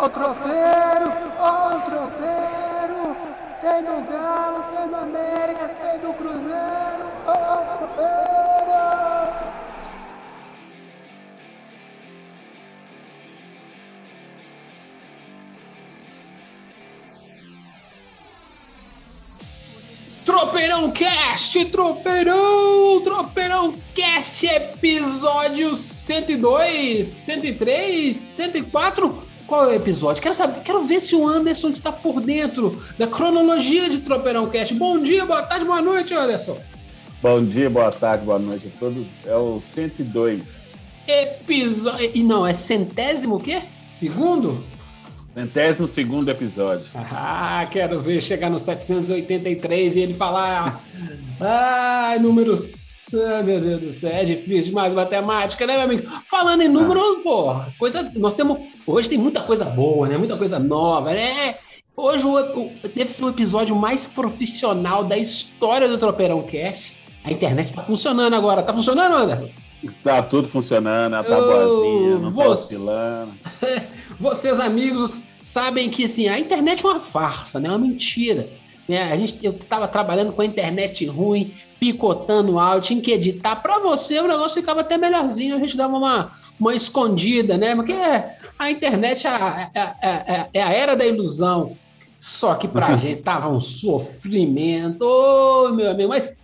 Ó 0.00 0.04
o 0.04 0.08
tropeiro, 0.10 1.12
ó 1.40 1.74
o 1.74 1.80
tropeiro. 1.80 3.16
Tem 3.60 3.82
do 3.82 4.00
Galo, 4.08 4.62
tem 4.70 4.88
do 4.88 4.94
América, 4.94 5.68
tem 5.82 5.98
do 5.98 6.12
Cruzeiro. 6.14 7.04
Ó 7.26 7.32
o 7.32 7.78
tropeiro. 7.78 8.28
Tropeirão 20.24 20.92
Cast, 20.92 21.64
Tropeirão, 21.64 23.02
Tropeirão 23.02 23.74
Cast, 23.96 24.46
episódio 24.46 25.74
102, 25.74 27.04
103, 27.08 28.16
104. 28.16 29.27
Qual 29.48 29.64
é 29.64 29.68
o 29.68 29.74
episódio? 29.76 30.20
Quero 30.20 30.34
saber, 30.34 30.60
quero 30.60 30.82
ver 30.82 31.00
se 31.00 31.16
o 31.16 31.26
Anderson 31.26 31.70
está 31.70 31.90
por 31.90 32.20
dentro 32.20 32.82
da 32.98 33.06
cronologia 33.06 33.88
de 33.88 34.00
Tropeirão 34.00 34.50
Cast. 34.50 34.74
Bom 34.74 35.02
dia, 35.02 35.24
boa 35.24 35.42
tarde, 35.42 35.64
boa 35.64 35.80
noite, 35.80 36.12
Anderson. 36.12 36.58
Bom 37.22 37.42
dia, 37.42 37.70
boa 37.70 37.90
tarde, 37.90 38.26
boa 38.26 38.38
noite 38.38 38.70
a 38.70 38.78
todos. 38.78 39.06
É 39.24 39.34
o 39.34 39.58
102. 39.58 40.68
Episódio. 41.06 42.10
E 42.14 42.22
não, 42.22 42.46
é 42.46 42.52
centésimo 42.52 43.36
o 43.36 43.40
quê? 43.40 43.62
Segundo? 43.90 44.62
Centésimo 45.30 45.86
segundo 45.86 46.30
episódio. 46.30 46.84
Ah, 46.94 47.66
quero 47.70 48.02
ver 48.02 48.20
chegar 48.20 48.50
no 48.50 48.58
783 48.58 49.96
e 49.96 50.00
ele 50.00 50.12
falar. 50.12 50.78
Ai, 51.40 52.18
números. 52.18 52.77
Ah, 53.14 53.42
meu 53.42 53.60
Deus 53.60 53.80
do 53.80 53.92
céu, 53.92 54.10
é 54.12 54.24
difícil 54.24 54.64
demais 54.70 54.92
matemática, 54.92 55.66
né, 55.66 55.74
meu 55.74 55.82
amigo? 55.84 56.08
Falando 56.26 56.62
em 56.62 56.68
números, 56.68 57.22
pô, 57.22 57.54
coisa. 57.78 58.10
Nós 58.16 58.34
temos. 58.34 58.58
Hoje 58.86 59.08
tem 59.08 59.18
muita 59.18 59.40
coisa 59.42 59.64
boa, 59.64 60.06
né? 60.08 60.16
Muita 60.18 60.36
coisa 60.36 60.58
nova, 60.58 61.12
né? 61.12 61.54
Hoje 61.96 62.24
deve 62.94 63.12
ser 63.12 63.24
o 63.24 63.28
episódio 63.28 63.74
mais 63.74 64.06
profissional 64.06 65.02
da 65.04 65.16
história 65.18 65.88
do 65.88 65.98
Tropeirão 65.98 66.42
Cast. 66.42 66.96
A 67.24 67.32
internet 67.32 67.72
tá 67.72 67.82
funcionando 67.82 68.34
agora. 68.34 68.62
Tá 68.62 68.72
funcionando, 68.72 69.14
Anderson? 69.16 69.48
Tá 70.02 70.22
tudo 70.22 70.46
funcionando, 70.48 71.12
tá 71.12 71.22
boazinha, 71.22 72.18
não 72.18 72.32
tá 72.32 72.44
você- 72.44 72.48
oscilando. 72.48 73.32
Vocês, 74.20 74.58
amigos, 74.58 75.20
sabem 75.40 75.88
que 75.90 76.04
assim, 76.04 76.26
a 76.26 76.40
internet 76.40 76.84
é 76.84 76.88
uma 76.88 76.98
farsa, 76.98 77.60
né? 77.60 77.68
É 77.68 77.70
uma 77.70 77.78
mentira. 77.78 78.48
Né? 78.88 79.12
A 79.12 79.16
gente, 79.16 79.44
eu 79.44 79.52
estava 79.52 79.86
trabalhando 79.86 80.32
com 80.32 80.40
a 80.40 80.46
internet 80.46 81.04
ruim, 81.06 81.52
picotando 81.78 82.58
áudio, 82.58 82.88
tinha 82.88 83.00
que 83.00 83.12
editar. 83.12 83.56
Para 83.56 83.78
você, 83.78 84.18
o 84.18 84.26
negócio 84.26 84.60
ficava 84.60 84.80
até 84.80 84.96
melhorzinho, 84.96 85.54
a 85.54 85.58
gente 85.58 85.76
dava 85.76 85.96
uma, 85.96 86.30
uma 86.58 86.74
escondida, 86.74 87.56
né? 87.56 87.74
Porque 87.74 87.94
a 88.58 88.70
internet 88.70 89.26
é 89.26 89.30
a, 89.30 89.70
é, 89.74 90.08
é- 90.08 90.48
é 90.54 90.62
a 90.62 90.72
era 90.72 90.96
da 90.96 91.06
ilusão. 91.06 91.76
Só 92.18 92.54
que 92.54 92.66
pra 92.66 92.94
gente 92.96 93.22
tava 93.22 93.48
um 93.48 93.60
sofrimento, 93.60 95.02
ô 95.02 95.68
meu 95.70 95.90
amigo, 95.90 96.08
mas 96.08 96.34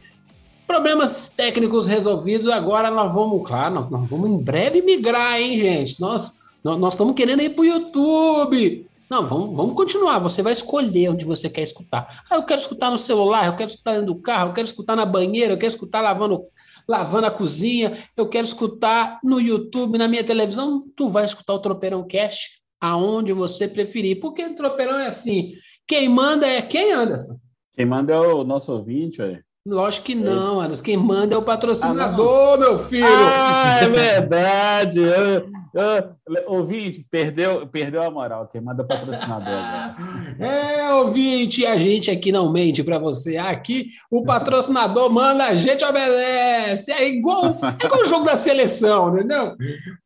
problemas 0.66 1.28
técnicos 1.34 1.86
resolvidos, 1.86 2.48
agora 2.48 2.90
nós 2.90 3.12
vamos, 3.12 3.46
claro, 3.46 3.74
nós, 3.74 3.90
nós 3.90 4.08
vamos 4.08 4.30
em 4.30 4.36
breve 4.38 4.82
migrar, 4.82 5.40
hein, 5.40 5.58
gente? 5.58 6.00
Nós 6.00 6.32
nós 6.62 6.78
nós 6.78 6.94
estamos 6.94 7.14
querendo 7.14 7.42
ir 7.42 7.50
para 7.50 7.62
o 7.62 7.66
YouTube. 7.66 8.86
Não, 9.10 9.26
vamos, 9.26 9.56
vamos 9.56 9.74
continuar. 9.74 10.18
Você 10.18 10.42
vai 10.42 10.52
escolher 10.52 11.10
onde 11.10 11.24
você 11.24 11.48
quer 11.48 11.62
escutar. 11.62 12.24
Ah, 12.30 12.36
eu 12.36 12.42
quero 12.44 12.60
escutar 12.60 12.90
no 12.90 12.98
celular, 12.98 13.46
eu 13.46 13.56
quero 13.56 13.70
escutar 13.70 13.92
dentro 13.92 14.14
do 14.14 14.20
carro, 14.20 14.50
eu 14.50 14.54
quero 14.54 14.66
escutar 14.66 14.96
na 14.96 15.06
banheira, 15.06 15.52
eu 15.52 15.58
quero 15.58 15.72
escutar 15.72 16.00
lavando, 16.00 16.44
lavando 16.88 17.26
a 17.26 17.30
cozinha, 17.30 17.98
eu 18.16 18.28
quero 18.28 18.46
escutar 18.46 19.20
no 19.22 19.40
YouTube, 19.40 19.98
na 19.98 20.08
minha 20.08 20.24
televisão. 20.24 20.80
Tu 20.96 21.08
vai 21.08 21.24
escutar 21.24 21.54
o 21.54 21.60
Tropeirão 21.60 22.06
Cast 22.06 22.62
aonde 22.80 23.32
você 23.32 23.68
preferir. 23.68 24.20
Porque 24.20 24.44
o 24.44 24.54
Tropeirão 24.54 24.98
é 24.98 25.06
assim. 25.06 25.52
Quem 25.86 26.08
manda 26.08 26.46
é 26.46 26.62
quem, 26.62 26.92
Anderson? 26.92 27.38
Quem 27.74 27.84
manda 27.84 28.14
é 28.14 28.18
o 28.18 28.44
nosso 28.44 28.72
ouvinte, 28.72 29.20
olha. 29.20 29.44
Lógico 29.66 30.04
que 30.06 30.14
não, 30.14 30.60
Anderson. 30.60 30.82
Quem 30.82 30.96
manda 30.98 31.34
é 31.34 31.38
o 31.38 31.42
patrocinador, 31.42 32.58
meu 32.58 32.78
filho. 32.78 33.06
Ah, 33.08 33.78
é 33.82 33.88
verdade! 33.88 34.98
Eu, 35.00 35.48
eu- 35.72 36.14
ouvinte, 36.48 37.06
perdeu, 37.10 37.66
perdeu 37.66 38.02
a 38.02 38.10
moral. 38.10 38.46
Quem 38.52 38.60
manda 38.60 38.82
é 38.82 38.84
o 38.84 38.88
patrocinador 38.88 39.48
agora. 39.48 39.96
É, 40.38 40.92
ouvinte, 40.94 41.64
a 41.64 41.76
gente 41.78 42.10
aqui 42.10 42.30
não 42.32 42.52
mente 42.52 42.82
para 42.82 42.98
você. 42.98 43.36
Aqui 43.38 43.86
o 44.10 44.22
patrocinador 44.24 45.08
manda, 45.10 45.46
a 45.46 45.54
gente 45.54 45.82
obedece. 45.84 46.92
É 46.92 47.08
igual, 47.08 47.58
é 47.80 47.86
igual 47.86 48.02
o 48.02 48.06
jogo 48.08 48.24
da 48.26 48.36
seleção, 48.36 49.16
entendeu? 49.16 49.54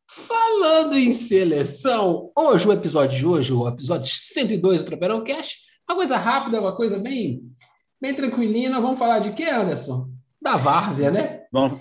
Falando 0.09 0.97
em 0.97 1.11
seleção, 1.13 2.31
hoje, 2.39 2.69
o 2.69 2.73
episódio 2.73 3.19
de 3.19 3.27
hoje, 3.27 3.53
o 3.53 3.67
episódio 3.67 4.11
102 4.15 4.83
do 4.83 4.87
Tropeirão 4.87 5.25
Cash, 5.25 5.55
uma 5.89 5.97
coisa 5.97 6.17
rápida, 6.17 6.61
uma 6.61 6.77
coisa 6.77 6.99
bem, 6.99 7.41
bem 8.01 8.15
tranquilinha. 8.15 8.71
Nós 8.71 8.83
vamos 8.83 8.99
falar 8.99 9.19
de 9.19 9.33
quê, 9.33 9.45
Anderson? 9.45 10.09
Da 10.41 10.57
várzea, 10.57 11.11
né? 11.11 11.43
Vamos- 11.53 11.81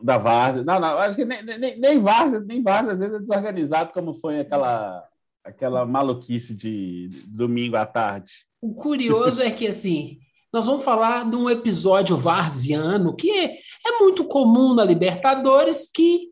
Da 0.00 0.18
Várzea. 0.18 0.64
Não, 0.64 0.80
não, 0.80 0.98
acho 0.98 1.16
que 1.16 1.24
nem, 1.24 1.44
nem, 1.44 1.78
nem 1.78 1.98
Várzea, 2.00 2.40
nem 2.40 2.60
Várzea, 2.62 2.92
às 2.92 2.98
vezes 2.98 3.14
é 3.14 3.18
desorganizado, 3.20 3.92
como 3.92 4.14
foi 4.14 4.40
aquela, 4.40 5.04
aquela 5.44 5.86
maluquice 5.86 6.56
de 6.56 7.08
domingo 7.28 7.76
à 7.76 7.86
tarde. 7.86 8.32
O 8.60 8.74
curioso 8.74 9.40
é 9.40 9.50
que, 9.50 9.66
assim, 9.68 10.18
nós 10.52 10.66
vamos 10.66 10.82
falar 10.82 11.30
de 11.30 11.36
um 11.36 11.48
episódio 11.48 12.16
varziano 12.16 13.14
que 13.14 13.30
é, 13.30 13.54
é 13.86 13.98
muito 14.00 14.24
comum 14.24 14.74
na 14.74 14.84
Libertadores, 14.84 15.88
que 15.88 16.30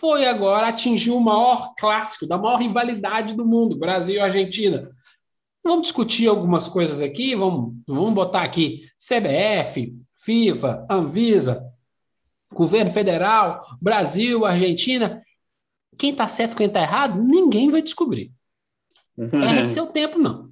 foi 0.00 0.26
agora 0.26 0.66
atingir 0.68 1.12
o 1.12 1.20
maior 1.20 1.74
clássico, 1.78 2.26
da 2.26 2.36
maior 2.36 2.56
rivalidade 2.58 3.34
do 3.34 3.46
mundo, 3.46 3.78
Brasil 3.78 4.16
e 4.16 4.20
Argentina. 4.20 4.88
Vamos 5.66 5.82
discutir 5.82 6.28
algumas 6.28 6.68
coisas 6.68 7.00
aqui, 7.00 7.34
vamos, 7.34 7.74
vamos 7.88 8.14
botar 8.14 8.42
aqui 8.42 8.82
CBF, 8.96 9.92
FIFA, 10.14 10.86
Anvisa, 10.88 11.60
governo 12.52 12.92
federal, 12.92 13.66
Brasil, 13.82 14.46
Argentina. 14.46 15.20
Quem 15.98 16.12
está 16.12 16.28
certo, 16.28 16.56
quem 16.56 16.68
está 16.68 16.80
errado, 16.80 17.20
ninguém 17.20 17.68
vai 17.68 17.82
descobrir. 17.82 18.30
Perde 19.16 19.68
seu 19.68 19.88
tempo, 19.88 20.20
não. 20.20 20.50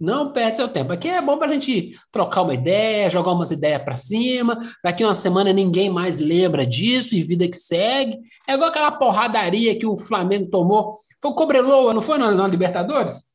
Não 0.00 0.32
perde 0.32 0.56
seu 0.56 0.66
tempo. 0.66 0.92
Aqui 0.92 1.06
é 1.08 1.22
bom 1.22 1.38
para 1.38 1.46
a 1.48 1.52
gente 1.54 1.96
trocar 2.10 2.42
uma 2.42 2.54
ideia, 2.54 3.08
jogar 3.08 3.30
umas 3.30 3.52
ideias 3.52 3.80
para 3.84 3.94
cima. 3.94 4.58
Daqui 4.82 5.04
uma 5.04 5.14
semana 5.14 5.52
ninguém 5.52 5.88
mais 5.88 6.18
lembra 6.18 6.66
disso 6.66 7.14
e 7.14 7.22
vida 7.22 7.46
que 7.46 7.56
segue. 7.56 8.18
É 8.48 8.54
igual 8.54 8.70
aquela 8.70 8.90
porradaria 8.90 9.78
que 9.78 9.86
o 9.86 9.96
Flamengo 9.96 10.50
tomou. 10.50 10.96
Foi 11.20 11.30
o 11.30 11.34
Cobreloa, 11.34 11.94
não 11.94 12.02
foi 12.02 12.18
na, 12.18 12.48
Libertadores? 12.48 13.31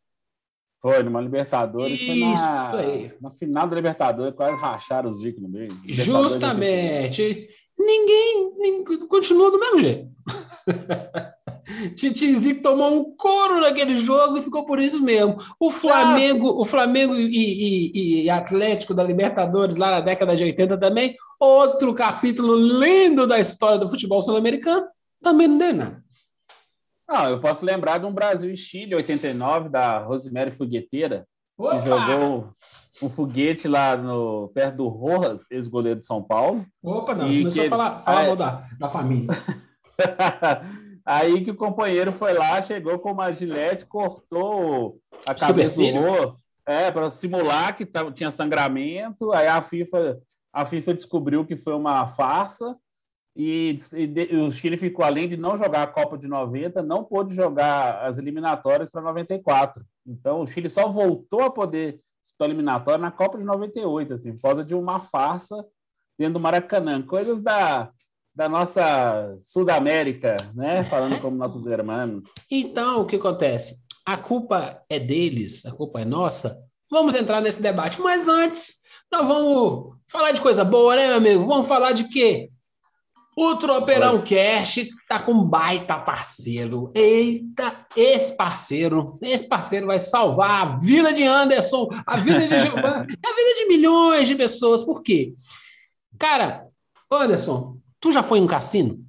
Foi, 0.93 1.03
numa 1.03 1.19
Libertadores, 1.21 1.99
Isso 1.99 2.15
na, 2.15 2.71
aí. 2.77 3.11
na 3.21 3.31
final 3.31 3.67
da 3.67 3.75
Libertadores, 3.75 4.33
quase 4.35 4.55
racharam 4.59 5.09
os 5.09 5.19
Zico 5.19 5.41
no 5.41 5.49
meio. 5.49 5.71
Justamente. 5.85 7.49
Ninguém, 7.77 8.53
ninguém 8.57 9.07
continua 9.07 9.51
do 9.51 9.59
mesmo 9.59 9.79
jeito. 9.79 10.07
Titizico 11.95 12.61
tomou 12.61 12.93
um 12.93 13.15
couro 13.15 13.59
naquele 13.59 13.97
jogo 13.97 14.37
e 14.37 14.41
ficou 14.41 14.65
por 14.65 14.79
isso 14.79 15.01
mesmo. 15.03 15.35
O 15.59 15.69
Flamengo, 15.69 16.49
o 16.59 16.63
Flamengo 16.63 17.13
e, 17.15 17.27
e- 17.27 18.23
e 18.23 18.29
Atlético 18.29 18.93
da 18.93 19.03
Libertadores 19.03 19.75
lá 19.75 19.91
na 19.91 19.99
década 20.01 20.35
de 20.35 20.43
80 20.45 20.77
também, 20.77 21.15
outro 21.39 21.93
capítulo 21.93 22.55
lindo 22.55 23.27
da 23.27 23.37
história 23.39 23.77
do 23.77 23.89
futebol 23.89 24.21
sul-americano, 24.21 24.85
também 25.21 25.47
não 25.47 25.57
deu 25.57 25.73
nada. 25.73 26.03
Não, 27.07 27.29
eu 27.29 27.39
posso 27.39 27.63
lembrar 27.65 27.97
de 27.99 28.05
um 28.05 28.11
Brasil 28.13 28.51
e 28.51 28.57
Chile, 28.57 28.95
89, 28.95 29.69
da 29.69 29.99
Rosemary 29.99 30.51
Fogueteira, 30.51 31.25
que 31.57 31.63
Opa! 31.63 31.79
jogou 31.81 32.49
um 33.01 33.09
foguete 33.09 33.67
lá 33.67 33.95
no, 33.95 34.49
perto 34.53 34.75
do 34.77 34.87
Rojas, 34.87 35.45
ex-goleiro 35.49 35.99
de 35.99 36.05
São 36.05 36.21
Paulo. 36.21 36.65
Opa, 36.83 37.13
não, 37.15 37.27
começou 37.27 37.51
que- 37.51 37.67
a 37.67 37.69
falar, 37.69 37.99
falar 38.01 38.21
Ah, 38.21 38.25
mal 38.27 38.35
da, 38.35 38.67
da 38.77 38.89
família. 38.89 39.27
Aí 41.05 41.41
que 41.43 41.51
o 41.51 41.55
companheiro 41.55 42.11
foi 42.11 42.33
lá, 42.33 42.61
chegou 42.61 42.99
com 42.99 43.13
uma 43.13 43.31
gilete, 43.31 43.85
cortou 43.85 44.99
a 45.25 45.33
cabeça 45.33 45.81
do? 45.81 45.99
Rô, 45.99 46.35
é, 46.65 46.91
para 46.91 47.09
simular 47.09 47.73
que 47.75 47.87
tinha 48.13 48.29
sangramento. 48.29 49.31
Aí 49.31 49.47
a 49.47 49.61
FIFA, 49.61 50.19
a 50.51 50.65
FIFA 50.65 50.93
descobriu 50.93 51.45
que 51.45 51.55
foi 51.55 51.73
uma 51.73 52.05
farsa 52.07 52.75
e, 53.37 53.77
e 53.93 54.07
de- 54.07 54.35
o 54.35 54.49
Chile 54.49 54.75
ficou, 54.77 55.05
além 55.05 55.29
de 55.29 55.37
não 55.37 55.57
jogar 55.57 55.83
a 55.83 55.87
Copa 55.87 56.17
de 56.17 56.27
90, 56.27 56.81
não 56.81 57.03
pôde 57.03 57.35
jogar 57.35 57.99
as 58.03 58.17
eliminatórias 58.17 58.89
para 58.89 59.01
94. 59.01 59.83
Então 60.05 60.41
o 60.41 60.47
Chile 60.47 60.69
só 60.69 60.89
voltou 60.89 61.41
a 61.43 61.51
poder 61.51 61.99
disputar 62.23 62.49
eliminatória 62.49 62.97
na 62.97 63.11
Copa 63.11 63.37
de 63.37 63.43
98, 63.43 64.13
assim, 64.13 64.33
por 64.33 64.41
causa 64.41 64.63
de 64.65 64.73
uma 64.73 64.99
farsa 64.99 65.55
dentro 66.17 66.33
do 66.35 66.39
Maracanã. 66.39 67.01
Coisas 67.01 67.39
da, 67.39 67.91
da 68.35 68.49
nossa 68.49 69.37
Sudamérica, 69.39 70.35
né? 70.55 70.83
Falando 70.83 71.21
como 71.21 71.37
nossos 71.37 71.65
irmãos. 71.67 72.23
Então, 72.49 73.01
o 73.01 73.05
que 73.05 73.17
acontece? 73.17 73.75
A 74.05 74.17
culpa 74.17 74.81
é 74.89 74.99
deles, 74.99 75.65
a 75.65 75.71
culpa 75.71 76.01
é 76.01 76.05
nossa. 76.05 76.57
Vamos 76.89 77.13
entrar 77.15 77.41
nesse 77.41 77.61
debate, 77.61 78.01
mas 78.01 78.27
antes, 78.27 78.75
nós 79.11 79.27
vamos 79.27 79.95
falar 80.09 80.31
de 80.31 80.41
coisa 80.41 80.63
boa, 80.63 80.95
né, 80.95 81.07
meu 81.07 81.17
amigo? 81.17 81.45
Vamos 81.45 81.67
falar 81.67 81.91
de 81.91 82.05
quê? 82.05 82.49
O 83.39 83.55
Tropeirão 83.55 84.23
Cash 84.23 84.89
tá 85.07 85.19
com 85.19 85.31
um 85.31 85.43
baita 85.43 85.95
parceiro. 85.99 86.91
Eita, 86.95 87.85
esse 87.95 88.35
parceiro, 88.35 89.13
esse 89.21 89.47
parceiro 89.47 89.85
vai 89.85 89.99
salvar 89.99 90.61
a 90.63 90.75
vida 90.77 91.13
de 91.13 91.23
Anderson, 91.23 91.87
a 92.03 92.17
vida 92.17 92.47
de 92.47 92.59
Giovanni, 92.59 93.13
a 93.23 93.35
vida 93.35 93.55
de 93.59 93.67
milhões 93.67 94.27
de 94.27 94.33
pessoas. 94.33 94.83
Por 94.83 95.03
quê? 95.03 95.35
Cara, 96.17 96.65
Anderson, 97.11 97.77
tu 97.99 98.11
já 98.11 98.23
foi 98.23 98.39
em 98.39 98.41
um 98.41 98.47
cassino? 98.47 99.05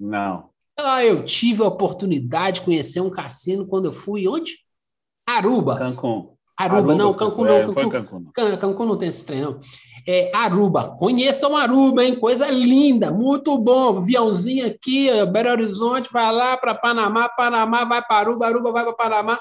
Não. 0.00 0.48
Ah, 0.78 1.04
eu 1.04 1.26
tive 1.26 1.62
a 1.62 1.66
oportunidade 1.66 2.60
de 2.60 2.64
conhecer 2.64 3.00
um 3.00 3.10
cassino 3.10 3.66
quando 3.66 3.84
eu 3.84 3.92
fui 3.92 4.26
onde? 4.26 4.60
Aruba. 5.26 5.76
Cancún. 5.76 6.34
Aruba, 6.56 6.78
Aruba 6.78 6.94
não, 6.94 7.12
você 7.12 7.18
Cancún 7.18 7.44
não. 7.44 7.52
é, 7.54 7.60
Cancún, 7.66 7.88
Cancún, 7.90 8.20
não. 8.20 8.32
Can- 8.32 8.56
Cancún 8.56 8.86
não 8.86 8.96
tem 8.96 9.08
esse 9.08 9.24
trem, 9.24 9.42
não. 9.42 9.60
É 10.08 10.30
Aruba. 10.34 10.96
Conheçam 10.98 11.56
Aruba, 11.56 12.04
hein? 12.04 12.14
Coisa 12.18 12.48
linda, 12.48 13.10
muito 13.10 13.58
bom. 13.58 13.98
Aviãozinho 13.98 14.66
aqui, 14.66 15.08
Belo 15.26 15.50
Horizonte, 15.50 16.10
vai 16.12 16.32
lá 16.32 16.56
para 16.56 16.74
Panamá, 16.74 17.28
Panamá 17.28 17.84
vai 17.84 18.02
para 18.02 18.16
Aruba, 18.18 18.46
Aruba 18.46 18.72
vai 18.72 18.84
para 18.84 18.92
Panamá. 18.94 19.38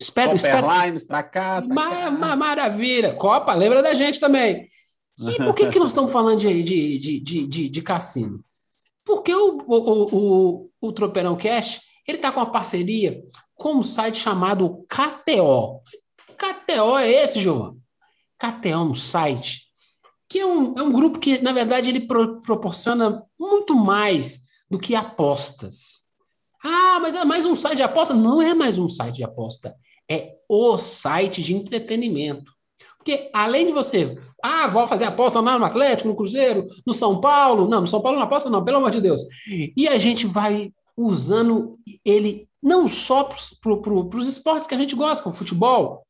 Espero, 0.00 0.34
espero. 0.34 0.62
Copperlines 0.66 1.04
pra 1.04 1.22
cá, 1.22 1.62
pra 1.62 1.74
Ma- 1.74 1.90
cá. 1.90 2.36
maravilha. 2.36 3.14
Copa, 3.14 3.54
lembra 3.54 3.82
da 3.82 3.94
gente 3.94 4.18
também. 4.18 4.68
E 5.18 5.36
por 5.44 5.54
que, 5.54 5.68
que 5.68 5.78
nós 5.78 5.88
estamos 5.88 6.12
falando 6.12 6.38
de, 6.40 6.62
de, 6.62 6.98
de, 6.98 7.20
de, 7.20 7.46
de, 7.46 7.68
de 7.70 7.82
cassino? 7.82 8.40
Porque 9.04 9.34
o, 9.34 9.58
o, 9.66 9.74
o, 9.76 10.16
o, 10.16 10.70
o 10.80 10.92
Tropeirão 10.92 11.36
Cash 11.36 11.80
ele 12.06 12.18
está 12.18 12.30
com 12.32 12.40
uma 12.40 12.50
parceria 12.52 13.22
com 13.54 13.74
um 13.76 13.82
site 13.82 14.18
chamado 14.18 14.84
KTO. 14.88 15.80
KTO 16.36 16.98
é 16.98 17.10
esse, 17.24 17.40
João? 17.40 17.76
KTO 18.38 18.82
um 18.90 18.94
site 18.94 19.66
que 20.28 20.40
é 20.40 20.46
um, 20.46 20.74
é 20.76 20.82
um 20.82 20.92
grupo 20.92 21.18
que, 21.18 21.40
na 21.40 21.52
verdade, 21.52 21.88
ele 21.88 22.00
pro- 22.00 22.40
proporciona 22.42 23.22
muito 23.38 23.74
mais 23.74 24.40
do 24.68 24.78
que 24.78 24.94
apostas. 24.94 26.02
Ah, 26.64 26.98
mas 27.00 27.14
é 27.14 27.24
mais 27.24 27.46
um 27.46 27.54
site 27.54 27.76
de 27.76 27.82
aposta? 27.82 28.12
Não 28.12 28.42
é 28.42 28.52
mais 28.52 28.76
um 28.76 28.88
site 28.88 29.16
de 29.16 29.24
aposta. 29.24 29.74
É 30.10 30.34
o 30.48 30.76
site 30.78 31.42
de 31.42 31.54
entretenimento. 31.54 32.50
Porque 32.98 33.30
além 33.32 33.66
de 33.66 33.72
você, 33.72 34.18
ah, 34.42 34.66
vou 34.66 34.86
fazer 34.88 35.04
aposta 35.04 35.40
no 35.40 35.64
Atlético, 35.64 36.08
no 36.08 36.16
Cruzeiro, 36.16 36.66
no 36.84 36.92
São 36.92 37.20
Paulo. 37.20 37.68
Não, 37.68 37.82
no 37.82 37.86
São 37.86 38.00
Paulo 38.00 38.18
não 38.18 38.24
aposta, 38.26 38.50
não, 38.50 38.64
pelo 38.64 38.78
amor 38.78 38.90
de 38.90 39.00
Deus. 39.00 39.22
E 39.76 39.86
a 39.88 39.96
gente 39.96 40.26
vai 40.26 40.72
usando 40.96 41.78
ele 42.04 42.48
não 42.60 42.88
só 42.88 43.22
para 43.24 44.18
os 44.18 44.26
esportes 44.26 44.66
que 44.66 44.74
a 44.74 44.78
gente 44.78 44.96
gosta, 44.96 45.22
como 45.22 45.34
futebol, 45.36 46.05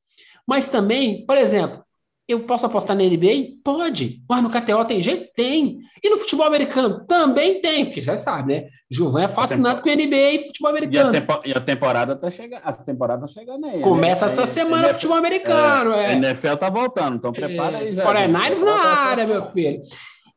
mas 0.46 0.68
também, 0.68 1.24
por 1.26 1.36
exemplo, 1.36 1.82
eu 2.28 2.40
posso 2.40 2.66
apostar 2.66 2.96
na 2.96 3.04
NBA? 3.04 3.60
Pode. 3.64 4.20
Mas 4.28 4.42
no 4.42 4.50
KTO 4.50 4.84
tem 4.84 5.00
jeito? 5.00 5.30
Tem. 5.36 5.78
E 6.02 6.10
no 6.10 6.16
futebol 6.16 6.44
americano? 6.46 7.06
Também 7.06 7.60
tem, 7.60 7.84
porque 7.84 8.02
você 8.02 8.16
sabe, 8.16 8.52
né? 8.54 8.68
Gilvan 8.90 9.22
é 9.22 9.28
fascinado 9.28 9.80
com 9.80 9.88
NBA 9.88 10.16
e 10.32 10.46
futebol 10.46 10.70
E 10.70 10.74
a, 10.74 10.76
americano. 10.78 11.12
tempo- 11.12 11.42
e 11.44 11.52
a 11.52 11.60
temporada 11.60 12.16
tá 12.16 12.28
chegando. 12.30 12.62
As 12.64 12.82
temporadas 12.82 13.30
chegando 13.30 13.64
aí. 13.66 13.80
Começa 13.80 14.26
né? 14.26 14.32
essa 14.32 14.42
A- 14.42 14.46
semana 14.46 14.76
o 14.76 14.86
NFL 14.86 14.94
futebol 14.94 15.16
americano. 15.16 15.92
A 15.94 16.02
É. 16.02 16.12
NFL 16.14 16.54
tá 16.56 16.68
voltando, 16.68 17.16
então 17.16 17.32
prepara 17.32 17.78
aí. 17.78 17.88
É, 17.88 17.92
já. 17.92 18.02
49ers 18.04 18.62
na 18.62 18.74
área, 18.74 19.24
meu 19.26 19.42
filho. 19.44 19.80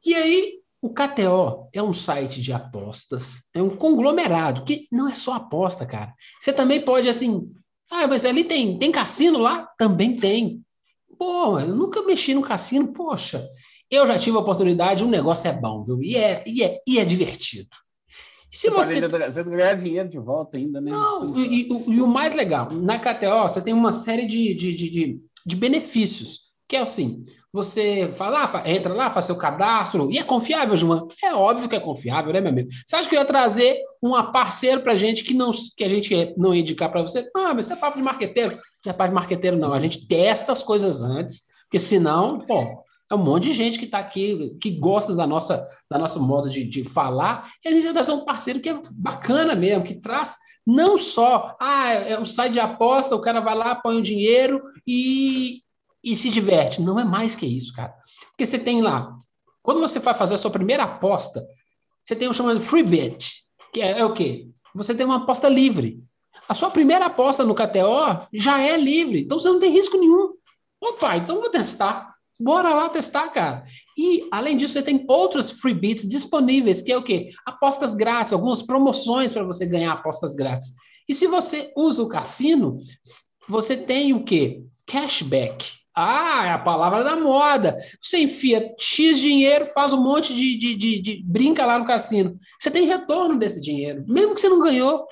E 0.05 0.13
aí, 0.13 0.53
o 0.81 0.89
KTO 0.93 1.69
é 1.73 1.81
um 1.81 1.93
site 1.93 2.39
de 2.39 2.53
apostas, 2.53 3.41
é 3.53 3.61
um 3.63 3.69
conglomerado, 3.69 4.63
que 4.63 4.87
não 4.91 5.07
é 5.09 5.13
só 5.15 5.33
aposta, 5.33 5.85
cara. 5.87 6.13
Você 6.39 6.53
também 6.53 6.81
pode, 6.81 7.09
assim, 7.09 7.49
ah, 7.91 8.07
mas 8.07 8.25
ali 8.25 8.43
tem, 8.43 8.77
tem 8.77 8.91
cassino 8.91 9.39
lá? 9.39 9.67
Também 9.77 10.15
tem. 10.15 10.61
Pô, 11.17 11.59
eu 11.59 11.75
nunca 11.75 12.01
mexi 12.03 12.33
no 12.33 12.41
cassino, 12.41 12.93
poxa. 12.93 13.47
Eu 13.89 14.05
já 14.05 14.17
tive 14.17 14.37
a 14.37 14.39
oportunidade, 14.39 15.03
um 15.03 15.09
negócio 15.09 15.49
é 15.49 15.53
bom, 15.53 15.83
viu? 15.83 16.01
E 16.01 16.15
é, 16.15 16.43
e 16.47 16.63
é, 16.63 16.79
e 16.87 16.99
é 16.99 17.05
divertido. 17.05 17.69
Se 18.51 18.69
Você 18.69 19.07
você 19.07 19.43
ganhar 19.43 19.73
dinheiro 19.75 20.09
de 20.09 20.17
volta 20.17 20.57
ainda, 20.57 20.81
né? 20.81 20.89
não, 20.91 21.37
e, 21.37 21.67
e 21.67 21.73
o- 21.73 21.93
e 21.93 22.01
o 22.01 22.07
mais 22.07 22.33
legal, 22.33 22.71
na 22.71 22.97
KTO 22.97 23.47
você 23.47 23.61
tem 23.61 23.73
uma 23.73 23.91
série 23.91 24.25
de, 24.25 24.55
de, 24.55 24.75
de, 24.75 24.89
de, 24.89 25.19
de 25.45 25.55
benefícios, 25.55 26.48
que 26.69 26.75
é 26.75 26.81
assim, 26.81 27.25
você 27.51 28.11
fala, 28.13 28.43
ah, 28.43 28.69
entra 28.69 28.93
lá, 28.93 29.09
faz 29.09 29.25
seu 29.25 29.35
cadastro, 29.35 30.11
e 30.11 30.19
é 30.19 30.23
confiável, 30.23 30.77
João? 30.77 31.07
É 31.23 31.33
óbvio 31.33 31.67
que 31.67 31.75
é 31.75 31.79
confiável, 31.79 32.31
né, 32.31 32.39
meu 32.39 32.51
amigo? 32.51 32.69
Você 32.85 32.95
acha 32.95 33.09
que 33.09 33.15
eu 33.15 33.19
ia 33.19 33.25
trazer 33.25 33.75
um 34.03 34.11
parceiro 34.31 34.81
pra 34.81 34.93
gente 34.93 35.23
que, 35.23 35.33
não, 35.33 35.51
que 35.75 35.83
a 35.83 35.89
gente 35.89 36.31
não 36.37 36.53
ia 36.53 36.61
indicar 36.61 36.91
para 36.91 37.01
você? 37.01 37.27
Ah, 37.35 37.55
mas 37.55 37.65
isso 37.65 37.73
é 37.73 37.75
papo 37.75 37.97
de 37.97 38.03
marqueteiro. 38.03 38.55
Não 38.85 38.91
é 38.91 38.93
papo 38.93 39.09
de 39.09 39.15
marqueteiro, 39.15 39.57
não. 39.57 39.73
A 39.73 39.79
gente 39.79 40.07
testa 40.07 40.51
as 40.51 40.61
coisas 40.61 41.01
antes, 41.01 41.47
porque 41.63 41.79
senão, 41.79 42.45
pô, 42.45 42.83
é 43.09 43.15
um 43.15 43.17
monte 43.17 43.45
de 43.45 43.53
gente 43.53 43.79
que 43.79 43.85
está 43.85 43.97
aqui, 43.97 44.55
que 44.61 44.69
gosta 44.69 45.15
da 45.15 45.25
nossa, 45.25 45.67
da 45.89 45.97
nosso 45.97 46.21
modo 46.21 46.51
de, 46.51 46.63
de 46.63 46.83
falar, 46.83 47.49
e 47.65 47.67
a 47.67 47.71
gente 47.71 47.85
vai 47.85 47.93
trazer 47.93 48.11
um 48.11 48.23
parceiro 48.23 48.59
que 48.59 48.69
é 48.69 48.79
bacana 48.91 49.55
mesmo, 49.55 49.83
que 49.83 49.95
traz 49.95 50.35
não 50.67 50.99
só, 50.99 51.57
ah, 51.59 51.93
é 51.93 52.19
um 52.19 52.27
site 52.27 52.53
de 52.53 52.59
aposta, 52.59 53.15
o 53.15 53.21
cara 53.21 53.39
vai 53.39 53.55
lá, 53.55 53.73
põe 53.73 53.97
o 53.97 54.03
dinheiro 54.03 54.61
e, 54.85 55.63
e 56.03 56.15
se 56.15 56.29
diverte. 56.29 56.81
Não 56.81 56.99
é 56.99 57.05
mais 57.05 57.35
que 57.35 57.45
isso, 57.45 57.73
cara. 57.73 57.93
Porque 58.29 58.45
você 58.45 58.59
tem 58.59 58.81
lá, 58.81 59.13
quando 59.61 59.79
você 59.79 59.99
vai 59.99 60.13
fazer 60.13 60.35
a 60.35 60.37
sua 60.37 60.51
primeira 60.51 60.83
aposta, 60.83 61.45
você 62.05 62.15
tem 62.15 62.27
o 62.27 62.33
chamado 62.33 62.59
free 62.59 62.83
bet, 62.83 63.33
que 63.73 63.81
é, 63.81 63.99
é 63.99 64.05
o 64.05 64.13
quê? 64.13 64.47
Você 64.73 64.95
tem 64.95 65.05
uma 65.05 65.17
aposta 65.17 65.47
livre. 65.47 66.01
A 66.47 66.53
sua 66.53 66.71
primeira 66.71 67.05
aposta 67.05 67.43
no 67.43 67.53
KTO 67.53 68.27
já 68.33 68.61
é 68.61 68.75
livre, 68.77 69.21
então 69.21 69.37
você 69.37 69.49
não 69.49 69.59
tem 69.59 69.71
risco 69.71 69.97
nenhum. 69.97 70.33
Opa, 70.81 71.17
então 71.17 71.39
vou 71.39 71.49
testar. 71.49 72.09
Bora 72.39 72.73
lá 72.73 72.87
testar, 72.87 73.27
cara. 73.29 73.65
E, 73.97 74.25
além 74.31 74.55
disso, 74.55 74.73
você 74.73 74.81
tem 74.81 75.05
outros 75.09 75.51
free 75.51 75.73
bits 75.73 76.07
disponíveis, 76.07 76.81
que 76.81 76.91
é 76.91 76.97
o 76.97 77.03
quê? 77.03 77.31
Apostas 77.45 77.93
grátis, 77.93 78.31
algumas 78.31 78.63
promoções 78.63 79.33
para 79.33 79.43
você 79.43 79.65
ganhar 79.65 79.91
apostas 79.91 80.35
grátis. 80.35 80.73
E 81.07 81.13
se 81.13 81.27
você 81.27 81.73
usa 81.75 82.01
o 82.01 82.07
cassino, 82.07 82.77
você 83.47 83.75
tem 83.75 84.13
o 84.13 84.23
quê? 84.23 84.63
Cashback. 84.85 85.78
Ah, 85.95 86.45
é 86.45 86.51
a 86.51 86.59
palavra 86.59 87.03
da 87.03 87.15
moda. 87.15 87.77
Você 88.01 88.19
enfia 88.19 88.73
X 88.79 89.19
dinheiro, 89.19 89.65
faz 89.65 89.91
um 89.91 90.01
monte 90.01 90.33
de, 90.33 90.57
de, 90.57 90.75
de, 90.75 91.01
de 91.01 91.23
brinca 91.23 91.65
lá 91.65 91.77
no 91.77 91.85
cassino. 91.85 92.39
Você 92.59 92.71
tem 92.71 92.85
retorno 92.85 93.37
desse 93.37 93.59
dinheiro, 93.59 94.05
mesmo 94.07 94.33
que 94.33 94.41
você 94.41 94.49
não 94.49 94.61
ganhou. 94.61 95.05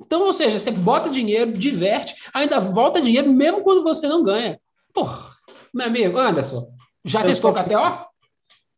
Então, 0.00 0.22
ou 0.22 0.32
seja, 0.32 0.58
você 0.58 0.70
bota 0.70 1.08
dinheiro, 1.08 1.52
diverte, 1.52 2.14
ainda 2.34 2.58
volta 2.58 3.00
dinheiro, 3.00 3.30
mesmo 3.32 3.62
quando 3.62 3.82
você 3.84 4.08
não 4.08 4.24
ganha. 4.24 4.58
Porra, 4.92 5.36
meu 5.72 5.86
amigo, 5.86 6.18
Anderson, 6.18 6.68
já 7.04 7.20
Eu 7.20 7.26
testou 7.26 7.52
o 7.52 7.54
só 7.54 7.62
KTO? 7.62 8.06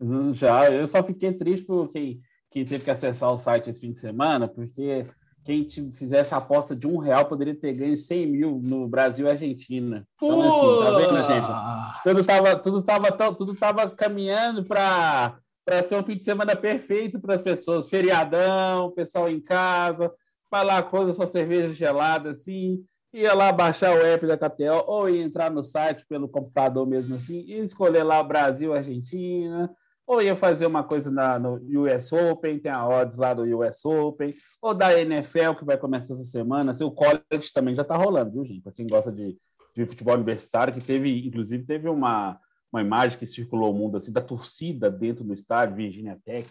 Hum, 0.01 0.35
Já, 0.35 0.71
eu 0.71 0.87
só 0.87 1.03
fiquei 1.03 1.33
triste 1.33 1.65
por 1.65 1.89
quem, 1.89 2.21
quem 2.51 2.65
teve 2.65 2.85
que 2.85 2.91
acessar 2.91 3.33
o 3.33 3.39
site 3.39 3.71
esse 3.71 3.81
fim 3.81 3.93
de 3.93 4.01
semana, 4.01 4.47
porque 4.47 5.07
quem 5.45 5.63
te- 5.63 5.93
fizesse 5.93 6.33
a 6.33 6.39
aposta 6.39 6.75
de 6.75 6.87
um 6.87 6.97
real 6.97 7.27
poderia 7.27 7.55
ter 7.55 7.75
ganho 7.75 7.97
100 7.97 8.27
mil 8.27 8.61
no 8.63 8.89
Brasil 8.89 9.27
e 9.27 9.31
Argentina. 9.31 10.07
Então, 10.17 10.41
assim, 10.41 10.85
tá 10.85 10.91
vendo, 10.97 11.23
gente? 11.23 12.03
Tudo 12.03 12.21
estava 12.21 12.57
tudo 12.57 12.83
tava, 12.83 13.35
tudo 13.35 13.55
tava 13.55 13.91
caminhando 13.91 14.65
para 14.65 15.39
ser 15.87 15.97
um 15.97 16.03
fim 16.03 16.17
de 16.17 16.25
semana 16.25 16.57
perfeito 16.57 17.21
para 17.21 17.35
as 17.35 17.43
pessoas. 17.43 17.89
Feriadão, 17.89 18.91
pessoal 18.93 19.29
em 19.29 19.41
casa, 19.41 20.11
vai 20.51 20.65
lá, 20.65 20.83
coisa 20.83 21.13
sua 21.13 21.27
cerveja 21.27 21.71
gelada, 21.71 22.31
assim, 22.31 22.83
ia 23.13 23.35
lá 23.35 23.53
baixar 23.53 23.95
o 23.95 24.01
app 24.05 24.27
da 24.27 24.39
KTO 24.39 24.85
ou 24.87 25.09
ia 25.11 25.23
entrar 25.23 25.51
no 25.51 25.63
site 25.63 26.07
pelo 26.09 26.29
computador 26.29 26.87
mesmo 26.87 27.17
assim 27.17 27.45
e 27.47 27.59
escolher 27.61 28.03
lá 28.03 28.23
Brasil, 28.23 28.73
Argentina, 28.73 29.71
ou 30.07 30.21
ia 30.21 30.37
fazer 30.37 30.67
uma 30.67 30.83
coisa 30.85 31.11
na, 31.11 31.39
no 31.39 31.55
US 31.83 32.13
Open, 32.13 32.59
tem 32.59 32.71
a 32.71 32.87
odds 32.87 33.17
lá 33.17 33.33
do 33.33 33.43
US 33.59 33.85
Open, 33.85 34.35
ou 34.61 34.75
da 34.75 34.99
NFL 34.99 35.55
que 35.59 35.65
vai 35.65 35.79
começar 35.79 36.15
essa 36.15 36.25
semana. 36.25 36.71
Assim, 36.71 36.85
o 36.85 36.91
college 36.91 37.53
também 37.53 37.75
já 37.75 37.83
está 37.83 37.97
rolando, 37.97 38.33
viu, 38.33 38.45
gente? 38.45 38.61
Para 38.61 38.73
quem 38.73 38.87
gosta 38.87 39.11
de, 39.11 39.39
de 39.75 39.87
futebol 39.87 40.15
universitário, 40.15 40.75
que 40.75 40.81
teve, 40.81 41.27
inclusive, 41.27 41.65
teve 41.65 41.89
uma, 41.89 42.39
uma 42.71 42.83
imagem 42.83 43.19
que 43.19 43.27
circulou 43.27 43.71
o 43.71 43.75
mundo 43.75 43.97
assim 43.97 44.13
da 44.13 44.21
torcida 44.21 44.91
dentro 44.91 45.25
do 45.25 45.33
estádio, 45.33 45.77
Virginia 45.77 46.19
Tech, 46.25 46.51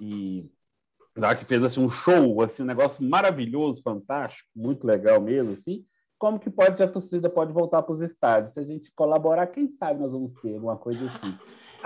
e 0.00 0.50
lá 1.16 1.34
que 1.34 1.44
fez 1.44 1.62
assim 1.62 1.80
um 1.80 1.88
show, 1.88 2.42
assim 2.42 2.62
um 2.62 2.66
negócio 2.66 3.04
maravilhoso, 3.04 3.82
fantástico, 3.82 4.48
muito 4.54 4.84
legal 4.84 5.20
mesmo, 5.20 5.52
assim. 5.52 5.84
Como 6.18 6.40
que 6.40 6.50
pode 6.50 6.82
a 6.82 6.88
torcida 6.88 7.28
pode 7.28 7.52
voltar 7.52 7.82
para 7.82 7.92
os 7.92 8.00
estádios? 8.00 8.54
Se 8.54 8.60
a 8.60 8.62
gente 8.62 8.90
colaborar, 8.94 9.46
quem 9.48 9.68
sabe 9.68 10.00
nós 10.00 10.12
vamos 10.12 10.32
ter 10.34 10.54
alguma 10.54 10.76
coisa 10.76 11.04
assim. 11.04 11.36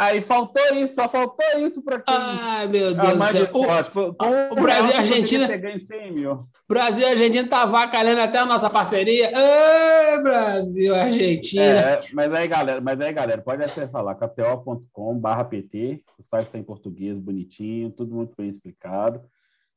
Aí 0.00 0.20
faltou 0.20 0.62
isso, 0.74 0.94
só 0.94 1.08
faltou 1.08 1.44
isso 1.58 1.82
para 1.82 1.98
quem 1.98 2.14
Ai, 2.14 2.68
meu 2.68 2.94
Deus 2.94 3.18
do 3.18 3.24
céu. 3.24 3.48
o 3.52 4.54
um 4.54 4.62
Brasil 4.62 4.90
e 4.92 4.94
a 4.94 4.98
Argentina- 5.00 5.46
poderia 5.48 5.48
ter 5.48 5.58
ganho 5.58 5.80
100 5.80 6.12
mil. 6.12 6.46
Brasil 6.68 7.02
e 7.02 7.10
Argentina 7.10 7.48
tá 7.48 7.66
vacalhando 7.66 8.20
até 8.20 8.38
a 8.38 8.46
nossa 8.46 8.70
parceria. 8.70 9.28
Ê, 9.36 10.22
Brasil 10.22 10.94
e 10.94 10.98
Argentina. 11.00 11.64
É, 11.64 12.00
mas 12.12 12.32
aí, 12.32 12.46
galera, 12.46 12.80
mas 12.80 13.00
aí, 13.00 13.12
galera, 13.12 13.42
pode 13.42 13.64
acessar 13.64 14.00
lá, 14.04 14.14
kto.com/pt, 14.14 16.04
o 16.16 16.22
site 16.22 16.46
está 16.46 16.58
em 16.58 16.62
português, 16.62 17.18
bonitinho, 17.18 17.90
tudo 17.90 18.14
muito 18.14 18.34
bem 18.38 18.48
explicado. 18.48 19.20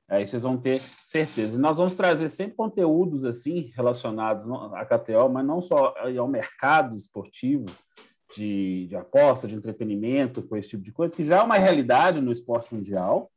Aí 0.08 0.28
vocês 0.28 0.44
vão 0.44 0.56
ter 0.56 0.82
certeza. 1.08 1.56
E 1.56 1.60
nós 1.60 1.78
vamos 1.78 1.96
trazer 1.96 2.30
sempre 2.30 2.56
conteúdos 2.56 3.25
assim 3.25 3.72
relacionados 3.75 4.46
à 4.75 4.86
KTO, 4.86 5.30
mas 5.32 5.46
não 5.46 5.62
só 5.62 5.96
ao 6.16 6.28
mercado 6.28 6.96
esportivo, 6.96 7.66
de, 8.36 8.88
de 8.88 8.96
aposta, 8.96 9.48
de 9.48 9.56
entretenimento, 9.56 10.42
com 10.42 10.56
esse 10.56 10.70
tipo 10.70 10.84
de 10.84 10.92
coisa, 10.92 11.16
que 11.16 11.24
já 11.24 11.38
é 11.38 11.42
uma 11.42 11.58
realidade 11.58 12.22
no 12.22 12.32
esporte 12.32 12.74
mundial, 12.74 13.32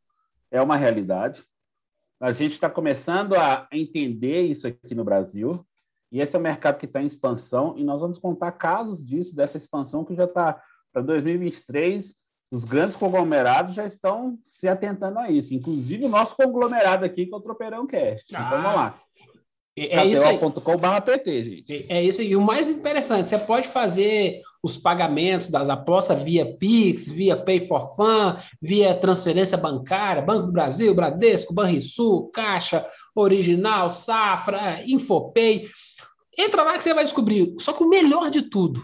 é 0.50 0.60
uma 0.60 0.76
realidade. 0.76 1.44
A 2.20 2.32
gente 2.32 2.52
está 2.52 2.70
começando 2.70 3.34
a 3.34 3.68
entender 3.72 4.42
isso 4.42 4.66
aqui 4.66 4.94
no 4.94 5.04
Brasil, 5.04 5.66
e 6.10 6.20
esse 6.20 6.36
é 6.36 6.38
um 6.38 6.42
mercado 6.42 6.78
que 6.78 6.86
está 6.86 7.02
em 7.02 7.06
expansão, 7.06 7.74
e 7.76 7.84
nós 7.84 8.00
vamos 8.00 8.18
contar 8.18 8.52
casos 8.52 9.04
disso, 9.04 9.34
dessa 9.34 9.56
expansão 9.56 10.04
que 10.04 10.14
já 10.14 10.24
está 10.24 10.62
para 10.92 11.02
2023. 11.02 12.14
Os 12.50 12.64
grandes 12.64 12.94
conglomerados 12.94 13.74
já 13.74 13.84
estão 13.84 14.38
se 14.42 14.68
atentando 14.68 15.18
a 15.18 15.28
isso, 15.28 15.52
inclusive 15.52 16.04
o 16.04 16.08
nosso 16.08 16.36
conglomerado 16.36 17.04
aqui, 17.04 17.26
que 17.26 17.34
é 17.34 17.36
o 17.36 17.40
Tropeirão 17.40 17.86
Cast. 17.86 18.34
Ah. 18.34 18.46
Então 18.46 18.62
vamos 18.62 18.76
lá. 18.76 19.00
É 19.76 20.06
isso 20.06 20.22
aí. 20.22 20.38
PT, 21.00 21.42
gente. 21.42 21.86
É 21.88 22.02
isso 22.02 22.20
aí. 22.20 22.28
E 22.28 22.36
o 22.36 22.40
mais 22.40 22.68
interessante, 22.68 23.26
você 23.26 23.36
pode 23.36 23.66
fazer 23.66 24.40
os 24.62 24.76
pagamentos 24.76 25.48
das 25.48 25.68
apostas 25.68 26.22
via 26.22 26.56
Pix, 26.56 27.10
via 27.10 27.36
Pay 27.36 27.66
for 27.66 27.94
Fun, 27.96 28.36
via 28.62 28.94
transferência 28.94 29.58
bancária, 29.58 30.22
Banco 30.22 30.46
do 30.46 30.52
Brasil, 30.52 30.94
Bradesco, 30.94 31.52
Banrisul, 31.52 32.30
Caixa, 32.30 32.86
Original, 33.14 33.90
Safra, 33.90 34.80
Infopay. 34.86 35.68
Entra 36.38 36.62
lá 36.62 36.78
que 36.78 36.84
você 36.84 36.94
vai 36.94 37.04
descobrir. 37.04 37.54
Só 37.58 37.72
que 37.72 37.82
o 37.82 37.88
melhor 37.88 38.30
de 38.30 38.42
tudo, 38.42 38.80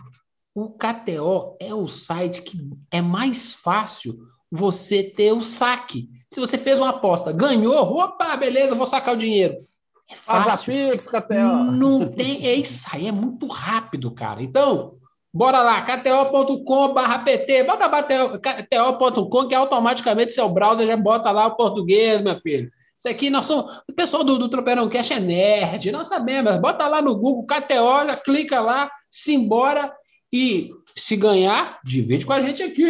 o 0.54 0.70
KTO 0.70 1.56
é 1.60 1.72
o 1.72 1.86
site 1.86 2.42
que 2.42 2.58
é 2.90 3.00
mais 3.00 3.54
fácil 3.54 4.18
você 4.50 5.04
ter 5.04 5.32
o 5.32 5.42
saque. 5.42 6.08
Se 6.28 6.40
você 6.40 6.58
fez 6.58 6.80
uma 6.80 6.90
aposta, 6.90 7.32
ganhou, 7.32 7.76
opa, 7.76 8.36
beleza, 8.36 8.74
vou 8.74 8.86
sacar 8.86 9.14
o 9.14 9.18
dinheiro 9.18 9.69
é 10.10 10.16
fácil. 10.16 10.72
Pix, 10.72 11.06
KTO. 11.06 11.72
Não 11.72 12.08
tem. 12.08 12.46
É 12.46 12.54
isso 12.54 12.88
aí, 12.92 13.06
é 13.08 13.12
muito 13.12 13.46
rápido, 13.46 14.10
cara. 14.10 14.42
Então, 14.42 14.94
bora 15.32 15.62
lá, 15.62 15.82
kto.com/pt. 15.82 17.64
Bota 17.64 17.88
kto.com 18.38 19.48
que 19.48 19.54
automaticamente 19.54 20.32
seu 20.32 20.48
browser 20.48 20.86
já 20.86 20.96
bota 20.96 21.30
lá 21.30 21.46
o 21.46 21.56
português, 21.56 22.20
meu 22.20 22.36
filho. 22.36 22.70
Isso 22.98 23.08
aqui, 23.08 23.30
nós 23.30 23.46
somos. 23.46 23.82
O 23.88 23.94
pessoal 23.94 24.22
do, 24.22 24.38
do 24.38 24.48
Tropeirão 24.48 24.88
Cash 24.90 25.12
é 25.12 25.20
nerd, 25.20 25.90
nós 25.92 26.08
sabemos. 26.08 26.58
Bota 26.58 26.86
lá 26.86 27.00
no 27.00 27.14
Google, 27.14 27.46
KTO, 27.46 28.22
clica 28.24 28.60
lá, 28.60 28.90
simbora 29.08 29.90
e 30.32 30.70
se 30.94 31.16
ganhar, 31.16 31.80
divide 31.84 32.26
com 32.26 32.32
a 32.32 32.40
gente 32.40 32.62
aqui, 32.62 32.84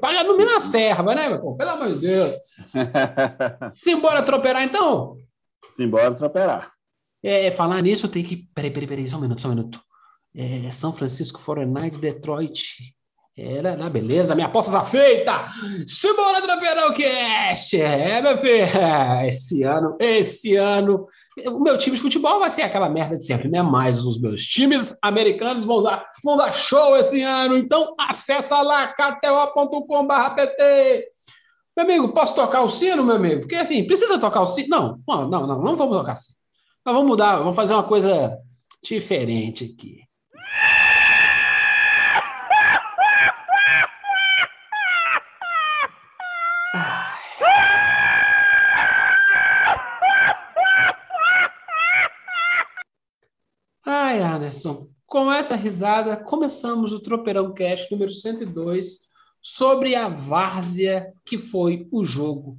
paga 0.00 0.24
no 0.24 0.36
Minas 0.36 0.64
Serva, 0.64 1.14
né, 1.14 1.28
meu 1.28 1.40
pô? 1.40 1.54
Pelo 1.56 1.70
amor 1.70 1.92
de 1.92 1.98
Deus. 1.98 2.34
Simbora 3.74 4.22
tropear 4.22 4.62
então? 4.62 5.16
Simbora 5.74 6.14
tropear. 6.14 6.72
É, 7.22 7.50
falar 7.50 7.82
nisso, 7.82 8.08
tenho 8.08 8.26
que. 8.26 8.48
Peraí, 8.54 8.70
peraí, 8.70 8.86
peraí, 8.86 9.10
só 9.10 9.16
um 9.16 9.22
minuto, 9.22 9.42
só 9.42 9.48
um 9.48 9.52
minuto. 9.52 9.80
É, 10.36 10.70
São 10.70 10.92
Francisco 10.92 11.40
49 11.42 11.98
Detroit. 11.98 12.94
Era, 13.36 13.70
é, 13.70 13.76
né, 13.76 13.90
beleza, 13.90 14.32
minha 14.36 14.46
aposta 14.46 14.70
tá 14.70 14.84
feita! 14.84 15.48
Simbora, 15.88 16.40
Tropeirão 16.40 16.94
Cast! 16.94 17.80
É, 17.80 18.22
meu 18.22 18.38
filho, 18.38 18.64
esse 19.26 19.64
ano, 19.64 19.96
esse 19.98 20.54
ano, 20.54 21.08
o 21.48 21.58
meu 21.58 21.76
time 21.76 21.96
de 21.96 22.02
futebol 22.02 22.38
vai 22.38 22.48
ser 22.48 22.62
aquela 22.62 22.88
merda 22.88 23.18
de 23.18 23.24
sempre, 23.24 23.48
né? 23.48 23.60
Mas 23.60 23.98
os 23.98 24.20
meus 24.20 24.46
times 24.46 24.96
americanos 25.02 25.64
vão 25.64 25.82
dar, 25.82 26.06
vão 26.22 26.36
dar 26.36 26.52
show 26.52 26.96
esse 26.96 27.22
ano, 27.22 27.58
então 27.58 27.96
acessa 27.98 28.62
lá, 28.62 28.86
kto.com.pt 28.94 30.44
meu 31.76 31.84
amigo, 31.84 32.12
posso 32.12 32.34
tocar 32.36 32.62
o 32.62 32.68
sino, 32.68 33.02
meu 33.04 33.16
amigo? 33.16 33.40
Porque 33.42 33.56
assim, 33.56 33.84
precisa 33.84 34.18
tocar 34.18 34.42
o 34.42 34.46
sino? 34.46 34.68
Não, 34.68 35.02
não, 35.06 35.28
não, 35.28 35.46
não, 35.46 35.62
não 35.62 35.76
vamos 35.76 35.96
tocar 35.96 36.12
assim. 36.12 36.34
Nós 36.84 36.94
vamos 36.94 37.08
mudar, 37.08 37.36
vamos 37.36 37.56
fazer 37.56 37.74
uma 37.74 37.82
coisa 37.82 38.38
diferente 38.82 39.74
aqui. 39.74 40.04
Ai, 53.86 54.20
Anderson, 54.22 54.88
com 55.06 55.30
essa 55.32 55.56
risada, 55.56 56.16
começamos 56.16 56.92
o 56.92 57.00
Tropeirão 57.00 57.52
Cast 57.52 57.90
número 57.90 58.12
102 58.12 59.12
sobre 59.46 59.94
a 59.94 60.08
várzea 60.08 61.12
que 61.22 61.36
foi 61.36 61.86
o 61.92 62.02
jogo 62.02 62.58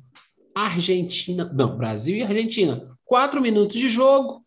Argentina, 0.54 1.52
não, 1.52 1.76
Brasil 1.76 2.16
e 2.16 2.22
Argentina. 2.22 2.96
Quatro 3.04 3.42
minutos 3.42 3.76
de 3.76 3.90
jogo. 3.90 4.46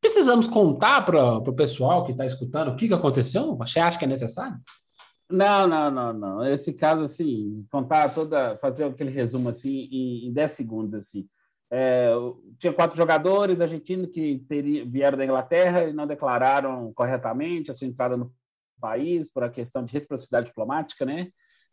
Precisamos 0.00 0.48
contar 0.48 1.02
para 1.06 1.38
o 1.38 1.52
pessoal 1.54 2.04
que 2.04 2.10
está 2.10 2.26
escutando 2.26 2.72
o 2.72 2.76
que, 2.76 2.88
que 2.88 2.94
aconteceu? 2.94 3.56
Você 3.56 3.78
acha 3.78 3.96
que 3.96 4.04
é 4.04 4.08
necessário? 4.08 4.58
Não, 5.30 5.68
não, 5.68 5.88
não, 5.88 6.12
não. 6.12 6.46
Esse 6.46 6.72
caso, 6.72 7.04
assim, 7.04 7.64
contar 7.70 8.12
toda, 8.12 8.58
fazer 8.58 8.84
aquele 8.84 9.10
resumo 9.10 9.48
assim 9.48 9.88
em, 9.92 10.26
em 10.26 10.32
10 10.32 10.50
segundos, 10.50 10.94
assim. 10.94 11.28
É, 11.70 12.10
tinha 12.58 12.72
quatro 12.72 12.96
jogadores 12.96 13.60
argentinos 13.60 14.10
que 14.10 14.42
vieram 14.86 15.16
da 15.16 15.24
Inglaterra 15.24 15.84
e 15.84 15.92
não 15.92 16.08
declararam 16.08 16.92
corretamente 16.92 17.70
a 17.70 17.74
sua 17.74 17.86
entrada 17.86 18.16
no 18.16 18.32
país 18.80 19.30
por 19.32 19.44
a 19.44 19.50
questão 19.50 19.84
de 19.84 19.92
reciprocidade 19.92 20.46
diplomática, 20.46 21.04
né? 21.04 21.28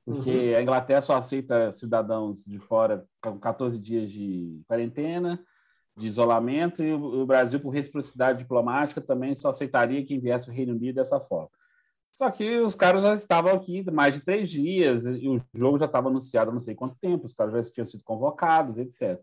Porque 0.06 0.52
uhum. 0.52 0.58
a 0.58 0.62
Inglaterra 0.62 1.02
só 1.02 1.16
aceita 1.16 1.72
cidadãos 1.72 2.46
de 2.46 2.60
fora 2.60 3.04
com 3.20 3.40
14 3.40 3.80
dias 3.80 4.12
de 4.12 4.62
quarentena, 4.68 5.44
de 5.98 6.06
isolamento, 6.06 6.84
e 6.84 6.94
o 6.94 7.26
Brasil, 7.26 7.60
por 7.60 7.70
reciprocidade 7.70 8.40
diplomática, 8.40 9.02
também 9.02 9.34
só 9.34 9.50
aceitaria 9.50 10.06
quem 10.06 10.20
viesse 10.20 10.46
do 10.46 10.54
Reino 10.54 10.74
Unido 10.74 10.96
dessa 10.96 11.20
forma. 11.20 11.50
Só 12.14 12.30
que 12.30 12.60
os 12.60 12.76
caras 12.76 13.02
já 13.02 13.14
estavam 13.14 13.54
aqui 13.54 13.90
mais 13.92 14.14
de 14.14 14.22
três 14.22 14.50
dias, 14.50 15.06
e 15.06 15.28
o 15.28 15.42
jogo 15.54 15.80
já 15.80 15.86
estava 15.86 16.10
anunciado 16.10 16.52
há 16.52 16.54
não 16.54 16.62
sei 16.62 16.76
quanto 16.76 16.98
tempo, 16.98 17.26
os 17.26 17.34
caras 17.34 17.54
já 17.54 17.74
tinham 17.74 17.86
sido 17.86 18.04
convocados, 18.04 18.78
etc. 18.78 19.20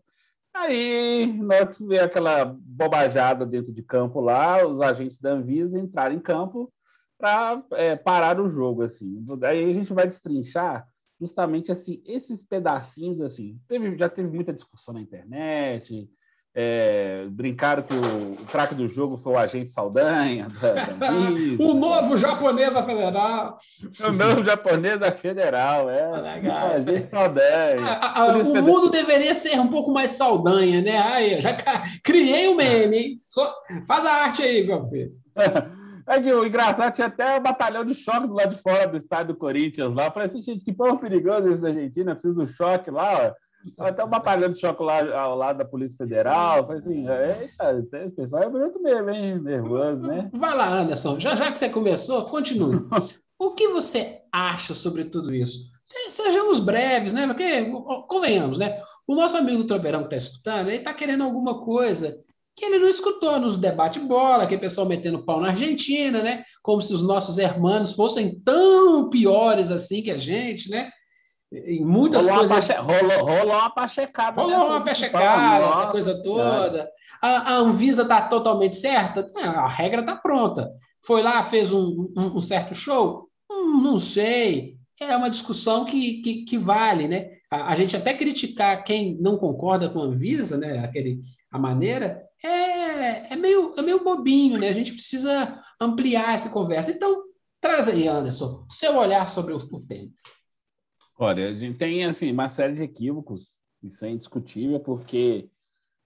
Aí, 0.53 1.25
na 1.41 1.55
hora 1.55 1.67
que 1.67 1.85
veio 1.85 2.03
aquela 2.03 2.45
bobajada 2.45 3.45
dentro 3.45 3.71
de 3.71 3.81
campo 3.81 4.19
lá, 4.19 4.67
os 4.67 4.81
agentes 4.81 5.17
da 5.17 5.31
Anvisa 5.31 5.79
entraram 5.79 6.13
em 6.13 6.19
campo 6.19 6.71
para 7.17 7.63
é, 7.73 7.95
parar 7.95 8.39
o 8.39 8.49
jogo, 8.49 8.83
assim. 8.83 9.23
Daí 9.37 9.69
a 9.69 9.73
gente 9.73 9.93
vai 9.93 10.07
destrinchar 10.07 10.87
justamente 11.19 11.71
assim 11.71 12.01
esses 12.05 12.43
pedacinhos, 12.43 13.21
assim. 13.21 13.57
Teve, 13.67 13.97
já 13.97 14.09
teve 14.09 14.29
muita 14.29 14.53
discussão 14.53 14.93
na 14.93 15.01
internet, 15.01 16.09
é, 16.55 17.25
brincaram 17.29 17.81
que 17.81 17.93
o, 17.93 18.33
o 18.33 18.45
craque 18.45 18.75
do 18.75 18.87
jogo 18.87 19.17
foi 19.17 19.33
o 19.33 19.37
agente 19.37 19.71
Saldanha. 19.71 20.51
Da, 20.61 20.73
da 20.73 21.11
o 21.59 21.73
novo 21.73 22.15
japonês 22.15 22.73
da 22.73 22.85
Federal. 22.85 23.57
O 23.99 24.11
novo 24.11 24.43
japonês 24.43 24.99
da 24.99 25.11
Federal, 25.11 25.89
é. 25.89 26.07
O 26.07 26.73
agente 26.73 27.09
Saldanha. 27.09 27.83
A, 27.83 28.21
a, 28.21 28.37
o 28.37 28.61
mundo 28.61 28.91
deveria 28.91 29.33
ser 29.33 29.59
um 29.59 29.69
pouco 29.69 29.91
mais 29.91 30.11
Saldanha, 30.11 30.81
né? 30.81 30.97
Aí, 30.99 31.41
já 31.41 31.57
criei 32.03 32.47
o 32.47 32.51
um 32.51 32.55
meme, 32.55 32.97
hein? 32.97 33.21
Só, 33.23 33.51
faz 33.87 34.05
a 34.05 34.13
arte 34.13 34.43
aí, 34.43 34.65
meu 34.65 34.83
filho. 34.83 35.11
É 36.07 36.19
que 36.19 36.33
o 36.33 36.45
engraçado 36.45 36.93
tinha 36.93 37.07
até 37.07 37.37
um 37.37 37.41
batalhão 37.41 37.85
de 37.85 37.93
choque 37.93 38.27
do 38.27 38.33
lado 38.33 38.55
de 38.55 38.61
fora 38.61 38.87
do 38.87 38.97
estádio 38.97 39.33
do 39.33 39.39
Corinthians 39.39 39.93
lá. 39.93 40.05
Eu 40.05 40.11
falei 40.11 40.25
assim, 40.25 40.41
gente, 40.41 40.65
que 40.65 40.73
povo 40.73 40.99
perigoso 40.99 41.47
esse 41.47 41.59
da 41.59 41.69
Argentina, 41.69 42.13
precisa 42.13 42.35
do 42.35 42.47
choque 42.47 42.91
lá, 42.91 43.27
ó. 43.27 43.43
Até 43.79 44.03
um 44.03 44.09
batalhão 44.09 44.49
de 44.49 44.59
choque 44.59 44.83
lá 44.83 45.17
ao 45.17 45.37
lado 45.37 45.57
da 45.57 45.65
Polícia 45.65 45.97
Federal. 45.97 46.67
Falei 46.67 46.81
assim, 46.81 47.05
eita, 47.07 48.03
esse 48.03 48.15
pessoal 48.15 48.43
é 48.43 48.49
bonito 48.49 48.81
mesmo, 48.81 49.09
hein? 49.09 49.39
Nervoso, 49.39 50.01
né? 50.01 50.29
Vai 50.33 50.55
lá, 50.55 50.67
Anderson. 50.67 51.17
Já, 51.17 51.33
já 51.35 51.49
que 51.49 51.59
você 51.59 51.69
começou, 51.69 52.25
continue. 52.25 52.85
o 53.39 53.51
que 53.51 53.69
você 53.69 54.19
acha 54.31 54.73
sobre 54.73 55.05
tudo 55.05 55.33
isso? 55.33 55.71
Sejamos 56.09 56.59
breves, 56.59 57.13
né? 57.13 57.25
Porque, 57.25 57.71
convenhamos, 58.07 58.57
né? 58.57 58.81
O 59.07 59.15
nosso 59.15 59.37
amigo 59.37 59.59
do 59.59 59.67
Trobeirão 59.67 59.99
que 60.01 60.15
está 60.15 60.17
escutando, 60.17 60.67
ele 60.67 60.77
está 60.77 60.93
querendo 60.93 61.23
alguma 61.23 61.61
coisa 61.61 62.17
que 62.55 62.65
ele 62.65 62.79
não 62.79 62.87
escutou 62.87 63.39
nos 63.39 63.57
debates 63.57 64.03
bola, 64.03 64.45
que 64.45 64.55
o 64.55 64.59
pessoal 64.59 64.87
metendo 64.87 65.25
pau 65.25 65.41
na 65.41 65.49
Argentina, 65.49 66.21
né? 66.21 66.43
Como 66.61 66.81
se 66.81 66.93
os 66.93 67.01
nossos 67.01 67.37
irmãos 67.37 67.93
fossem 67.93 68.39
tão 68.41 69.09
piores 69.09 69.71
assim 69.71 70.01
que 70.03 70.11
a 70.11 70.17
gente, 70.17 70.69
né? 70.69 70.91
Em 71.51 71.85
muitas 71.85 72.27
rolou 72.27 72.47
coisas. 72.47 72.69
Uma 72.69 72.85
pache... 72.85 72.99
rolou, 72.99 73.25
rolou 73.25 73.55
uma 73.55 73.69
pachecada. 73.69 74.41
Rolou 74.41 74.67
uma 74.67 74.81
pachecada, 74.81 75.65
essa 75.65 75.87
coisa 75.91 76.23
toda. 76.23 76.89
A, 77.21 77.53
a, 77.53 77.55
Anvisa 77.57 78.01
está 78.01 78.21
totalmente 78.21 78.75
certa? 78.75 79.29
a 79.35 79.67
regra 79.67 80.01
está 80.01 80.15
pronta. 80.15 80.71
Foi 81.05 81.21
lá, 81.21 81.43
fez 81.43 81.71
um, 81.71 82.11
um, 82.17 82.37
um 82.37 82.41
certo 82.41 82.73
show? 82.73 83.29
Hum, 83.51 83.81
não 83.81 83.99
sei. 83.99 84.77
É 84.99 85.15
uma 85.17 85.29
discussão 85.29 85.85
que, 85.85 86.21
que, 86.21 86.45
que 86.45 86.57
vale, 86.57 87.07
né? 87.07 87.29
A, 87.51 87.71
a, 87.71 87.75
gente 87.75 87.95
até 87.95 88.13
criticar 88.13 88.83
quem 88.83 89.17
não 89.19 89.37
concorda 89.37 89.89
com 89.89 89.99
a 89.99 90.05
Anvisa, 90.05 90.57
né? 90.57 90.79
Aquele, 90.79 91.19
a 91.53 91.59
maneira, 91.59 92.27
é, 92.43 93.31
é, 93.31 93.35
meio, 93.35 93.75
é 93.77 93.81
meio 93.83 94.03
bobinho, 94.03 94.59
né? 94.59 94.69
A 94.69 94.73
gente 94.73 94.91
precisa 94.91 95.63
ampliar 95.79 96.33
essa 96.33 96.49
conversa. 96.49 96.89
Então, 96.89 97.25
traz 97.61 97.87
aí, 97.87 98.07
Anderson, 98.07 98.65
seu 98.71 98.97
olhar 98.97 99.29
sobre 99.29 99.53
o, 99.53 99.57
o 99.57 99.85
tema. 99.85 100.11
Olha, 101.15 101.49
a 101.49 101.53
gente 101.53 101.77
tem 101.77 102.03
assim, 102.05 102.31
uma 102.31 102.49
série 102.49 102.73
de 102.73 102.81
equívocos, 102.81 103.55
isso 103.83 104.03
é 104.03 104.09
indiscutível, 104.09 104.79
porque 104.79 105.47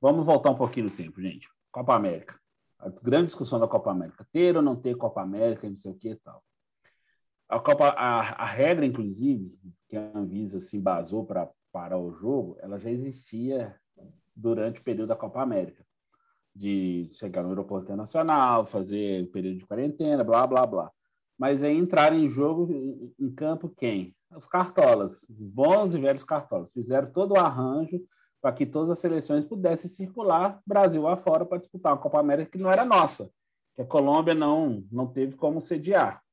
vamos 0.02 0.26
voltar 0.26 0.52
um 0.52 0.58
pouquinho 0.58 0.88
no 0.88 0.92
tempo, 0.92 1.22
gente. 1.22 1.48
Copa 1.72 1.96
América. 1.96 2.38
A 2.78 2.90
grande 3.02 3.28
discussão 3.28 3.58
da 3.58 3.68
Copa 3.68 3.90
América. 3.90 4.28
Ter 4.34 4.58
ou 4.58 4.62
não 4.62 4.76
ter 4.76 4.98
Copa 4.98 5.22
América, 5.22 5.70
não 5.70 5.78
sei 5.78 5.92
o 5.92 5.96
que 5.96 6.10
e 6.10 6.16
tal. 6.18 6.44
a 7.48 7.58
Copa, 7.58 7.88
a, 7.88 8.44
a 8.44 8.46
regra, 8.46 8.86
inclusive, 8.86 9.58
que 9.88 9.96
a 9.96 10.12
Anvisa 10.14 10.60
se 10.60 10.76
embasou 10.76 11.26
para 11.26 11.50
parar 11.72 11.98
o 11.98 12.12
jogo, 12.12 12.58
ela 12.60 12.78
já 12.78 12.92
existia 12.92 13.80
durante 14.38 14.80
o 14.80 14.84
período 14.84 15.10
da 15.10 15.16
Copa 15.16 15.42
América. 15.42 15.84
De 16.56 17.10
chegar 17.14 17.44
no 17.44 17.50
aeroporto 17.50 17.86
internacional, 17.86 18.66
fazer 18.66 19.24
o 19.24 19.32
período 19.32 19.58
de 19.60 19.66
quarentena, 19.66 20.24
blá, 20.24 20.46
blá, 20.46 20.66
blá. 20.66 20.92
Mas 21.38 21.62
aí 21.64 21.78
entraram 21.78 22.18
em 22.18 22.28
jogo, 22.28 23.14
em 23.20 23.32
campo, 23.32 23.70
quem? 23.70 24.16
Os 24.36 24.48
cartolas, 24.48 25.24
os 25.30 25.50
bons 25.50 25.94
e 25.94 26.00
velhos 26.00 26.24
cartolas. 26.24 26.74
Fizeram 26.74 27.12
todo 27.12 27.34
o 27.34 27.40
arranjo 27.40 28.02
para 28.42 28.54
que 28.54 28.66
todas 28.66 28.92
as 28.92 29.00
seleções 29.00 29.46
pudessem 29.46 29.90
circular 29.90 30.62
Brasil 30.66 31.08
afora 31.08 31.46
para 31.46 31.58
disputar 31.58 31.94
uma 31.94 32.02
Copa 32.02 32.20
América 32.20 32.52
que 32.52 32.58
não 32.58 32.72
era 32.72 32.86
nossa, 32.86 33.32
que 33.76 33.82
a 33.82 33.86
Colômbia 33.86 34.34
não, 34.34 34.84
não 34.92 35.08
teve 35.08 35.36
como 35.36 35.62
sediar. 35.62 36.24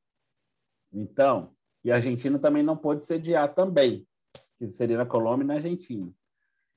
Então, 0.92 1.52
e 1.84 1.92
a 1.92 1.96
Argentina 1.96 2.38
também 2.38 2.62
não 2.62 2.76
pôde 2.76 3.04
sediar 3.04 3.54
também, 3.54 4.06
que 4.58 4.68
seria 4.70 4.96
na 4.96 5.06
Colômbia 5.06 5.44
e 5.44 5.46
na 5.46 5.54
Argentina. 5.54 6.11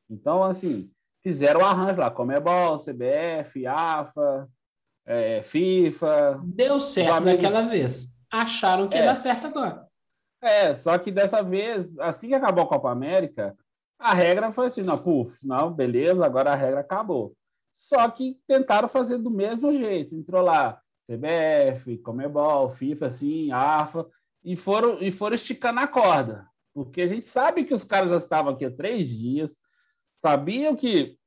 Então, 0.09 0.43
assim, 0.43 0.91
fizeram 1.27 1.59
o 1.59 1.65
arranjo 1.65 1.99
lá, 1.99 2.09
Comebol, 2.09 2.77
CBF, 2.77 3.67
AFA, 3.67 4.47
é, 5.05 5.43
FIFA. 5.43 6.41
Deu 6.41 6.79
certo 6.79 7.25
naquela 7.25 7.67
vez. 7.67 8.07
Acharam 8.31 8.87
que 8.87 8.95
é. 8.95 8.99
ia 8.99 9.05
dar 9.07 9.17
certo 9.17 9.47
agora. 9.47 9.85
É, 10.41 10.73
só 10.73 10.97
que 10.97 11.11
dessa 11.11 11.43
vez, 11.43 11.99
assim 11.99 12.29
que 12.29 12.33
acabou 12.33 12.63
a 12.63 12.67
Copa 12.67 12.89
América, 12.89 13.57
a 13.99 14.13
regra 14.13 14.53
foi 14.53 14.67
assim, 14.67 14.83
não, 14.83 14.97
puf, 14.97 15.45
não, 15.45 15.73
beleza, 15.73 16.25
agora 16.25 16.53
a 16.53 16.55
regra 16.55 16.79
acabou. 16.79 17.35
Só 17.73 18.09
que 18.09 18.39
tentaram 18.47 18.87
fazer 18.87 19.17
do 19.17 19.29
mesmo 19.29 19.73
jeito. 19.73 20.15
Entrou 20.15 20.41
lá 20.41 20.79
CBF, 21.11 21.97
Comebol, 21.97 22.69
FIFA, 22.69 23.07
assim, 23.07 23.51
AFA, 23.51 24.07
e 24.45 24.55
foram, 24.55 25.01
e 25.01 25.11
foram 25.11 25.35
esticando 25.35 25.81
a 25.81 25.87
corda. 25.87 26.47
Porque 26.73 27.01
a 27.01 27.07
gente 27.07 27.25
sabe 27.25 27.65
que 27.65 27.73
os 27.73 27.83
caras 27.83 28.11
já 28.11 28.17
estavam 28.17 28.53
aqui 28.53 28.63
há 28.63 28.71
três 28.71 29.09
dias, 29.09 29.57
sabiam 30.17 30.75
que, 30.75 31.17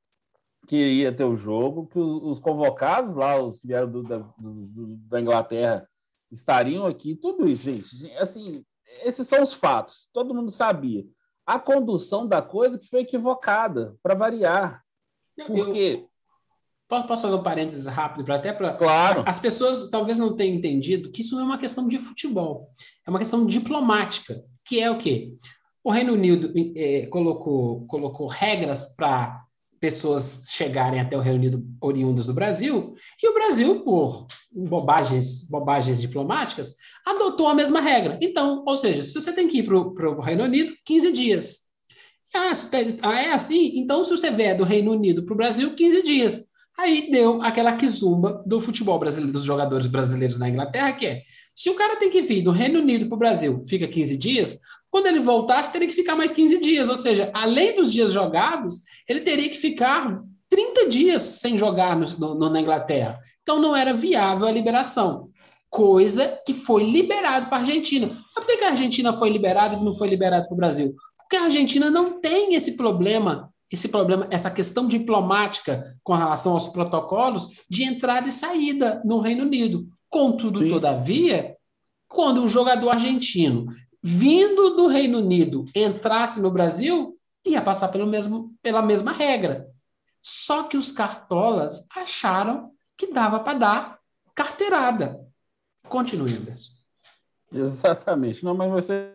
que 0.67 0.77
ia 0.77 1.13
ter 1.13 1.25
o 1.25 1.37
jogo, 1.37 1.87
que 1.87 1.99
os, 1.99 2.23
os 2.23 2.39
convocados 2.41 3.15
lá, 3.15 3.41
os 3.41 3.59
que 3.59 3.67
vieram 3.67 3.91
do, 3.91 4.03
da, 4.03 4.19
do, 4.39 4.97
da 5.09 5.21
Inglaterra, 5.21 5.89
estariam 6.31 6.87
aqui, 6.87 7.15
tudo 7.15 7.49
isso, 7.49 7.71
gente. 7.71 8.11
Assim, 8.19 8.65
esses 9.03 9.27
são 9.27 9.43
os 9.43 9.53
fatos, 9.53 10.09
todo 10.13 10.35
mundo 10.35 10.51
sabia 10.51 11.05
a 11.51 11.59
condução 11.59 12.29
da 12.29 12.41
coisa 12.41 12.79
que 12.79 12.89
foi 12.89 13.01
equivocada, 13.01 13.97
para 14.03 14.15
variar. 14.15 14.85
Porque. 15.47 16.07
Posso, 16.89 17.07
posso 17.07 17.23
fazer 17.23 17.35
um 17.35 17.43
parênteses 17.43 17.87
rápido 17.87 18.25
para 18.25 18.37
até 18.37 18.53
para. 18.53 18.75
Claro. 18.75 19.21
As, 19.23 19.29
as, 19.29 19.39
pessoas 19.39 19.91
talvez 19.91 20.19
não 20.19 20.37
tenham 20.37 20.57
entendido 20.57 21.11
que 21.11 21.23
isso 21.23 21.35
não 21.35 21.43
é 21.43 21.45
uma 21.45 21.59
questão 21.59 21.89
de 21.89 21.99
futebol, 21.99 22.71
é 23.07 23.11
uma 23.11 23.19
questão 23.19 23.45
diplomática, 23.45 24.45
que 24.65 24.81
é 24.81 24.91
o 24.91 24.99
quê? 24.99 25.33
O 25.83 25.91
Reino 25.91 26.13
Unido 26.13 26.53
eh, 26.77 27.07
colocou, 27.07 27.87
colocou 27.87 28.27
regras 28.27 28.95
para 28.95 29.45
pessoas 29.81 30.43
chegarem 30.47 31.01
até 31.01 31.17
o 31.17 31.21
Reino 31.21 31.39
Unido 31.39 31.65
oriundas 31.81 32.27
do 32.27 32.35
Brasil, 32.35 32.95
e 33.21 33.29
o 33.29 33.33
Brasil, 33.33 33.83
por 33.83 34.27
bobagens, 34.53 35.43
bobagens 35.49 36.01
diplomáticas, 36.01 36.75
adotou 37.05 37.49
a 37.49 37.55
mesma 37.55 37.81
regra. 37.81 38.19
Então, 38.21 38.63
ou 38.67 38.77
seja, 38.77 39.01
se 39.01 39.15
você 39.15 39.33
tem 39.33 39.49
que 39.49 39.61
ir 39.61 39.63
para 39.67 39.79
o 39.79 40.21
Reino 40.21 40.45
Unido, 40.45 40.75
15 40.85 41.13
dias. 41.13 41.61
Ah, 43.03 43.21
é 43.21 43.33
assim? 43.33 43.79
Então, 43.79 44.05
se 44.05 44.11
você 44.11 44.31
vier 44.31 44.57
do 44.57 44.65
Reino 44.65 44.93
Unido 44.93 45.25
para 45.25 45.33
o 45.33 45.37
Brasil, 45.37 45.75
15 45.75 46.03
dias. 46.03 46.45
Aí 46.79 47.11
deu 47.11 47.43
aquela 47.43 47.77
quizumba 47.77 48.43
do 48.47 48.61
futebol 48.61 48.99
brasileiro, 48.99 49.33
dos 49.33 49.45
jogadores 49.45 49.87
brasileiros 49.87 50.39
na 50.39 50.49
Inglaterra, 50.49 50.93
que 50.93 51.07
é, 51.07 51.23
se 51.55 51.69
o 51.69 51.75
cara 51.75 51.97
tem 51.97 52.09
que 52.09 52.23
vir 52.23 52.43
do 52.43 52.53
Reino 52.53 52.79
Unido 52.79 53.07
para 53.07 53.17
o 53.17 53.19
Brasil, 53.19 53.61
fica 53.69 53.87
15 53.87 54.17
dias, 54.17 54.59
quando 54.91 55.07
ele 55.07 55.21
voltasse, 55.21 55.73
teria 55.73 55.87
que 55.87 55.95
ficar 55.95 56.17
mais 56.17 56.33
15 56.33 56.61
dias. 56.61 56.89
Ou 56.89 56.97
seja, 56.97 57.31
além 57.33 57.75
dos 57.75 57.93
dias 57.93 58.13
jogados, 58.13 58.83
ele 59.09 59.21
teria 59.21 59.49
que 59.49 59.57
ficar 59.57 60.21
30 60.49 60.89
dias 60.89 61.23
sem 61.23 61.57
jogar 61.57 61.97
no, 61.97 62.35
no, 62.35 62.51
na 62.51 62.61
Inglaterra. 62.61 63.21
Então 63.43 63.61
não 63.61 63.75
era 63.75 63.95
viável 63.95 64.47
a 64.47 64.53
liberação. 64.53 65.31
Coisa 65.71 66.41
que 66.45 66.53
foi 66.53 66.83
liberado 66.83 67.47
para 67.47 67.59
a 67.59 67.61
Argentina. 67.61 68.19
Mas 68.35 68.45
por 68.45 68.59
que 68.59 68.65
a 68.65 68.71
Argentina 68.71 69.13
foi 69.13 69.31
liberada 69.31 69.77
e 69.77 69.85
não 69.85 69.93
foi 69.93 70.09
liberada 70.09 70.47
para 70.47 70.55
o 70.55 70.57
Brasil? 70.57 70.95
Porque 71.19 71.37
a 71.37 71.45
Argentina 71.45 71.89
não 71.89 72.21
tem 72.21 72.55
esse 72.55 72.73
problema, 72.73 73.49
esse 73.71 73.89
problema, 73.89 74.27
essa 74.31 74.51
questão 74.51 74.89
diplomática 74.89 75.85
com 76.03 76.15
relação 76.15 76.55
aos 76.55 76.67
protocolos 76.67 77.47
de 77.71 77.85
entrada 77.85 78.29
e 78.29 78.33
saída 78.33 79.01
no 79.05 79.21
Reino 79.21 79.45
Unido. 79.45 79.87
Contudo, 80.09 80.59
Sim. 80.59 80.69
todavia, 80.69 81.55
quando 82.09 82.43
um 82.43 82.49
jogador 82.49 82.91
argentino 82.91 83.67
vindo 84.03 84.71
do 84.77 84.87
Reino 84.87 85.19
Unido 85.19 85.65
entrasse 85.75 86.41
no 86.41 86.51
Brasil, 86.51 87.19
ia 87.45 87.63
passar 87.63 87.89
pelo 87.89 88.07
mesmo, 88.07 88.55
pela 88.63 88.83
mesma 88.83 89.13
regra. 89.13 89.69
Só 90.21 90.65
que 90.65 90.77
os 90.77 90.93
cartolas 90.93 91.87
acharam 91.95 92.73
que 92.97 93.13
dava 93.13 93.41
para 93.41 93.59
dar 93.59 93.99
carteirada. 94.35 95.21
Continue, 95.89 96.35
Anderson. 96.35 96.73
Exatamente. 97.53 98.45
Não, 98.45 98.55
mas 98.55 98.71
você 98.71 99.13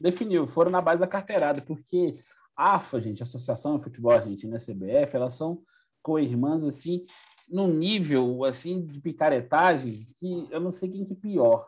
definiu, 0.00 0.46
foram 0.46 0.70
na 0.70 0.80
base 0.80 1.00
da 1.00 1.06
carteirada, 1.06 1.60
porque 1.62 2.14
a 2.56 2.74
AFA, 2.74 3.00
gente, 3.00 3.22
Associação 3.22 3.76
de 3.76 3.84
Futebol 3.84 4.12
Argentina, 4.12 4.56
CBF, 4.58 5.14
elas 5.14 5.34
são 5.34 5.62
co-irmãs, 6.02 6.64
assim, 6.64 7.06
num 7.48 7.68
nível, 7.68 8.44
assim, 8.44 8.84
de 8.84 9.00
picaretagem 9.00 10.08
que 10.16 10.48
eu 10.50 10.60
não 10.60 10.70
sei 10.70 10.88
quem 10.88 11.04
que 11.04 11.12
é 11.12 11.16
pior. 11.16 11.66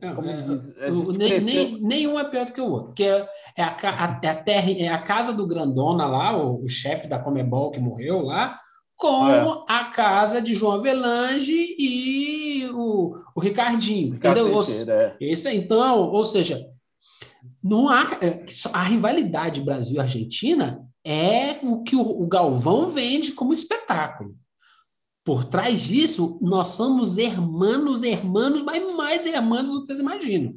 É, 0.00 0.12
diz, 0.42 0.76
nem, 1.16 1.40
nem, 1.40 1.82
nenhum 1.82 2.18
é 2.18 2.24
pior 2.24 2.44
do 2.44 2.52
que 2.52 2.60
o 2.60 2.68
outro, 2.68 2.86
porque 2.86 3.04
é, 3.04 3.28
é 3.56 3.62
a, 3.62 3.68
a, 3.68 4.20
é 4.22 4.28
a, 4.28 4.34
terra, 4.34 4.70
é 4.72 4.88
a 4.88 5.02
casa 5.02 5.32
do 5.32 5.46
Grandona 5.46 6.06
lá, 6.06 6.36
o, 6.36 6.64
o 6.64 6.68
chefe 6.68 7.06
da 7.06 7.20
Comebol 7.20 7.70
que 7.70 7.78
morreu 7.78 8.20
lá, 8.20 8.58
com 8.96 9.28
é. 9.28 9.64
a 9.68 9.84
casa 9.84 10.42
de 10.42 10.54
João 10.54 10.74
Avelange 10.74 11.74
e 11.78 12.68
o, 12.72 13.14
o 13.34 13.40
Ricardinho. 13.40 14.14
Ricardo 14.14 14.40
entendeu? 14.40 14.62
Teixeira. 14.62 15.16
Esse, 15.20 15.56
então, 15.56 16.10
ou 16.10 16.24
seja, 16.24 16.66
não 17.62 17.88
há, 17.88 18.10
a 18.72 18.82
rivalidade 18.82 19.62
Brasil-Argentina 19.62 20.84
é 21.04 21.58
o 21.62 21.82
que 21.82 21.96
o, 21.96 22.02
o 22.02 22.26
Galvão 22.26 22.88
vende 22.88 23.32
como 23.32 23.52
espetáculo. 23.52 24.34
Por 25.24 25.44
trás 25.44 25.80
disso, 25.80 26.38
nós 26.40 26.68
somos 26.68 27.18
hermanos, 27.18 28.02
hermanos, 28.02 28.64
mas 28.64 28.82
mais 28.96 29.26
hermanos 29.26 29.70
do 29.70 29.80
que 29.80 29.86
vocês 29.86 30.00
imaginam. 30.00 30.54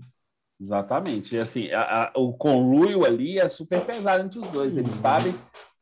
Exatamente. 0.60 1.36
E 1.36 1.40
assim, 1.40 1.70
a, 1.72 2.06
a, 2.06 2.12
o 2.16 2.34
conluio 2.34 3.06
ali 3.06 3.38
é 3.38 3.48
super 3.50 3.86
pesado 3.86 4.24
entre 4.24 4.40
os 4.40 4.48
dois. 4.48 4.78
Eles 4.78 4.96
uhum. 4.96 5.02
sabem. 5.02 5.36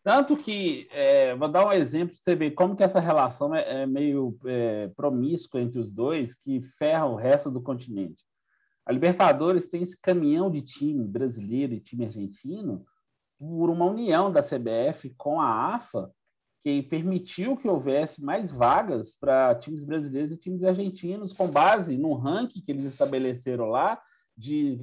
Tanto 0.03 0.35
que, 0.35 0.87
é, 0.91 1.35
vou 1.35 1.47
dar 1.47 1.67
um 1.67 1.71
exemplo 1.71 2.15
para 2.15 2.23
você 2.23 2.35
ver 2.35 2.51
como 2.51 2.75
que 2.75 2.81
essa 2.81 2.99
relação 2.99 3.53
é, 3.53 3.83
é 3.83 3.85
meio 3.85 4.35
é, 4.45 4.87
promíscua 4.95 5.61
entre 5.61 5.79
os 5.79 5.91
dois, 5.91 6.33
que 6.33 6.59
ferra 6.59 7.05
o 7.05 7.15
resto 7.15 7.51
do 7.51 7.61
continente. 7.61 8.23
A 8.83 8.91
Libertadores 8.91 9.67
tem 9.67 9.83
esse 9.83 10.01
caminhão 10.01 10.49
de 10.49 10.61
time 10.61 11.07
brasileiro 11.07 11.73
e 11.73 11.79
time 11.79 12.05
argentino 12.05 12.83
por 13.37 13.69
uma 13.69 13.85
união 13.85 14.31
da 14.31 14.41
CBF 14.41 15.13
com 15.15 15.39
a 15.39 15.75
AFA, 15.75 16.11
que 16.63 16.83
permitiu 16.83 17.57
que 17.57 17.67
houvesse 17.67 18.23
mais 18.23 18.51
vagas 18.51 19.15
para 19.19 19.55
times 19.55 19.83
brasileiros 19.83 20.31
e 20.31 20.37
times 20.37 20.63
argentinos, 20.63 21.33
com 21.33 21.47
base 21.47 21.97
no 21.97 22.13
ranking 22.13 22.61
que 22.61 22.71
eles 22.71 22.85
estabeleceram 22.85 23.65
lá 23.65 23.99
de, 24.37 24.79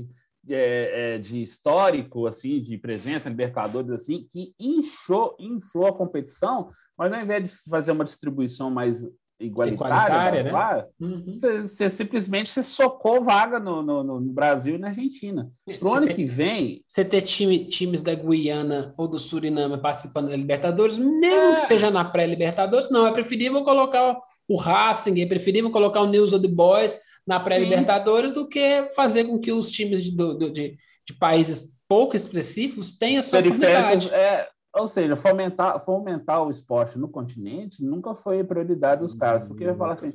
é, 0.48 1.14
é, 1.14 1.18
de 1.18 1.40
histórico, 1.40 2.26
assim, 2.26 2.60
de 2.60 2.76
presença, 2.76 3.30
Libertadores, 3.30 3.90
assim, 3.90 4.26
que 4.28 4.54
inchou, 4.58 5.36
inflou 5.38 5.86
a 5.86 5.96
competição, 5.96 6.68
mas 6.96 7.12
ao 7.12 7.20
invés 7.20 7.44
de 7.44 7.70
fazer 7.70 7.92
uma 7.92 8.04
distribuição 8.04 8.70
mais 8.70 9.06
igualitária, 9.40 10.42
né? 10.42 10.50
Lá, 10.50 10.84
uhum. 11.00 11.36
você, 11.36 11.60
você, 11.60 11.88
simplesmente 11.88 12.50
você 12.50 12.62
socou 12.62 13.22
vaga 13.22 13.58
no, 13.58 13.82
no, 13.82 14.02
no 14.02 14.20
Brasil 14.20 14.74
e 14.74 14.78
na 14.78 14.88
Argentina. 14.88 15.50
Para 15.78 15.88
o 15.88 15.94
ano 15.94 16.08
que 16.08 16.24
vem. 16.24 16.82
Você 16.86 17.04
ter 17.04 17.22
time, 17.22 17.64
times 17.66 18.02
da 18.02 18.14
Guiana 18.14 18.92
ou 18.96 19.06
do 19.06 19.18
Suriname 19.18 19.80
participando 19.80 20.28
da 20.28 20.36
Libertadores, 20.36 20.98
mesmo 20.98 21.52
é. 21.52 21.60
que 21.60 21.66
seja 21.66 21.90
na 21.90 22.04
pré-Libertadores, 22.04 22.90
não, 22.90 23.06
é 23.06 23.12
preferível 23.12 23.62
colocar 23.62 24.18
o 24.48 24.56
Racing, 24.56 25.20
é 25.20 25.26
preferível 25.26 25.70
colocar 25.70 26.00
o 26.00 26.06
News 26.06 26.32
of 26.32 26.42
the 26.42 26.52
Boys 26.52 26.98
na 27.26 27.38
pré-Libertadores 27.38 28.32
do 28.32 28.48
que 28.48 28.88
fazer 28.96 29.24
com 29.24 29.38
que 29.38 29.52
os 29.52 29.70
times 29.70 30.02
de, 30.02 30.10
de, 30.10 30.50
de, 30.50 30.76
de 31.06 31.14
países 31.18 31.76
pouco 31.86 32.16
específicos 32.16 32.96
tenham 32.96 33.22
sua 33.22 33.40
oportunidade. 33.40 34.12
É, 34.12 34.48
ou 34.74 34.86
seja, 34.86 35.16
fomentar, 35.16 35.82
fomentar 35.84 36.42
o 36.42 36.50
esporte 36.50 36.98
no 36.98 37.08
continente 37.08 37.84
nunca 37.84 38.14
foi 38.14 38.44
prioridade 38.44 39.00
dos 39.00 39.14
caras, 39.14 39.44
porque 39.44 39.64
vai 39.64 39.74
falar 39.74 39.94
assim, 39.94 40.12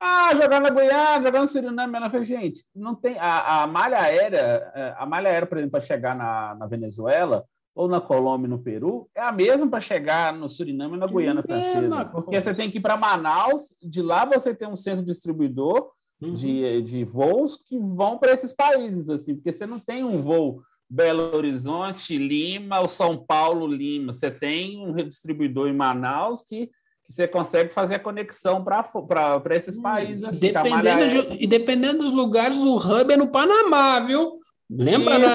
ah, 0.00 0.34
jogar 0.34 0.60
na 0.60 0.70
Guiana, 0.70 1.24
jogar 1.24 1.40
no 1.40 1.48
Suriname, 1.48 1.98
na 1.98 2.22
gente, 2.22 2.64
não 2.74 2.94
tem 2.94 3.18
a, 3.18 3.62
a 3.62 3.66
malha 3.66 3.98
aérea, 3.98 4.70
é, 4.74 4.94
a 4.98 5.06
malha 5.06 5.30
aérea, 5.30 5.46
por 5.46 5.56
exemplo, 5.56 5.72
para 5.72 5.80
chegar 5.80 6.14
na, 6.14 6.54
na 6.54 6.66
Venezuela 6.66 7.44
ou 7.74 7.88
na 7.88 8.00
Colômbia, 8.00 8.48
no 8.48 8.58
Peru, 8.58 9.08
é 9.14 9.22
a 9.22 9.32
mesma 9.32 9.66
para 9.66 9.80
chegar 9.80 10.32
no 10.32 10.48
Suriname 10.48 10.94
e 10.96 10.98
na 10.98 11.06
Guiana 11.06 11.42
Francesa, 11.42 12.04
porque 12.04 12.40
você 12.40 12.54
tem 12.54 12.70
que 12.70 12.78
ir 12.78 12.80
para 12.80 12.96
Manaus, 12.96 13.74
de 13.82 14.02
lá 14.02 14.24
você 14.24 14.54
tem 14.54 14.68
um 14.68 14.76
centro 14.76 15.04
distribuidor 15.04 15.90
uhum. 16.20 16.34
de, 16.34 16.82
de 16.82 17.04
voos 17.04 17.56
que 17.56 17.78
vão 17.78 18.18
para 18.18 18.32
esses 18.32 18.52
países, 18.52 19.08
assim, 19.08 19.34
porque 19.34 19.50
você 19.50 19.66
não 19.66 19.78
tem 19.78 20.04
um 20.04 20.22
voo 20.22 20.62
Belo 20.88 21.34
Horizonte, 21.34 22.16
Lima, 22.16 22.80
ou 22.80 22.88
São 22.88 23.16
Paulo, 23.16 23.66
Lima. 23.66 24.12
Você 24.12 24.30
tem 24.30 24.78
um 24.78 24.92
redistribuidor 24.92 25.68
em 25.68 25.74
Manaus 25.74 26.42
que, 26.42 26.66
que 27.04 27.12
você 27.12 27.26
consegue 27.26 27.72
fazer 27.72 27.96
a 27.96 28.00
conexão 28.00 28.62
para 28.64 29.56
esses 29.56 29.76
hum, 29.78 29.82
países. 29.82 30.24
Assim, 30.24 30.40
dependendo 30.40 31.08
de, 31.08 31.44
e 31.44 31.46
dependendo 31.46 31.98
dos 31.98 32.12
lugares, 32.12 32.58
o 32.58 32.76
hub 32.76 33.12
é 33.12 33.16
no 33.16 33.28
Panamá, 33.28 34.00
viu? 34.00 34.38
Lembra, 34.70 35.18
né? 35.18 35.28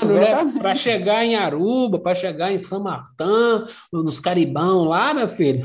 Para 0.57 0.73
chegar 0.73 1.23
em 1.23 1.35
Aruba, 1.35 1.99
para 1.99 2.15
chegar 2.15 2.51
em 2.51 2.57
São 2.57 2.79
Martin, 2.81 3.65
nos 3.93 4.19
Caribão 4.19 4.85
lá, 4.85 5.13
meu 5.13 5.27
filho. 5.27 5.63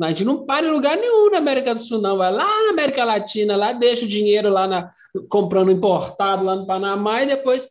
A 0.00 0.08
gente 0.08 0.24
não 0.24 0.44
para 0.44 0.66
em 0.66 0.70
lugar 0.70 0.96
nenhum 0.96 1.30
na 1.30 1.38
América 1.38 1.74
do 1.74 1.80
Sul, 1.80 2.00
não. 2.00 2.16
Vai 2.16 2.32
lá 2.32 2.44
na 2.64 2.70
América 2.70 3.04
Latina, 3.04 3.56
lá 3.56 3.72
deixa 3.72 4.04
o 4.04 4.08
dinheiro 4.08 4.50
lá 4.50 4.66
na, 4.66 4.90
comprando 5.28 5.70
importado 5.70 6.44
lá 6.44 6.56
no 6.56 6.66
Panamá 6.66 7.22
e 7.22 7.26
depois. 7.26 7.68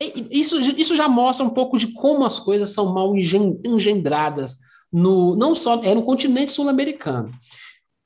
Isso, 0.00 0.60
isso 0.60 0.94
já 0.94 1.08
mostra 1.08 1.44
um 1.44 1.50
pouco 1.50 1.76
de 1.76 1.92
como 1.92 2.24
as 2.24 2.38
coisas 2.38 2.70
são 2.70 2.92
mal 2.92 3.14
engendradas, 3.16 4.58
no, 4.92 5.34
não 5.34 5.54
só 5.54 5.82
é 5.82 5.94
no 5.94 6.04
continente 6.04 6.52
sul-americano. 6.52 7.32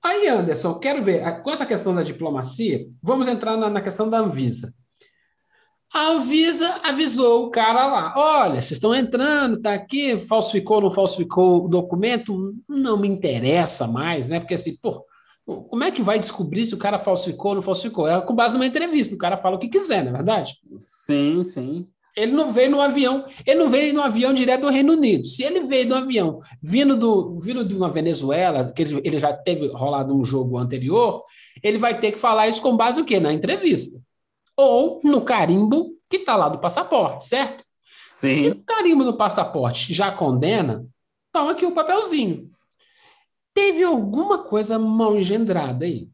Aí, 0.03 0.27
Anderson, 0.27 0.75
quero 0.75 1.05
ver, 1.05 1.43
com 1.43 1.51
essa 1.51 1.67
questão 1.67 1.95
da 1.95 2.03
diplomacia, 2.03 2.87
vamos 3.03 3.29
entrar 3.29 3.57
na, 3.57 3.69
na 3.69 3.81
questão 3.81 4.09
da 4.09 4.19
Anvisa. 4.19 4.75
A 5.93 6.09
Anvisa 6.09 6.81
avisou 6.83 7.47
o 7.47 7.51
cara 7.51 7.87
lá: 7.87 8.15
olha, 8.17 8.55
vocês 8.55 8.73
estão 8.73 8.95
entrando, 8.95 9.61
tá 9.61 9.75
aqui, 9.75 10.19
falsificou, 10.19 10.81
não 10.81 10.91
falsificou 10.91 11.67
o 11.67 11.69
documento, 11.69 12.55
não 12.67 12.97
me 12.97 13.07
interessa 13.07 13.87
mais, 13.87 14.31
né? 14.31 14.41
Porque 14.41 14.55
assim, 14.55 14.75
pô, 14.81 15.05
como 15.45 15.85
é 15.85 15.91
que 15.91 16.03
vai 16.03 16.19
descobrir 16.19 16.65
se 16.67 16.75
o 16.75 16.79
cara 16.79 16.99
falsificou 16.99 17.51
ou 17.51 17.55
não 17.57 17.63
falsificou? 17.63 18.07
É 18.07 18.21
com 18.21 18.35
base 18.35 18.55
numa 18.55 18.67
entrevista, 18.67 19.15
o 19.15 19.19
cara 19.19 19.37
fala 19.37 19.57
o 19.57 19.59
que 19.59 19.69
quiser, 19.69 20.05
não 20.05 20.11
é 20.11 20.15
verdade? 20.15 20.57
Sim, 20.77 21.43
sim. 21.45 21.87
Ele 22.15 22.33
não 22.33 22.53
veio 22.53 22.71
no 22.71 22.81
avião, 22.81 23.25
ele 23.47 23.59
não 23.59 23.71
veio 23.71 23.95
no 23.95 24.03
avião 24.03 24.35
direto 24.35 24.63
do 24.63 24.69
Reino 24.69 24.93
Unido. 24.93 25.27
Se 25.27 25.43
ele 25.43 25.61
veio 25.63 25.89
no 25.89 25.95
avião 25.95 26.41
vindo, 26.63 26.95
do, 26.95 27.39
vindo 27.39 27.65
de 27.65 27.75
uma 27.75 27.91
Venezuela, 27.91 28.71
que 28.71 28.83
ele 28.83 29.19
já 29.19 29.33
teve 29.33 29.69
rolado 29.69 30.15
um 30.15 30.25
jogo 30.25 30.59
anterior, 30.59 31.25
ele 31.63 31.79
vai 31.79 31.99
ter 31.99 32.13
que 32.13 32.19
falar 32.19 32.49
isso 32.49 32.61
com 32.61 32.77
base 32.77 33.01
no 33.01 33.07
quê? 33.07 33.19
Na 33.19 33.33
entrevista 33.33 33.99
ou 34.57 35.01
no 35.03 35.23
carimbo 35.23 35.91
que 36.09 36.19
está 36.19 36.37
lá 36.37 36.49
do 36.49 36.59
passaporte, 36.59 37.27
certo? 37.27 37.65
Sim. 38.01 38.37
Se 38.37 38.49
o 38.51 38.63
carimbo 38.63 39.05
do 39.05 39.17
passaporte 39.17 39.93
já 39.95 40.13
condena, 40.13 40.87
toma 41.33 41.53
aqui 41.53 41.65
o 41.65 41.73
papelzinho. 41.73 42.51
Teve 43.55 43.83
alguma 43.85 44.39
coisa 44.39 44.79
mal 44.79 45.17
engendrada 45.17 45.85
aí. 45.85 46.09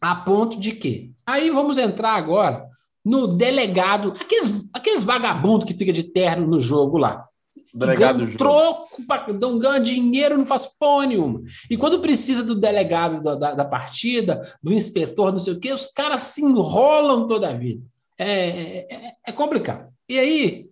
A 0.00 0.14
ponto 0.14 0.58
de 0.58 0.72
que. 0.72 1.12
Aí 1.26 1.50
vamos 1.50 1.76
entrar 1.76 2.14
agora 2.14 2.68
no 3.04 3.26
delegado, 3.26 4.12
aqueles, 4.20 4.68
aqueles 4.72 5.02
vagabundos 5.02 5.66
que 5.66 5.74
fica 5.74 5.92
de 5.92 6.04
terno 6.04 6.46
no 6.46 6.58
jogo 6.58 6.98
lá. 6.98 7.26
Delegado 7.72 8.24
ganha 8.24 8.36
troco, 8.36 9.02
não 9.40 9.58
ganha 9.58 9.80
dinheiro, 9.80 10.38
não 10.38 10.44
faz 10.44 10.66
porra 10.66 11.06
nenhuma. 11.06 11.42
E 11.70 11.76
quando 11.76 12.00
precisa 12.00 12.42
do 12.42 12.58
delegado 12.58 13.22
da, 13.22 13.34
da, 13.34 13.54
da, 13.54 13.64
partida, 13.64 14.40
do 14.62 14.72
inspetor, 14.72 15.32
não 15.32 15.38
sei 15.38 15.54
o 15.54 15.60
quê, 15.60 15.72
os 15.72 15.86
caras 15.86 16.22
se 16.22 16.42
enrolam 16.42 17.28
toda 17.28 17.48
a 17.48 17.52
vida. 17.52 17.82
É, 18.18 18.94
é, 18.94 19.12
é 19.26 19.32
complicado. 19.32 19.92
E 20.08 20.18
aí, 20.18 20.68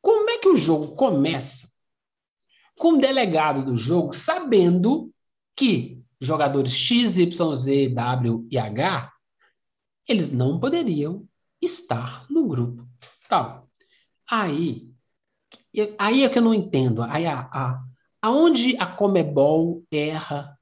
como 0.00 0.30
é 0.30 0.38
que 0.38 0.48
o 0.48 0.56
jogo 0.56 0.94
começa 0.94 1.68
com 2.76 2.98
delegado 2.98 3.64
do 3.64 3.76
jogo 3.76 4.12
sabendo 4.12 5.12
que 5.56 6.02
jogadores 6.20 6.72
X, 6.72 7.18
Y, 7.18 7.54
Z, 7.56 7.88
W 7.90 8.46
e 8.50 8.58
H 8.58 9.12
eles 10.08 10.30
não 10.30 10.58
poderiam 10.58 11.26
estar 11.60 12.26
no 12.28 12.46
grupo 12.46 12.86
tal. 13.28 13.68
Aí 14.28 14.94
aí 15.98 16.24
é 16.24 16.28
que 16.28 16.38
eu 16.38 16.42
não 16.42 16.54
entendo. 16.54 17.02
Aí 17.02 17.26
a, 17.26 17.40
a, 17.40 17.82
aonde 18.22 18.76
a 18.78 18.86
Comebol 18.86 19.82
erra? 19.90 20.56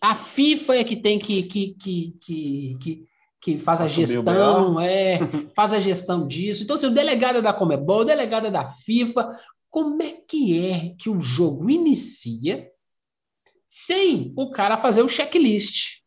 A 0.00 0.14
FIFA 0.14 0.76
é 0.76 0.84
que 0.84 0.96
tem 0.96 1.18
que, 1.18 1.42
que, 1.44 1.74
que, 1.74 2.16
que, 2.20 2.78
que, 2.80 3.04
que 3.40 3.58
faz 3.58 3.80
a 3.80 3.86
gestão, 3.86 4.80
é, 4.80 5.18
faz 5.54 5.72
a 5.72 5.80
gestão 5.80 6.26
disso. 6.26 6.62
Então, 6.62 6.76
se 6.76 6.84
assim, 6.84 6.92
o 6.92 6.94
delegado 6.94 7.38
é 7.38 7.42
da 7.42 7.52
Comebol, 7.52 8.00
o 8.00 8.04
delegado 8.04 8.46
é 8.46 8.50
da 8.50 8.66
FIFA, 8.66 9.28
como 9.70 10.02
é 10.02 10.12
que 10.12 10.58
é 10.70 10.94
que 10.98 11.10
o 11.10 11.20
jogo 11.20 11.70
inicia 11.70 12.70
sem 13.68 14.32
o 14.36 14.50
cara 14.50 14.76
fazer 14.76 15.02
o 15.02 15.08
checklist? 15.08 15.98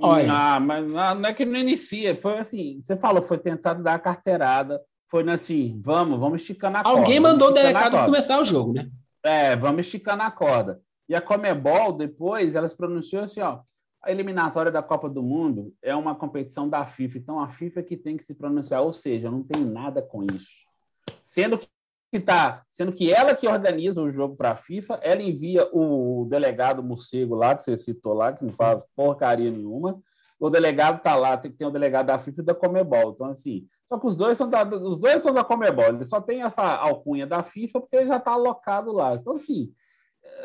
Olha. 0.00 0.32
Ah, 0.32 0.60
mas 0.60 0.86
não 0.92 1.24
é 1.24 1.34
que 1.34 1.44
não 1.44 1.58
inicia, 1.58 2.14
foi 2.14 2.38
assim, 2.38 2.80
você 2.80 2.96
falou, 2.96 3.22
foi 3.22 3.38
tentado 3.38 3.82
dar 3.82 3.94
a 3.94 3.98
carteirada, 3.98 4.80
foi 5.08 5.28
assim, 5.30 5.80
vamos, 5.82 6.20
vamos 6.20 6.42
esticando 6.42 6.76
a 6.76 6.80
Alguém 6.80 6.92
corda. 6.92 7.06
Alguém 7.06 7.20
mandou 7.20 7.48
o 7.48 7.52
delegado 7.52 8.04
começar 8.04 8.38
o 8.38 8.44
jogo, 8.44 8.72
né? 8.72 8.88
É, 9.22 9.56
vamos 9.56 9.86
esticando 9.86 10.22
a 10.22 10.30
corda. 10.30 10.80
E 11.08 11.14
a 11.14 11.20
Comebol, 11.20 11.92
depois, 11.92 12.54
elas 12.54 12.72
pronunciou 12.72 13.24
assim, 13.24 13.40
ó, 13.40 13.60
a 14.02 14.10
eliminatória 14.12 14.70
da 14.70 14.82
Copa 14.82 15.08
do 15.08 15.22
Mundo 15.22 15.74
é 15.82 15.94
uma 15.94 16.14
competição 16.14 16.68
da 16.68 16.86
FIFA, 16.86 17.18
então 17.18 17.40
a 17.40 17.48
FIFA 17.48 17.80
é 17.80 17.82
que 17.82 17.96
tem 17.96 18.16
que 18.16 18.24
se 18.24 18.34
pronunciar, 18.34 18.82
ou 18.82 18.92
seja, 18.92 19.30
não 19.30 19.42
tem 19.42 19.64
nada 19.64 20.00
com 20.00 20.22
isso. 20.22 20.64
Sendo 21.22 21.58
que 21.58 21.68
tá, 22.18 22.64
sendo 22.68 22.92
que 22.92 23.12
ela 23.12 23.36
que 23.36 23.46
organiza 23.46 24.02
o 24.02 24.10
jogo 24.10 24.34
para 24.34 24.50
a 24.50 24.56
FIFA, 24.56 24.98
ela 25.02 25.22
envia 25.22 25.68
o 25.72 26.26
delegado 26.28 26.82
morcego 26.82 27.36
lá, 27.36 27.54
que 27.54 27.62
você 27.62 27.76
citou 27.76 28.14
lá, 28.14 28.32
que 28.32 28.44
não 28.44 28.52
faz 28.52 28.82
porcaria 28.96 29.50
nenhuma, 29.50 30.02
o 30.40 30.50
delegado 30.50 30.96
está 30.96 31.14
lá, 31.14 31.36
tem 31.36 31.52
que 31.52 31.58
ter 31.58 31.66
o 31.66 31.68
um 31.68 31.72
delegado 31.72 32.06
da 32.06 32.18
FIFA 32.18 32.40
e 32.40 32.44
da 32.44 32.54
Comebol. 32.54 33.12
Então, 33.12 33.26
assim, 33.26 33.66
só 33.86 33.98
que 33.98 34.06
os 34.06 34.16
dois 34.16 34.38
são 34.38 34.48
da, 34.48 34.64
os 34.64 34.98
dois 34.98 35.22
são 35.22 35.34
da 35.34 35.44
Comebol, 35.44 35.88
ele 35.88 36.04
só 36.04 36.20
tem 36.20 36.42
essa 36.42 36.62
alcunha 36.62 37.26
da 37.26 37.42
FIFA 37.42 37.80
porque 37.80 37.96
ele 37.96 38.08
já 38.08 38.16
está 38.16 38.32
alocado 38.32 38.90
lá. 38.90 39.14
Então, 39.14 39.34
assim, 39.34 39.70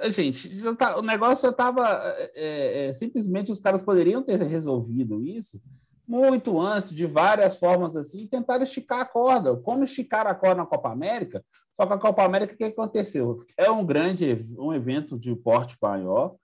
eh, 0.01 0.11
gente, 0.11 0.51
tá, 0.75 0.99
o 0.99 1.01
negócio 1.01 1.43
já 1.43 1.49
estava. 1.49 1.87
É, 2.17 2.31
é, 2.35 2.87
é, 2.87 2.93
simplesmente 2.93 3.51
os 3.51 3.59
caras 3.59 3.81
poderiam 3.81 4.21
ter 4.21 4.39
resolvido 4.41 5.23
isso 5.23 5.61
muito 6.07 6.59
antes, 6.59 6.89
de 6.89 7.05
várias 7.05 7.57
formas 7.57 7.95
assim, 7.95 8.23
e 8.23 8.27
tentar 8.27 8.61
esticar 8.61 8.99
a 8.99 9.05
corda. 9.05 9.55
Como 9.57 9.83
esticar 9.83 10.27
a 10.27 10.35
corda 10.35 10.57
na 10.57 10.65
Copa 10.65 10.91
América? 10.91 11.43
Só 11.73 11.85
que 11.85 11.93
a 11.93 11.97
Copa 11.97 12.23
América, 12.23 12.53
o 12.53 12.57
que 12.57 12.63
aconteceu? 12.63 13.43
É 13.57 13.69
um 13.69 13.85
grande 13.85 14.45
um 14.57 14.73
evento 14.73 15.17
de 15.17 15.35
porte 15.35 15.77
maior 15.81 16.35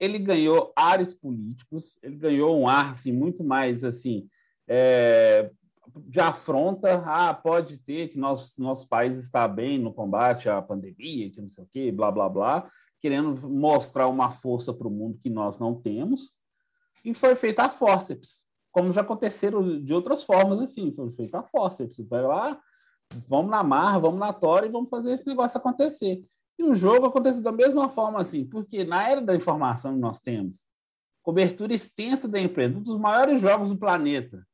ele 0.00 0.18
ganhou 0.18 0.72
ares 0.74 1.12
políticos, 1.12 1.98
ele 2.02 2.16
ganhou 2.16 2.58
um 2.58 2.66
ar 2.66 2.90
assim, 2.90 3.12
muito 3.12 3.44
mais 3.44 3.84
assim 3.84 4.26
é, 4.66 5.50
de 6.06 6.18
afronta. 6.18 7.02
Ah, 7.04 7.34
pode 7.34 7.76
ter 7.76 8.08
que 8.08 8.18
nosso, 8.18 8.60
nosso 8.62 8.88
país 8.88 9.18
está 9.18 9.46
bem 9.46 9.78
no 9.78 9.92
combate 9.92 10.48
à 10.48 10.62
pandemia, 10.62 11.30
que 11.30 11.40
não 11.40 11.48
sei 11.50 11.64
o 11.64 11.68
quê, 11.70 11.92
blá, 11.92 12.10
blá, 12.10 12.28
blá, 12.30 12.70
querendo 12.98 13.46
mostrar 13.46 14.08
uma 14.08 14.30
força 14.30 14.72
para 14.72 14.88
o 14.88 14.90
mundo 14.90 15.18
que 15.18 15.28
nós 15.28 15.58
não 15.58 15.74
temos. 15.74 16.32
E 17.04 17.12
foi 17.12 17.36
feita 17.36 17.64
a 17.64 17.68
fórceps, 17.68 18.46
como 18.72 18.92
já 18.92 19.00
aconteceram 19.00 19.82
de 19.82 19.92
outras 19.92 20.22
formas 20.22 20.60
assim, 20.60 20.92
foi 20.92 21.10
feita 21.12 21.38
a 21.38 21.42
fórceps. 21.42 22.00
Vai 22.08 22.22
lá, 22.22 22.60
vamos 23.28 23.50
na 23.50 23.62
marra, 23.62 23.98
vamos 23.98 24.20
na 24.20 24.32
tora 24.32 24.66
e 24.66 24.70
vamos 24.70 24.88
fazer 24.88 25.12
esse 25.12 25.26
negócio 25.26 25.58
acontecer. 25.58 26.24
E 26.58 26.62
o 26.62 26.74
jogo 26.74 27.06
aconteceu 27.06 27.42
da 27.42 27.52
mesma 27.52 27.88
forma 27.88 28.20
assim, 28.20 28.44
porque 28.44 28.84
na 28.84 29.08
era 29.08 29.20
da 29.20 29.34
informação 29.34 29.94
que 29.94 30.00
nós 30.00 30.20
temos, 30.20 30.66
cobertura 31.22 31.72
extensa 31.72 32.28
da 32.28 32.40
empresa, 32.40 32.76
um 32.76 32.82
dos 32.82 32.98
maiores 32.98 33.40
jogos 33.40 33.70
do 33.70 33.78
planeta, 33.78 34.46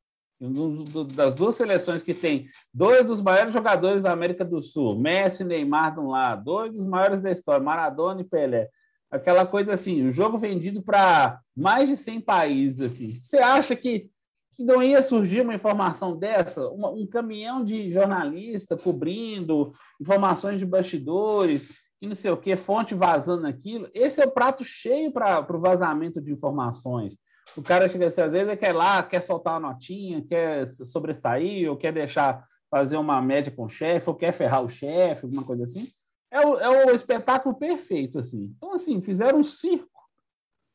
das 1.14 1.34
duas 1.34 1.54
seleções 1.54 2.02
que 2.02 2.12
tem 2.12 2.46
dois 2.72 3.06
dos 3.06 3.22
maiores 3.22 3.52
jogadores 3.52 4.02
da 4.02 4.12
América 4.12 4.44
do 4.44 4.60
Sul, 4.60 4.98
Messi 4.98 5.42
e 5.42 5.46
Neymar 5.46 5.94
de 5.94 6.00
um 6.00 6.08
lado, 6.08 6.44
dois 6.44 6.72
dos 6.72 6.86
maiores 6.86 7.22
da 7.22 7.30
história, 7.30 7.64
Maradona 7.64 8.20
e 8.20 8.24
Pelé. 8.24 8.68
Aquela 9.16 9.46
coisa 9.46 9.72
assim, 9.72 10.06
o 10.06 10.12
jogo 10.12 10.38
vendido 10.38 10.82
para 10.82 11.40
mais 11.56 11.88
de 11.88 11.96
100 11.96 12.20
países. 12.20 12.92
Assim. 12.92 13.14
Você 13.14 13.38
acha 13.38 13.74
que, 13.74 14.10
que 14.54 14.64
não 14.64 14.82
ia 14.82 15.02
surgir 15.02 15.42
uma 15.42 15.54
informação 15.54 16.16
dessa? 16.16 16.68
Uma, 16.68 16.90
um 16.90 17.06
caminhão 17.06 17.64
de 17.64 17.90
jornalista 17.90 18.76
cobrindo 18.76 19.72
informações 20.00 20.58
de 20.58 20.66
bastidores, 20.66 21.68
e 22.00 22.06
não 22.06 22.14
sei 22.14 22.30
o 22.30 22.36
que, 22.36 22.56
fonte 22.56 22.94
vazando 22.94 23.46
aquilo. 23.46 23.88
Esse 23.94 24.20
é 24.20 24.26
o 24.26 24.30
prato 24.30 24.64
cheio 24.64 25.12
para 25.12 25.46
o 25.48 25.60
vazamento 25.60 26.20
de 26.20 26.32
informações. 26.32 27.16
O 27.56 27.62
cara 27.62 27.88
chega 27.88 28.06
assim, 28.06 28.20
às 28.20 28.32
vezes 28.32 28.48
ele 28.48 28.56
quer 28.56 28.72
lá, 28.72 29.02
quer 29.02 29.20
soltar 29.20 29.54
uma 29.54 29.72
notinha, 29.72 30.24
quer 30.26 30.66
sobressair, 30.66 31.70
ou 31.70 31.76
quer 31.76 31.92
deixar 31.92 32.44
fazer 32.70 32.96
uma 32.96 33.22
média 33.22 33.52
com 33.52 33.64
o 33.64 33.68
chefe, 33.68 34.08
ou 34.10 34.16
quer 34.16 34.32
ferrar 34.32 34.62
o 34.62 34.68
chefe, 34.68 35.24
alguma 35.24 35.44
coisa 35.44 35.64
assim. 35.64 35.88
É 36.36 36.46
o, 36.46 36.58
é 36.58 36.86
o 36.86 36.94
espetáculo 36.94 37.54
perfeito, 37.54 38.18
assim. 38.18 38.52
Então, 38.56 38.74
assim, 38.74 39.00
fizeram 39.00 39.38
um 39.38 39.42
circo 39.42 39.88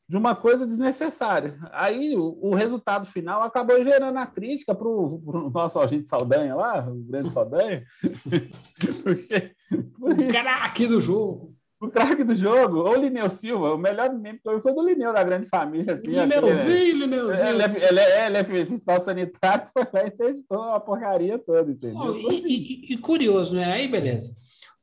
de 0.08 0.16
uma 0.16 0.34
coisa 0.34 0.66
desnecessária. 0.66 1.56
Aí 1.70 2.16
o, 2.16 2.36
o 2.42 2.54
resultado 2.54 3.06
final 3.06 3.42
acabou 3.42 3.82
gerando 3.84 4.18
a 4.18 4.26
crítica 4.26 4.74
para 4.74 4.88
o 4.88 5.50
nosso 5.54 5.78
agente 5.78 6.08
Saldanha 6.08 6.56
lá, 6.56 6.84
o 6.88 6.96
grande 6.96 7.30
Saldanha. 7.30 7.84
porque, 9.04 9.54
porque... 10.00 10.24
O 10.24 10.28
craque 10.28 10.86
do 10.88 11.00
jogo. 11.00 11.54
o 11.80 11.88
craque 11.88 12.24
do 12.24 12.34
jogo, 12.34 12.78
ou 12.78 12.90
o 12.90 13.00
Lineu 13.00 13.30
Silva, 13.30 13.72
o 13.72 13.78
melhor 13.78 14.12
meme 14.12 14.40
que 14.40 14.48
eu 14.48 14.56
vi 14.56 14.62
foi 14.62 14.74
do 14.74 14.82
Lineu, 14.82 15.12
da 15.12 15.22
grande 15.22 15.46
família. 15.46 15.94
Assim, 15.94 16.08
Lineuzinho, 16.08 16.96
Lineuzinho. 16.96 17.48
Ele, 17.48 17.62
é, 17.62 17.88
ele, 17.88 18.00
é, 18.00 18.26
ele 18.26 18.36
é 18.36 18.66
fiscal 18.66 19.00
sanitário, 19.00 19.68
foi 19.72 19.86
lá 19.92 20.06
e 20.08 20.10
testou 20.10 20.62
a 20.62 20.80
porcaria 20.80 21.38
toda, 21.38 21.70
entendeu? 21.70 22.16
e, 22.16 22.34
e, 22.34 22.94
e, 22.94 22.98
curioso, 22.98 23.54
né? 23.54 23.72
Aí, 23.72 23.86
beleza. 23.86 24.34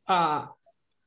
Ah, 0.08 0.54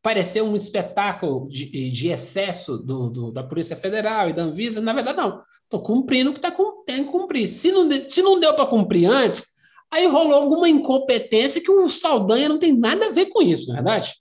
pareceu 0.03 0.45
um 0.45 0.57
espetáculo 0.57 1.49
de, 1.49 1.91
de 1.91 2.09
excesso 2.09 2.77
do, 2.77 3.09
do, 3.09 3.31
da 3.31 3.43
Polícia 3.43 3.77
Federal 3.77 4.29
e 4.29 4.33
da 4.33 4.43
Anvisa. 4.43 4.81
Na 4.81 4.93
verdade, 4.93 5.19
não. 5.19 5.43
Estou 5.62 5.81
cumprindo 5.81 6.31
o 6.31 6.35
que 6.35 6.41
tá, 6.41 6.55
tem 6.85 7.05
que 7.05 7.11
cumprir. 7.11 7.49
Se 7.49 7.71
não, 7.71 7.88
se 8.11 8.21
não 8.21 8.38
deu 8.38 8.55
para 8.55 8.67
cumprir 8.67 9.07
antes, 9.07 9.53
aí 9.91 10.07
rolou 10.07 10.35
alguma 10.35 10.69
incompetência 10.69 11.62
que 11.62 11.71
o 11.71 11.88
Saldanha 11.88 12.49
não 12.49 12.59
tem 12.59 12.77
nada 12.77 13.07
a 13.07 13.12
ver 13.12 13.27
com 13.27 13.41
isso, 13.41 13.69
não 13.69 13.75
é 13.75 13.77
verdade? 13.77 14.12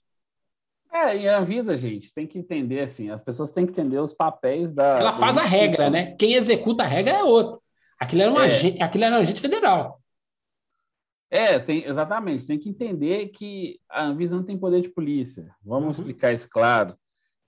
É, 0.94 1.16
e 1.16 1.28
a 1.28 1.40
Anvisa, 1.40 1.74
gente, 1.74 2.12
tem 2.12 2.26
que 2.26 2.38
entender 2.38 2.80
assim, 2.80 3.10
as 3.10 3.24
pessoas 3.24 3.50
têm 3.50 3.64
que 3.64 3.72
entender 3.72 3.98
os 3.98 4.12
papéis 4.12 4.70
da. 4.70 4.98
Ela 4.98 5.12
faz 5.12 5.36
da 5.36 5.42
a 5.42 5.44
regra, 5.44 5.88
né? 5.88 6.14
Quem 6.18 6.34
executa 6.34 6.82
a 6.82 6.86
regra 6.86 7.14
é 7.14 7.24
outro. 7.24 7.62
Aquilo 7.98 8.22
era 8.22 8.32
um, 8.32 8.40
é. 8.40 8.44
agente, 8.44 8.82
aquilo 8.82 9.04
era 9.04 9.16
um 9.16 9.20
agente 9.20 9.40
federal. 9.40 10.01
É, 11.32 11.58
tem, 11.58 11.82
exatamente. 11.86 12.46
Tem 12.46 12.58
que 12.58 12.68
entender 12.68 13.28
que 13.28 13.80
a 13.88 14.04
Anvisa 14.04 14.36
não 14.36 14.42
tem 14.44 14.58
poder 14.58 14.82
de 14.82 14.90
polícia. 14.90 15.50
Vamos 15.64 15.84
uhum. 15.84 16.04
explicar 16.04 16.30
isso 16.30 16.46
claro. 16.50 16.94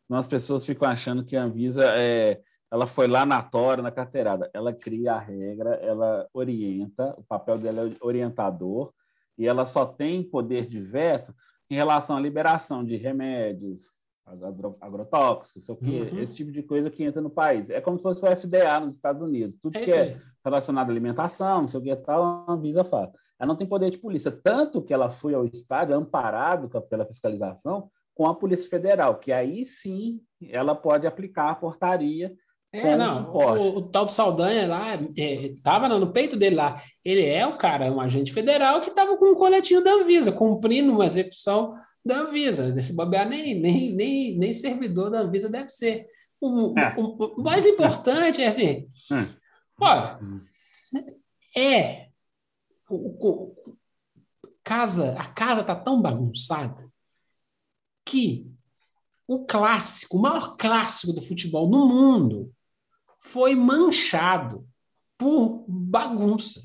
Então, 0.07 0.16
as 0.16 0.27
pessoas 0.27 0.64
ficam 0.64 0.88
achando 0.88 1.23
que 1.23 1.37
a 1.37 1.42
Anvisa 1.42 1.85
é, 1.90 2.40
ela 2.73 2.87
foi 2.87 3.07
lá 3.07 3.27
na 3.27 3.42
tora, 3.42 3.83
na 3.83 3.90
carteirada. 3.90 4.51
Ela 4.55 4.73
cria 4.73 5.12
a 5.12 5.18
regra, 5.18 5.75
ela 5.75 6.27
orienta, 6.33 7.14
o 7.18 7.23
papel 7.25 7.59
dela 7.59 7.87
é 7.87 7.92
orientador, 8.01 8.90
e 9.37 9.47
ela 9.47 9.66
só 9.66 9.85
tem 9.85 10.23
poder 10.23 10.66
de 10.66 10.81
veto 10.81 11.35
em 11.68 11.75
relação 11.75 12.16
à 12.16 12.20
liberação 12.20 12.83
de 12.83 12.97
remédios, 12.97 13.90
agrotóxicos, 14.80 15.64
sei 15.64 15.74
o 15.74 15.78
quê, 15.78 16.08
uhum. 16.12 16.20
esse 16.20 16.34
tipo 16.34 16.50
de 16.50 16.62
coisa 16.62 16.90
que 16.90 17.04
entra 17.04 17.20
no 17.20 17.30
país. 17.30 17.68
É 17.70 17.80
como 17.80 17.98
se 17.98 18.02
fosse 18.02 18.24
o 18.24 18.37
FDA 18.37 18.80
nos 18.80 18.96
Estados 18.96 19.22
Unidos. 19.22 19.56
Tudo 19.56 19.76
é 19.76 19.84
que 19.84 19.92
é 19.92 20.16
relacionado 20.44 20.88
à 20.88 20.92
alimentação, 20.92 21.62
não 21.62 21.68
sei 21.68 21.80
o 21.80 21.82
que 21.82 21.94
tal, 21.96 22.44
a 22.46 22.52
Anvisa 22.52 22.84
faz. 22.84 23.10
Ela 23.38 23.48
não 23.48 23.56
tem 23.56 23.66
poder 23.66 23.90
de 23.90 23.98
polícia. 23.98 24.30
Tanto 24.30 24.82
que 24.82 24.94
ela 24.94 25.10
foi 25.10 25.34
ao 25.34 25.44
estádio 25.44 25.94
amparado 25.94 26.68
pela 26.88 27.04
fiscalização 27.04 27.90
com 28.14 28.26
a 28.26 28.34
Polícia 28.34 28.70
Federal, 28.70 29.18
que 29.18 29.32
aí 29.32 29.66
sim 29.66 30.20
ela 30.48 30.74
pode 30.74 31.06
aplicar 31.06 31.50
a 31.50 31.54
portaria 31.54 32.34
é, 32.74 32.96
não, 32.96 33.30
o, 33.30 33.78
o, 33.78 33.82
tal 33.82 34.04
do 34.04 34.10
Saldanha 34.10 34.66
lá, 34.66 34.96
estava 35.16 35.87
é, 35.87 35.88
no 35.90 36.10
peito 36.10 36.37
dele 36.37 36.56
lá. 36.56 36.82
Ele 37.04 37.24
é 37.24 37.46
o 37.46 37.56
cara, 37.56 37.92
um 37.92 38.00
agente 38.00 38.32
federal 38.32 38.80
que 38.80 38.88
estava 38.88 39.16
com 39.16 39.26
um 39.26 39.37
coletinho 39.37 39.80
da 39.80 39.92
Anvisa, 39.92 40.32
cumprindo 40.32 40.90
uma 40.90 41.06
execução 41.06 41.74
da 42.05 42.21
Anvisa. 42.21 42.71
Desse 42.73 42.93
bobear, 42.93 43.29
nem, 43.29 43.61
nem, 43.61 43.95
nem, 43.95 44.38
nem 44.38 44.55
servidor 44.55 45.11
da 45.11 45.21
Anvisa 45.21 45.49
deve 45.49 45.69
ser. 45.69 46.07
O, 46.40 46.79
é. 46.79 46.95
o, 46.99 47.40
o 47.40 47.43
mais 47.43 47.64
importante 47.64 48.43
é 48.43 48.49
assim: 48.49 48.88
é. 49.12 49.27
olha, 49.81 50.21
é. 51.57 52.09
O, 52.88 53.55
casa, 54.62 55.19
a 55.19 55.27
casa 55.27 55.62
está 55.62 55.75
tão 55.75 56.01
bagunçada 56.01 56.90
que 58.05 58.51
o 59.27 59.45
clássico, 59.47 60.19
o 60.19 60.21
maior 60.21 60.57
clássico 60.57 61.12
do 61.12 61.23
futebol 61.23 61.69
no 61.69 61.88
mundo, 61.88 62.53
foi 63.19 63.55
manchado 63.55 64.67
por 65.17 65.64
bagunça. 65.67 66.61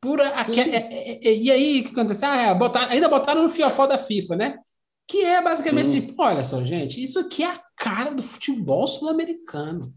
Por 0.00 0.20
a, 0.20 0.42
a, 0.42 0.46
é, 0.50 0.60
é, 0.60 1.28
é, 1.28 1.34
e 1.34 1.50
aí, 1.50 1.80
o 1.80 1.84
que 1.84 1.90
aconteceu? 1.90 2.28
Ah, 2.28 2.54
botar, 2.54 2.88
ainda 2.88 3.08
botaram 3.08 3.42
no 3.42 3.48
fiofó 3.48 3.86
da 3.86 3.98
FIFA, 3.98 4.36
né? 4.36 4.58
Que 5.06 5.24
é 5.24 5.42
basicamente 5.42 5.88
Sim. 5.88 5.98
assim: 5.98 6.14
olha 6.18 6.44
só, 6.44 6.64
gente, 6.64 7.02
isso 7.02 7.18
aqui 7.18 7.42
é 7.42 7.50
a 7.50 7.60
cara 7.76 8.14
do 8.14 8.22
futebol 8.22 8.86
sul-americano. 8.86 9.92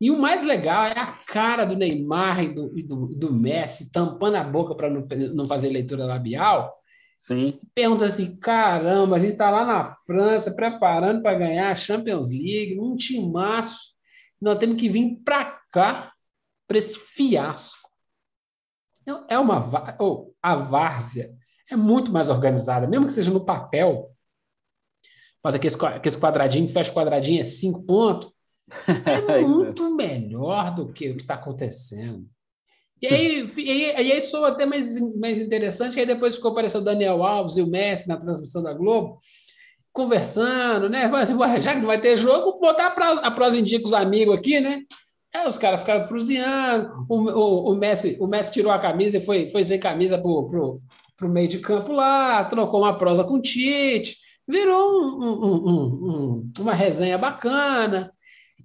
E 0.00 0.10
o 0.10 0.18
mais 0.18 0.44
legal 0.44 0.86
é 0.86 0.98
a 0.98 1.06
cara 1.06 1.64
do 1.64 1.76
Neymar 1.76 2.42
e 2.42 2.54
do, 2.54 2.78
e 2.78 2.82
do, 2.82 3.06
do 3.06 3.32
Messi 3.32 3.90
tampando 3.90 4.36
a 4.36 4.44
boca 4.44 4.74
para 4.74 4.90
não, 4.90 5.06
não 5.34 5.46
fazer 5.46 5.68
leitura 5.68 6.04
labial 6.04 6.74
Sim. 7.24 7.58
Pergunta 7.74 8.04
assim: 8.04 8.36
caramba, 8.36 9.16
a 9.16 9.18
gente 9.18 9.38
tá 9.38 9.50
lá 9.50 9.64
na 9.64 9.86
França 9.86 10.54
preparando 10.54 11.22
para 11.22 11.38
ganhar 11.38 11.70
a 11.70 11.74
Champions 11.74 12.28
League, 12.28 12.74
num 12.74 12.96
timaço. 12.96 13.94
Nós 14.38 14.58
temos 14.58 14.76
que 14.76 14.90
vir 14.90 15.22
para 15.24 15.58
cá 15.72 16.12
para 16.68 16.76
esse 16.76 16.98
fiasco. 16.98 17.83
É 19.28 19.38
uma. 19.38 19.68
Oh, 20.00 20.32
a 20.42 20.54
várzea 20.54 21.30
é 21.70 21.76
muito 21.76 22.12
mais 22.12 22.28
organizada, 22.28 22.86
mesmo 22.86 23.06
que 23.06 23.12
seja 23.12 23.30
no 23.30 23.44
papel. 23.44 24.10
Faz 25.42 25.54
aquele, 25.54 25.74
aquele 25.74 26.16
quadradinho, 26.16 26.68
fecha 26.68 26.90
o 26.90 26.94
quadradinho, 26.94 27.40
é 27.40 27.44
cinco 27.44 27.82
pontos. 27.82 28.32
É 29.06 29.42
muito 29.42 29.94
melhor 29.94 30.74
do 30.74 30.90
que 30.90 31.10
o 31.10 31.16
que 31.16 31.22
está 31.22 31.34
acontecendo. 31.34 32.26
E 33.00 33.06
aí, 33.06 33.46
e 33.58 33.70
aí, 33.70 34.12
aí 34.12 34.20
soa 34.22 34.48
até 34.48 34.64
mais, 34.64 34.98
mais 35.18 35.38
interessante, 35.38 35.92
que 35.92 36.00
aí 36.00 36.06
depois 36.06 36.36
ficou 36.36 36.52
aparecendo 36.52 36.80
o 36.80 36.84
Daniel 36.86 37.22
Alves 37.22 37.56
e 37.58 37.62
o 37.62 37.66
Messi 37.66 38.08
na 38.08 38.16
transmissão 38.16 38.62
da 38.62 38.72
Globo, 38.72 39.18
conversando, 39.92 40.88
né? 40.88 41.04
Assim, 41.04 41.36
já 41.60 41.74
que 41.74 41.80
não 41.80 41.86
vai 41.86 42.00
ter 42.00 42.16
jogo, 42.16 42.58
botar 42.58 42.86
a 42.86 43.30
prosa 43.30 43.58
em 43.58 43.62
dia 43.62 43.78
com 43.78 43.86
os 43.86 43.92
amigos 43.92 44.34
aqui, 44.34 44.58
né? 44.60 44.80
Aí 45.34 45.48
os 45.48 45.58
caras 45.58 45.80
ficaram 45.80 46.06
cruzeando, 46.06 47.06
o, 47.08 47.16
o, 47.16 47.72
o, 47.72 47.76
Messi, 47.76 48.16
o 48.20 48.26
Messi 48.26 48.52
tirou 48.52 48.70
a 48.70 48.78
camisa 48.78 49.18
e 49.18 49.24
foi, 49.24 49.50
foi 49.50 49.64
sem 49.64 49.80
camisa 49.80 50.16
pro, 50.16 50.48
pro, 50.48 50.82
pro 51.16 51.28
meio 51.28 51.48
de 51.48 51.58
campo 51.58 51.92
lá, 51.92 52.44
trocou 52.44 52.82
uma 52.82 52.96
prosa 52.96 53.24
com 53.24 53.34
o 53.34 53.42
Tite, 53.42 54.16
virou 54.46 55.02
um, 55.02 55.24
um, 55.24 55.70
um, 55.70 56.52
uma 56.60 56.72
resenha 56.72 57.18
bacana. 57.18 58.12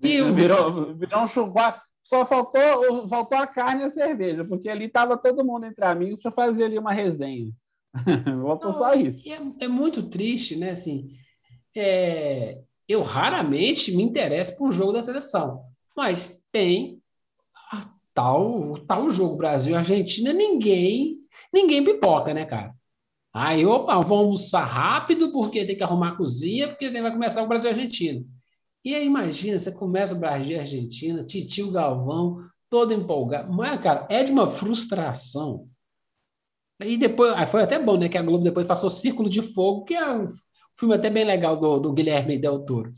E 0.02 0.22
virou, 0.22 0.96
virou 0.96 1.24
um 1.24 1.28
churrasco 1.28 1.90
só 2.10 2.26
faltou, 2.26 3.08
faltou 3.08 3.38
a 3.38 3.46
carne 3.46 3.84
e 3.84 3.86
a 3.86 3.92
cerveja, 3.92 4.44
porque 4.44 4.68
ali 4.68 4.86
estava 4.86 5.16
todo 5.16 5.46
mundo 5.46 5.68
entre 5.68 5.86
amigos 5.86 6.20
para 6.20 6.32
fazer 6.32 6.64
ali 6.64 6.80
uma 6.80 6.92
resenha. 6.92 7.52
Faltou 8.42 8.72
só 8.72 8.96
isso. 8.96 9.32
É, 9.32 9.66
é, 9.66 9.68
muito 9.68 10.02
triste, 10.10 10.56
né? 10.56 10.72
Assim, 10.72 11.12
é, 11.76 12.62
eu 12.88 13.04
raramente 13.04 13.92
me 13.92 14.02
interesso 14.02 14.58
por 14.58 14.70
um 14.70 14.72
jogo 14.72 14.92
da 14.92 15.04
seleção, 15.04 15.62
mas 15.96 16.39
tem 16.52 17.02
a 17.72 17.90
tal, 18.14 18.78
tal 18.88 19.10
jogo 19.10 19.36
Brasil 19.36 19.76
Argentina, 19.76 20.34
ninguém 20.34 21.20
ninguém 21.54 21.84
pipoca, 21.84 22.34
né, 22.34 22.46
cara? 22.46 22.74
Aí, 23.34 23.66
opa, 23.66 24.00
vou 24.02 24.20
almoçar 24.20 24.64
rápido 24.64 25.32
porque 25.32 25.66
tem 25.66 25.78
que 25.78 25.84
arrumar 25.84 26.10
a 26.10 26.16
cozinha, 26.16 26.68
porque 26.70 26.90
vai 26.90 27.12
começar 27.12 27.44
o 27.44 27.48
Brasil 27.48 27.70
Argentina. 27.70 28.26
E 28.84 28.96
aí, 28.96 29.06
imagina, 29.06 29.60
você 29.60 29.72
começa 29.72 30.16
o 30.16 30.20
Brasil 30.20 30.60
Argentina, 30.60 31.26
Titio 31.26 31.72
Galvão, 31.72 32.38
todo 32.70 32.94
empolgado. 32.94 33.52
Mas, 33.52 33.82
cara, 33.82 34.08
é 34.10 34.24
de 34.24 34.32
uma 34.32 34.48
frustração. 34.48 35.68
E 36.82 36.98
depois, 36.98 37.34
foi 37.50 37.64
até 37.64 37.78
bom, 37.78 37.98
né? 37.98 38.08
Que 38.10 38.18
a 38.18 38.22
Globo 38.22 38.44
depois 38.44 38.66
passou 38.66 38.90
Círculo 38.90 39.30
de 39.30 39.42
Fogo, 39.42 39.84
que 39.84 39.94
é 39.94 40.16
um 40.16 40.28
filme 40.78 40.96
até 40.96 41.10
bem 41.10 41.26
legal 41.26 41.58
do, 41.58 41.80
do 41.80 41.94
Guilherme 41.94 42.38
Del 42.38 42.64
Toro. 42.66 42.94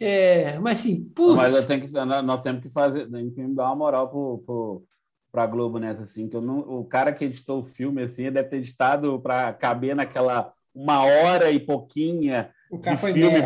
É, 0.00 0.58
mas 0.58 0.80
assim, 0.80 1.04
putz... 1.14 1.36
Mas 1.36 1.54
eu 1.54 1.66
tenho 1.66 1.82
que, 1.82 1.88
nós 1.88 2.40
temos 2.40 2.62
que 2.62 2.68
fazer, 2.68 3.10
tem 3.10 3.30
que 3.30 3.42
dar 3.48 3.66
uma 3.66 3.76
moral 3.76 4.08
pro, 4.08 4.42
pro, 4.46 4.84
pra 5.30 5.46
Globo 5.46 5.78
nessa, 5.78 6.02
assim, 6.02 6.28
que 6.28 6.36
eu 6.36 6.40
não, 6.40 6.60
o 6.60 6.84
cara 6.84 7.12
que 7.12 7.24
editou 7.24 7.60
o 7.60 7.64
filme, 7.64 8.02
assim, 8.02 8.30
deve 8.30 8.48
ter 8.48 8.56
editado 8.56 9.20
para 9.20 9.52
caber 9.52 9.94
naquela 9.94 10.52
uma 10.74 11.02
hora 11.02 11.50
e 11.50 11.58
pouquinha 11.58 12.50
de 12.70 12.96
filme 12.96 13.42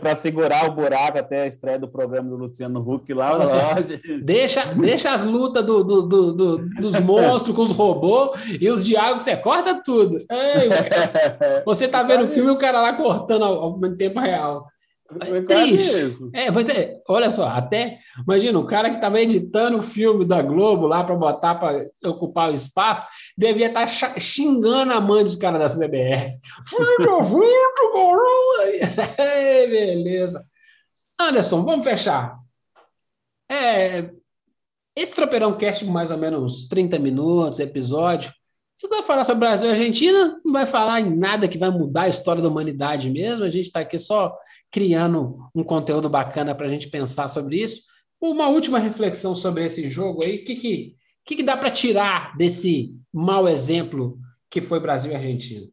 para 0.00 0.14
segurar 0.14 0.66
o 0.66 0.72
buraco 0.72 1.18
até 1.18 1.42
a 1.42 1.46
estreia 1.46 1.78
do 1.78 1.88
programa 1.88 2.28
do 2.28 2.36
Luciano 2.36 2.80
Huck 2.80 3.12
lá. 3.12 3.42
Assim, 3.42 3.56
deixa, 4.22 4.66
deixa 4.66 5.12
as 5.12 5.24
lutas 5.24 5.64
do, 5.64 5.82
do, 5.82 6.02
do, 6.02 6.32
do, 6.32 6.58
dos 6.76 7.00
monstros 7.00 7.56
com 7.56 7.62
os 7.62 7.72
robôs 7.72 8.40
e 8.60 8.68
os 8.70 8.84
diálogos, 8.84 9.24
você 9.24 9.36
corta 9.36 9.82
tudo. 9.82 10.18
Ei, 10.30 10.68
cara, 10.68 11.62
você 11.64 11.88
tá 11.88 12.02
vendo 12.02 12.24
o 12.24 12.28
filme 12.28 12.50
e 12.50 12.52
o 12.52 12.58
cara 12.58 12.80
lá 12.80 12.92
cortando 12.92 13.44
ao, 13.44 13.62
ao 13.62 13.80
tempo 13.96 14.20
real. 14.20 14.71
É 15.20 15.42
triste. 15.42 16.16
É, 16.32 16.50
você, 16.50 17.00
olha 17.08 17.30
só, 17.30 17.48
até 17.48 17.98
imagina 18.26 18.58
o 18.58 18.66
cara 18.66 18.90
que 18.90 18.96
estava 18.96 19.20
editando 19.20 19.78
o 19.78 19.82
filme 19.82 20.24
da 20.24 20.42
Globo 20.42 20.86
lá 20.86 21.04
para 21.04 21.14
botar 21.14 21.54
para 21.56 21.84
ocupar 22.04 22.50
o 22.50 22.54
espaço, 22.54 23.06
devia 23.36 23.68
estar 23.68 23.86
tá 23.86 24.20
xingando 24.20 24.92
a 24.92 25.00
mãe 25.00 25.22
dos 25.22 25.36
caras 25.36 25.60
da 25.60 25.86
CBF. 25.86 26.40
Beleza. 29.70 30.44
Anderson, 31.20 31.64
vamos 31.64 31.84
fechar. 31.84 32.38
É, 33.50 34.10
esse 34.96 35.14
Tropeirão 35.14 35.56
Cast, 35.56 35.84
mais 35.84 36.10
ou 36.10 36.18
menos 36.18 36.66
30 36.68 36.98
minutos, 36.98 37.60
episódio, 37.60 38.32
ele 38.86 38.94
vai 38.94 39.02
falar 39.02 39.24
sobre 39.24 39.40
Brasil 39.40 39.68
e 39.68 39.70
Argentina, 39.70 40.40
não 40.44 40.52
vai 40.52 40.66
falar 40.66 41.00
em 41.00 41.16
nada 41.16 41.48
que 41.48 41.58
vai 41.58 41.70
mudar 41.70 42.02
a 42.02 42.08
história 42.08 42.42
da 42.42 42.48
humanidade 42.48 43.10
mesmo. 43.10 43.44
A 43.44 43.50
gente 43.50 43.66
está 43.66 43.80
aqui 43.80 43.98
só 43.98 44.36
criando 44.70 45.48
um 45.54 45.62
conteúdo 45.62 46.08
bacana 46.08 46.54
para 46.54 46.66
a 46.66 46.70
gente 46.70 46.88
pensar 46.88 47.28
sobre 47.28 47.62
isso. 47.62 47.82
Uma 48.20 48.48
última 48.48 48.78
reflexão 48.78 49.34
sobre 49.34 49.64
esse 49.64 49.88
jogo 49.88 50.24
aí, 50.24 50.36
o 50.36 50.44
que, 50.44 50.56
que, 50.56 50.96
que, 51.24 51.36
que 51.36 51.42
dá 51.42 51.56
para 51.56 51.70
tirar 51.70 52.36
desse 52.36 52.96
mau 53.12 53.48
exemplo 53.48 54.18
que 54.50 54.60
foi 54.60 54.78
Brasil 54.80 55.12
e 55.12 55.14
Argentina? 55.14 55.66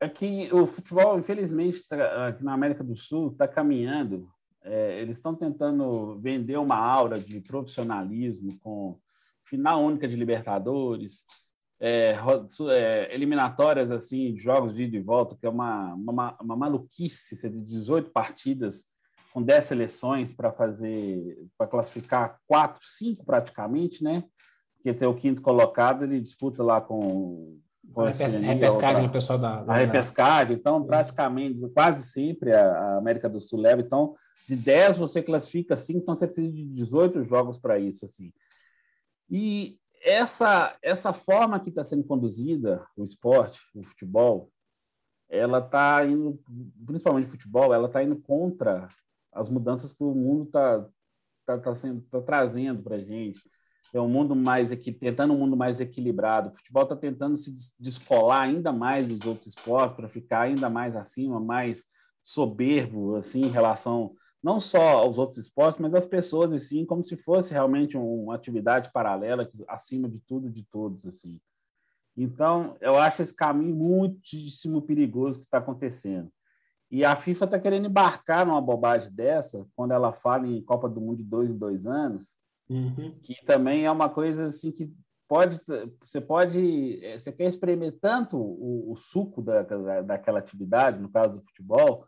é 0.00 0.08
que 0.08 0.48
o 0.52 0.66
futebol, 0.66 1.18
infelizmente, 1.18 1.86
tá, 1.88 2.28
aqui 2.28 2.44
na 2.44 2.52
América 2.52 2.84
do 2.84 2.94
Sul 2.94 3.32
está 3.32 3.48
caminhando. 3.48 4.28
É, 4.62 5.00
eles 5.00 5.16
estão 5.16 5.34
tentando 5.34 6.18
vender 6.18 6.56
uma 6.58 6.76
aura 6.76 7.18
de 7.18 7.40
profissionalismo 7.40 8.58
com 8.60 8.98
final 9.44 9.82
única 9.82 10.08
de 10.08 10.16
Libertadores, 10.16 11.24
é, 11.80 12.16
é, 12.70 13.14
eliminatórias 13.14 13.90
assim, 13.90 14.36
jogos 14.38 14.74
de 14.74 14.84
ida 14.84 14.96
e 14.96 15.02
volta, 15.02 15.36
que 15.36 15.46
é 15.46 15.50
uma, 15.50 15.94
uma, 15.94 16.36
uma 16.40 16.56
maluquice, 16.56 17.36
de 17.48 17.60
18 17.60 18.10
partidas 18.10 18.86
com 19.32 19.42
10 19.42 19.64
seleções 19.64 20.32
para 20.32 20.50
fazer, 20.50 21.36
para 21.58 21.66
classificar 21.66 22.38
quatro, 22.46 22.82
cinco 22.82 23.24
praticamente, 23.24 24.02
né? 24.02 24.24
Porque 24.76 24.94
tem 24.94 25.06
o 25.06 25.14
quinto 25.14 25.42
colocado, 25.42 26.04
ele 26.04 26.20
disputa 26.20 26.62
lá 26.62 26.80
com 26.80 27.58
a 27.94 28.06
repescagem, 28.06 29.06
o 29.06 29.12
pessoal 29.12 29.38
da, 29.38 29.62
da, 29.62 29.72
A 29.72 29.76
repescagem, 29.76 30.56
então, 30.56 30.84
praticamente, 30.84 31.60
quase 31.74 32.04
sempre 32.04 32.52
a, 32.52 32.96
América 32.96 33.28
do 33.28 33.40
Sul 33.40 33.60
leva. 33.60 33.80
Então, 33.80 34.14
de 34.48 34.56
10 34.56 34.98
você 34.98 35.22
classifica 35.22 35.76
5, 35.76 35.98
então 35.98 36.14
você 36.14 36.26
precisa 36.26 36.50
de 36.50 36.64
18 36.64 37.24
jogos 37.24 37.58
para 37.58 37.78
isso. 37.78 38.04
assim. 38.04 38.32
E 39.30 39.78
essa, 40.06 40.76
essa 40.80 41.12
forma 41.12 41.58
que 41.58 41.68
está 41.68 41.82
sendo 41.82 42.04
conduzida 42.04 42.86
o 42.96 43.04
esporte, 43.04 43.60
o 43.74 43.82
futebol, 43.82 44.50
ela 45.28 45.58
está 45.58 46.06
indo, 46.06 46.40
principalmente 46.86 47.26
o 47.26 47.30
futebol, 47.30 47.74
ela 47.74 47.88
está 47.88 48.02
indo 48.02 48.16
contra 48.16 48.88
as 49.32 49.48
mudanças 49.48 49.92
que 49.92 50.04
o 50.04 50.14
mundo 50.14 50.44
está 50.44 50.86
tá, 51.44 51.58
tá, 51.58 51.72
tá 52.10 52.20
trazendo 52.22 52.82
para 52.82 52.96
a 52.96 53.00
gente 53.00 53.42
é 53.96 54.00
um 54.00 54.08
mundo 54.08 54.36
mais 54.36 54.72
aqui 54.72 54.92
tentando 54.92 55.32
um 55.32 55.38
mundo 55.38 55.56
mais 55.56 55.80
equilibrado. 55.80 56.50
O 56.50 56.54
futebol 56.54 56.82
está 56.82 56.96
tentando 56.96 57.36
se 57.36 57.54
descolar 57.78 58.42
ainda 58.42 58.72
mais 58.72 59.08
dos 59.08 59.24
outros 59.26 59.46
esportes 59.46 59.96
para 59.96 60.08
ficar 60.08 60.42
ainda 60.42 60.68
mais 60.68 60.94
acima, 60.94 61.40
mais 61.40 61.84
soberbo 62.22 63.16
assim 63.16 63.42
em 63.42 63.50
relação 63.50 64.14
não 64.42 64.60
só 64.60 64.98
aos 64.98 65.18
outros 65.18 65.38
esportes, 65.38 65.80
mas 65.80 65.94
às 65.94 66.06
pessoas 66.06 66.52
assim, 66.52 66.84
como 66.84 67.04
se 67.04 67.16
fosse 67.16 67.52
realmente 67.52 67.96
uma 67.96 68.34
atividade 68.34 68.90
paralela 68.92 69.48
acima 69.68 70.08
de 70.08 70.18
tudo 70.20 70.50
de 70.50 70.62
todos 70.64 71.06
assim. 71.06 71.40
Então, 72.16 72.76
eu 72.80 72.96
acho 72.96 73.22
esse 73.22 73.34
caminho 73.34 73.74
muitíssimo 73.74 74.80
perigoso 74.80 75.38
que 75.38 75.44
está 75.44 75.58
acontecendo. 75.58 76.30
E 76.90 77.04
a 77.04 77.14
FIFA 77.16 77.44
está 77.44 77.58
querendo 77.58 77.88
embarcar 77.88 78.46
numa 78.46 78.60
bobagem 78.60 79.12
dessa, 79.12 79.66
quando 79.74 79.92
ela 79.92 80.12
fala 80.12 80.46
em 80.46 80.62
Copa 80.62 80.88
do 80.88 81.00
Mundo 81.00 81.18
de 81.18 81.24
dois 81.24 81.50
em 81.50 81.58
dois 81.58 81.84
anos, 81.84 82.38
Uhum. 82.68 83.14
Que 83.22 83.34
também 83.44 83.84
é 83.84 83.90
uma 83.90 84.08
coisa 84.08 84.46
assim 84.46 84.72
que 84.72 84.92
pode 85.28 85.60
você 86.04 86.20
pode 86.20 87.04
eh, 87.04 87.18
você 87.18 87.32
quer 87.32 87.46
espremer 87.46 87.96
tanto 88.00 88.36
o, 88.36 88.92
o 88.92 88.96
suco 88.96 89.42
da, 89.42 89.62
da, 89.62 90.02
daquela 90.02 90.38
atividade 90.38 91.00
no 91.00 91.08
caso 91.08 91.34
do 91.34 91.46
futebol 91.46 92.06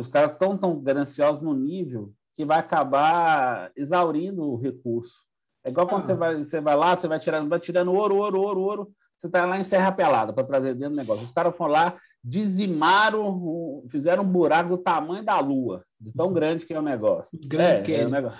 os 0.00 0.08
caras 0.08 0.32
estão 0.32 0.56
tão 0.56 0.80
gananciosos 0.80 1.42
no 1.42 1.54
nível 1.54 2.12
que 2.34 2.44
vai 2.44 2.58
acabar 2.58 3.70
exaurindo 3.76 4.42
o 4.42 4.56
recurso 4.56 5.22
é 5.64 5.70
igual 5.70 5.86
quando 5.86 6.02
ah. 6.02 6.06
você 6.06 6.14
vai 6.14 6.44
você 6.44 6.60
vai 6.60 6.76
lá 6.76 6.96
você 6.96 7.06
vai 7.06 7.18
tirando 7.18 7.48
vai 7.48 7.60
tirando 7.60 7.92
ouro 7.92 8.16
ouro 8.16 8.40
ouro 8.40 8.60
ouro 8.60 8.92
você 9.16 9.26
está 9.26 9.44
lá 9.44 9.58
em 9.58 9.64
Serra 9.64 9.92
Pelada 9.92 10.32
para 10.32 10.44
trazer 10.44 10.74
dentro 10.74 10.94
do 10.94 10.96
negócio 10.96 11.22
os 11.22 11.32
caras 11.32 11.54
foram 11.54 11.72
lá 11.72 11.96
dizimaram, 12.22 13.82
fizeram 13.88 14.22
um 14.22 14.28
buraco 14.28 14.68
do 14.68 14.78
tamanho 14.78 15.24
da 15.24 15.40
Lua, 15.40 15.84
de 15.98 16.12
tão 16.12 16.32
grande 16.32 16.66
que 16.66 16.74
é 16.74 16.78
o 16.78 16.82
negócio. 16.82 17.38
Grande 17.46 17.94
é, 17.94 18.00
É, 18.02 18.06
um 18.06 18.10
negócio. 18.10 18.38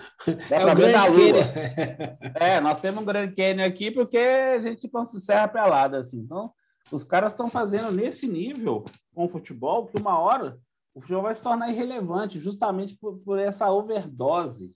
Dá 0.49 0.57
é 0.57 0.65
o 0.65 0.75
grande 0.75 0.93
da 0.93 1.05
Lua. 1.07 1.39
é, 2.35 2.61
nós 2.61 2.79
temos 2.79 3.03
um 3.03 3.07
grande 3.07 3.35
Canyon 3.35 3.67
aqui 3.67 3.91
porque 3.91 4.19
a 4.19 4.61
gente 4.61 4.89
serra 5.19 5.49
pelada, 5.49 5.99
assim. 5.99 6.19
Então, 6.19 6.53
os 6.93 7.05
caras 7.05 7.33
estão 7.33 7.49
fazendo 7.49 7.91
nesse 7.91 8.29
nível 8.29 8.85
com 9.15 9.25
o 9.25 9.29
futebol 9.29 9.87
que 9.87 9.99
uma 9.99 10.19
hora 10.19 10.59
o 10.95 11.01
futebol 11.01 11.23
vai 11.23 11.35
se 11.35 11.43
tornar 11.43 11.71
irrelevante 11.71 12.39
justamente 12.41 12.97
por, 12.97 13.19
por 13.19 13.39
essa 13.39 13.71
overdose 13.73 14.73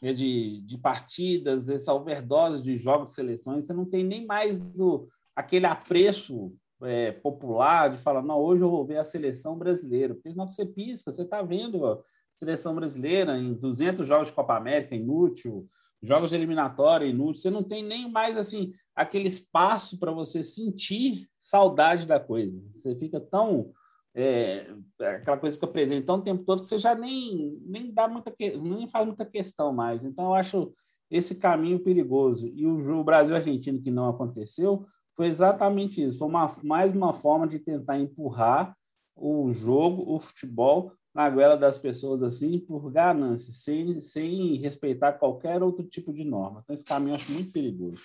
de, 0.00 0.60
de 0.62 0.78
partidas, 0.78 1.68
essa 1.68 1.94
overdose 1.94 2.62
de 2.62 2.76
jogos 2.76 3.10
de 3.10 3.14
seleções. 3.14 3.66
Você 3.66 3.72
não 3.72 3.84
tem 3.84 4.04
nem 4.04 4.26
mais 4.26 4.80
o, 4.80 5.08
aquele 5.36 5.66
apreço 5.66 6.52
é, 6.82 7.12
popular 7.12 7.90
de 7.90 7.98
falar, 7.98 8.22
não, 8.22 8.38
hoje 8.38 8.62
eu 8.62 8.70
vou 8.70 8.84
ver 8.84 8.98
a 8.98 9.04
seleção 9.04 9.56
brasileira. 9.56 10.14
Porque 10.14 10.30
senão 10.30 10.48
você 10.48 10.66
pisca, 10.66 11.12
você 11.12 11.22
está 11.22 11.42
vendo 11.42 11.86
a 11.86 12.00
seleção 12.34 12.74
brasileira 12.74 13.38
em 13.38 13.54
200 13.54 14.06
jogos 14.06 14.28
de 14.28 14.34
Copa 14.34 14.56
América, 14.56 14.94
inútil, 14.94 15.68
jogos 16.02 16.30
de 16.30 16.36
eliminatória, 16.36 17.06
inútil. 17.06 17.40
Você 17.42 17.50
não 17.50 17.62
tem 17.62 17.82
nem 17.82 18.10
mais 18.10 18.36
assim 18.36 18.72
aquele 18.94 19.28
espaço 19.28 19.98
para 19.98 20.10
você 20.10 20.42
sentir 20.42 21.28
saudade 21.38 22.06
da 22.06 22.18
coisa. 22.18 22.60
Você 22.74 22.94
fica 22.96 23.20
tão. 23.20 23.72
É, 24.14 24.66
aquela 25.00 25.38
coisa 25.38 25.54
fica 25.54 25.66
presente 25.66 26.04
tão 26.04 26.16
o 26.16 26.22
tempo 26.22 26.44
todo 26.44 26.60
que 26.60 26.66
você 26.68 26.78
já 26.78 26.94
nem, 26.94 27.58
nem 27.64 27.92
dá 27.92 28.06
muita 28.06 28.32
nem 28.60 28.86
faz 28.86 29.06
muita 29.06 29.24
questão 29.24 29.72
mais. 29.72 30.04
Então, 30.04 30.26
eu 30.26 30.34
acho 30.34 30.72
esse 31.10 31.36
caminho 31.36 31.80
perigoso. 31.80 32.46
E 32.48 32.66
o, 32.66 33.00
o 33.00 33.04
Brasil-Argentina, 33.04 33.80
que 33.82 33.90
não 33.90 34.08
aconteceu, 34.08 34.86
foi 35.16 35.26
exatamente 35.26 36.02
isso. 36.02 36.18
Foi 36.18 36.28
uma, 36.28 36.56
mais 36.62 36.92
uma 36.92 37.12
forma 37.12 37.46
de 37.46 37.58
tentar 37.58 37.98
empurrar 37.98 38.76
o 39.14 39.52
jogo, 39.52 40.04
o 40.14 40.18
futebol, 40.18 40.92
na 41.14 41.28
goela 41.28 41.56
das 41.56 41.76
pessoas 41.76 42.22
assim, 42.22 42.58
por 42.58 42.90
ganância, 42.90 43.52
sem, 43.52 44.00
sem 44.00 44.56
respeitar 44.56 45.12
qualquer 45.12 45.62
outro 45.62 45.84
tipo 45.84 46.12
de 46.12 46.24
norma. 46.24 46.60
Então, 46.62 46.74
esse 46.74 46.84
caminho 46.84 47.10
eu 47.10 47.16
acho 47.16 47.32
muito 47.32 47.52
perigoso. 47.52 48.02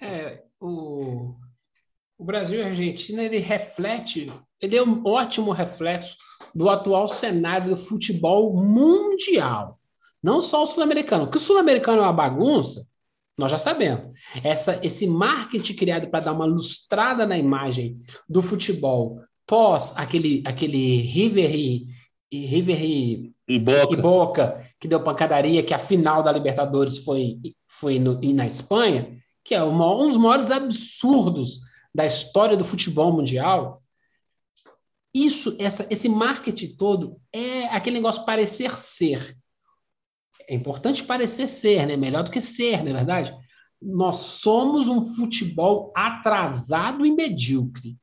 É, 0.00 0.44
o, 0.60 1.34
o 2.18 2.24
Brasil 2.24 2.58
e 2.58 2.62
a 2.64 2.66
Argentina, 2.66 3.22
ele 3.22 3.38
reflete, 3.38 4.30
ele 4.60 4.76
é 4.76 4.82
um 4.82 5.06
ótimo 5.06 5.52
reflexo 5.52 6.16
do 6.52 6.68
atual 6.68 7.06
cenário 7.06 7.70
do 7.70 7.76
futebol 7.76 8.52
mundial. 8.56 9.78
Não 10.20 10.40
só 10.40 10.64
o 10.64 10.66
sul-americano. 10.66 11.26
Porque 11.26 11.38
o 11.38 11.40
sul-americano 11.40 11.98
é 11.98 12.02
uma 12.02 12.12
bagunça, 12.12 12.84
nós 13.38 13.52
já 13.52 13.58
sabemos. 13.58 14.12
Essa, 14.42 14.80
esse 14.82 15.06
marketing 15.06 15.74
criado 15.74 16.08
para 16.08 16.24
dar 16.24 16.32
uma 16.32 16.44
lustrada 16.44 17.24
na 17.24 17.38
imagem 17.38 18.00
do 18.28 18.42
futebol 18.42 19.20
pós 19.46 19.94
aquele, 19.96 20.42
aquele 20.44 21.00
River 21.00 21.54
e, 21.54 21.86
e 22.32 22.46
River 22.46 22.84
e, 22.84 23.32
e, 23.46 23.58
Boca. 23.60 23.94
e 23.94 23.96
Boca, 23.96 24.72
que 24.80 24.88
deu 24.88 25.02
pancadaria, 25.04 25.62
que 25.62 25.72
a 25.72 25.78
final 25.78 26.20
da 26.20 26.32
Libertadores 26.32 26.98
foi, 26.98 27.38
foi 27.68 28.00
no, 28.00 28.20
na 28.34 28.44
Espanha, 28.44 29.16
que 29.44 29.54
é 29.54 29.62
um 29.62 30.08
dos 30.08 30.16
maiores 30.16 30.50
absurdos 30.50 31.67
da 31.98 32.06
história 32.06 32.56
do 32.56 32.64
futebol 32.64 33.12
mundial. 33.12 33.82
Isso, 35.12 35.56
essa, 35.58 35.86
esse 35.90 36.08
marketing 36.08 36.76
todo 36.76 37.20
é 37.32 37.64
aquele 37.66 37.96
negócio 37.96 38.24
parecer 38.24 38.72
ser 38.72 39.36
é 40.48 40.54
importante 40.54 41.04
parecer 41.04 41.46
ser, 41.46 41.86
né? 41.86 41.96
Melhor 41.96 42.24
do 42.24 42.30
que 42.30 42.40
ser, 42.40 42.82
não 42.82 42.90
é 42.90 42.94
verdade? 42.94 43.36
Nós 43.80 44.16
somos 44.16 44.88
um 44.88 45.04
futebol 45.04 45.92
atrasado 45.94 47.04
e 47.04 47.14
medíocre. 47.14 47.96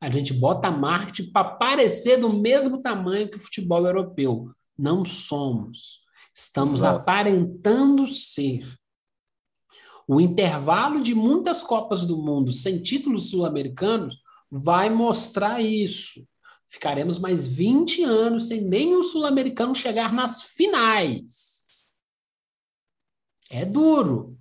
A 0.00 0.08
gente 0.08 0.32
bota 0.32 0.70
marketing 0.70 1.32
para 1.32 1.44
parecer 1.44 2.16
do 2.16 2.32
mesmo 2.32 2.80
tamanho 2.80 3.28
que 3.28 3.36
o 3.36 3.40
futebol 3.40 3.84
europeu. 3.84 4.50
Não 4.78 5.04
somos. 5.04 6.00
Estamos 6.34 6.80
Exato. 6.80 7.00
aparentando 7.00 8.06
ser. 8.06 8.64
O 10.12 10.20
intervalo 10.20 11.00
de 11.00 11.14
muitas 11.14 11.62
Copas 11.62 12.04
do 12.04 12.18
Mundo 12.18 12.50
sem 12.50 12.82
títulos 12.82 13.30
sul-americanos 13.30 14.20
vai 14.50 14.90
mostrar 14.90 15.60
isso. 15.60 16.26
Ficaremos 16.66 17.16
mais 17.16 17.46
20 17.46 18.02
anos 18.02 18.48
sem 18.48 18.60
nenhum 18.60 19.04
sul-americano 19.04 19.72
chegar 19.72 20.12
nas 20.12 20.42
finais. 20.42 21.84
É 23.48 23.64
duro, 23.64 24.36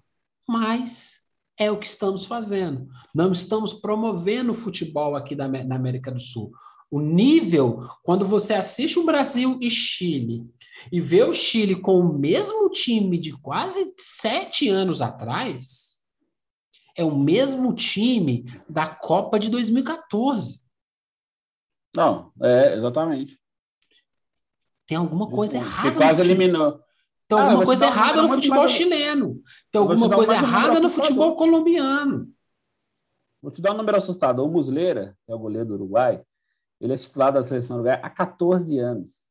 mas 0.47 1.21
é 1.55 1.69
o 1.69 1.77
que 1.77 1.85
estamos 1.85 2.25
fazendo. 2.25 2.87
Não 3.13 3.31
estamos 3.31 3.71
promovendo 3.71 4.53
o 4.53 4.55
futebol 4.55 5.15
aqui 5.15 5.35
da, 5.35 5.47
na 5.47 5.75
América 5.75 6.11
do 6.11 6.19
Sul. 6.19 6.51
O 6.91 6.99
nível, 6.99 7.87
quando 8.03 8.25
você 8.25 8.53
assiste 8.53 8.97
o 8.97 9.05
Brasil 9.05 9.59
e 9.61 9.69
Chile 9.69 10.49
e 10.91 10.99
vê 10.99 11.23
o 11.23 11.33
Chile 11.33 11.75
com 11.75 11.99
o 11.99 12.17
mesmo 12.17 12.69
time 12.69 13.17
de 13.17 13.31
quase 13.33 13.93
sete 13.97 14.67
anos 14.69 15.01
atrás, 15.01 16.01
é 16.95 17.03
o 17.03 17.15
mesmo 17.15 17.73
time 17.73 18.45
da 18.67 18.87
Copa 18.87 19.39
de 19.39 19.49
2014. 19.49 20.61
Não, 21.95 22.31
é 22.41 22.75
exatamente. 22.75 23.39
Tem 24.87 24.97
alguma 24.97 25.29
coisa 25.29 25.57
errada. 25.57 25.91
Que 25.91 25.97
quase 25.97 26.21
eliminou. 26.21 26.79
Tem 27.27 27.37
ah, 27.37 27.43
alguma 27.43 27.65
coisa 27.65 27.85
errada 27.85 28.23
no 28.23 28.29
futebol 28.29 28.67
chileno. 28.67 29.41
Tem 29.71 29.79
alguma 29.79 30.09
coisa 30.09 30.33
errada 30.33 30.79
no 30.79 30.89
futebol 30.89 31.35
colombiano. 31.35 32.33
Vou 33.39 33.51
te 33.51 33.61
dar 33.61 33.73
um 33.73 33.77
número 33.77 33.97
assustador. 33.97 34.47
O 34.47 34.51
Muslera, 34.51 35.15
que 35.23 35.31
é 35.31 35.35
o 35.35 35.39
goleiro 35.39 35.67
do 35.67 35.73
Uruguai, 35.75 36.23
ele 36.79 36.93
é 36.93 36.97
titular 36.97 37.31
da 37.31 37.43
seleção 37.43 37.77
do 37.77 37.81
Uruguai 37.81 37.99
há 38.01 38.09
14 38.09 38.79
anos. 38.79 39.21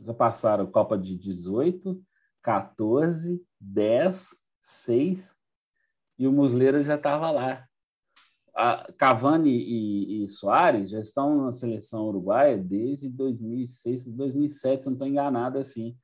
Já 0.00 0.14
passaram 0.14 0.70
Copa 0.70 0.96
de 0.96 1.16
18, 1.16 2.00
14, 2.42 3.42
10, 3.60 4.28
6 4.62 5.36
e 6.18 6.26
o 6.26 6.32
Muslera 6.32 6.82
já 6.82 6.96
estava 6.96 7.30
lá. 7.30 7.64
a 8.54 8.92
Cavani 8.92 9.50
e, 9.50 10.24
e 10.24 10.28
Soares 10.28 10.90
já 10.90 11.00
estão 11.00 11.44
na 11.44 11.52
seleção 11.52 12.06
uruguaia 12.06 12.58
desde 12.58 13.08
2006, 13.08 14.12
2007, 14.12 14.82
se 14.82 14.88
não 14.88 14.94
estou 14.94 15.08
enganado 15.08 15.58
assim. 15.58 15.96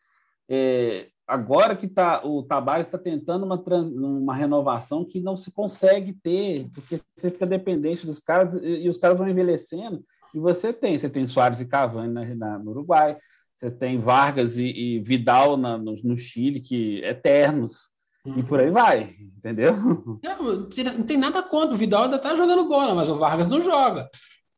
É, 0.49 1.11
agora 1.27 1.75
que 1.75 1.89
tá, 1.89 2.25
o 2.25 2.43
Tabares 2.43 2.87
está 2.87 2.99
tentando 2.99 3.45
uma, 3.45 3.59
trans, 3.59 3.91
uma 3.91 4.35
renovação 4.35 5.05
que 5.05 5.21
não 5.21 5.37
se 5.37 5.53
consegue 5.53 6.13
ter, 6.13 6.69
porque 6.75 6.99
você 7.17 7.31
fica 7.31 7.47
dependente 7.47 8.07
dos 8.07 8.19
caras 8.19 8.55
e, 8.55 8.85
e 8.85 8.89
os 8.89 8.99
caras 8.99 9.19
vão 9.19 9.29
envelhecendo. 9.29 10.05
E 10.35 10.39
você 10.39 10.73
tem, 10.73 10.97
você 10.97 11.09
tem 11.09 11.27
Soares 11.27 11.61
e 11.61 11.67
Cavani 11.67 12.13
na, 12.13 12.35
na, 12.35 12.59
no 12.59 12.71
Uruguai, 12.71 13.17
você 13.57 13.71
tem 13.71 14.01
Vargas 14.01 14.59
e, 14.59 14.67
e 14.67 15.01
Vidal 15.01 15.57
na, 15.57 15.79
no, 15.79 15.97
no, 16.03 16.17
Chile, 16.17 16.61
que 16.61 17.03
eternos. 17.05 17.93
Uhum. 18.27 18.39
E 18.39 18.43
por 18.43 18.59
aí 18.59 18.71
vai, 18.71 19.15
entendeu? 19.37 19.75
Não, 20.23 20.69
não 20.99 21.03
tem 21.05 21.17
nada 21.17 21.43
contra. 21.43 21.75
O 21.75 21.79
Vidal 21.79 22.05
ainda 22.05 22.17
está 22.17 22.35
jogando 22.35 22.69
bola, 22.69 22.95
mas 22.95 23.09
o 23.09 23.17
Vargas 23.17 23.49
não 23.49 23.61
joga. 23.61 24.09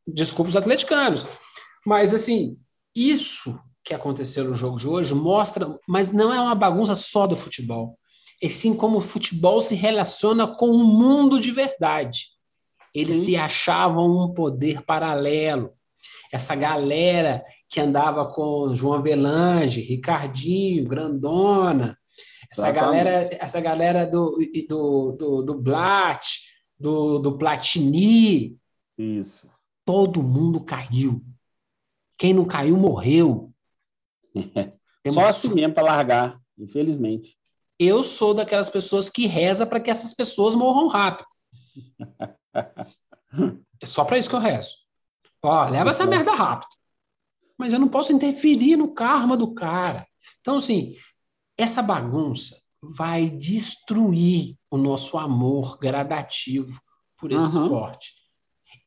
Desculpa 0.07 0.49
os 0.49 0.57
atleticanos. 0.57 1.25
Mas, 1.85 2.13
assim, 2.13 2.57
isso 2.95 3.59
que 3.87 3.93
aconteceu 3.93 4.43
no 4.43 4.53
jogo 4.53 4.77
de 4.77 4.85
hoje 4.85 5.15
mostra, 5.15 5.79
mas 5.87 6.11
não 6.11 6.33
é 6.33 6.41
uma 6.41 6.53
bagunça 6.53 6.93
só 6.93 7.25
do 7.25 7.37
futebol. 7.37 7.97
E 8.41 8.49
sim 8.49 8.75
como 8.75 8.97
o 8.97 9.01
futebol 9.01 9.61
se 9.61 9.75
relaciona 9.75 10.45
com 10.45 10.69
o 10.71 10.83
mundo 10.83 11.39
de 11.39 11.51
verdade. 11.51 12.27
Eles 12.93 13.15
sim. 13.15 13.25
se 13.25 13.35
achavam 13.37 14.25
um 14.25 14.33
poder 14.33 14.81
paralelo. 14.81 15.71
Essa 16.33 16.53
galera 16.53 17.45
que 17.69 17.79
andava 17.79 18.25
com 18.25 18.75
João 18.75 18.95
Avelange, 18.95 19.79
Ricardinho, 19.79 20.83
Grandona, 20.85 21.97
essa 22.51 22.69
galera, 22.69 23.29
essa 23.39 23.61
galera 23.61 24.05
do, 24.05 24.37
do, 24.67 25.11
do, 25.13 25.43
do 25.43 25.61
Blatt, 25.61 26.41
do, 26.77 27.19
do 27.19 27.37
Platini. 27.37 28.57
Isso. 28.97 29.49
Todo 29.85 30.21
mundo 30.21 30.59
caiu. 30.59 31.23
Quem 32.17 32.33
não 32.33 32.43
caiu 32.43 32.75
morreu. 32.75 33.53
Só 35.13 35.25
assim 35.25 35.49
mesmo 35.49 35.73
para 35.73 35.83
largar, 35.83 36.39
infelizmente. 36.57 37.37
Eu 37.79 38.03
sou 38.03 38.33
daquelas 38.33 38.69
pessoas 38.69 39.09
que 39.09 39.27
reza 39.27 39.65
para 39.65 39.79
que 39.79 39.89
essas 39.89 40.13
pessoas 40.13 40.55
morram 40.55 40.87
rápido. 40.87 41.27
é 43.81 43.85
só 43.85 44.03
para 44.03 44.17
isso 44.17 44.29
que 44.29 44.35
eu 44.35 44.39
rezo. 44.39 44.75
Ó, 45.43 45.69
leva 45.69 45.91
essa 45.91 46.05
merda 46.05 46.33
rápido. 46.33 46.71
Mas 47.57 47.73
eu 47.73 47.79
não 47.79 47.87
posso 47.87 48.11
interferir 48.11 48.75
no 48.75 48.93
karma 48.93 49.37
do 49.37 49.53
cara. 49.53 50.07
Então, 50.41 50.57
assim, 50.57 50.95
essa 51.57 51.81
bagunça 51.81 52.57
vai 52.81 53.29
destruir 53.29 54.55
o 54.69 54.77
nosso 54.77 55.17
amor 55.17 55.77
gradativo 55.77 56.79
por 57.17 57.31
esse 57.31 57.45
uhum. 57.57 57.63
esporte. 57.63 58.13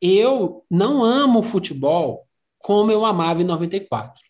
Eu 0.01 0.65
não 0.71 1.03
amo 1.05 1.43
futebol 1.43 2.27
como 2.59 2.91
eu 2.91 3.05
amava 3.05 3.43
em 3.43 3.45
94. 3.45 4.23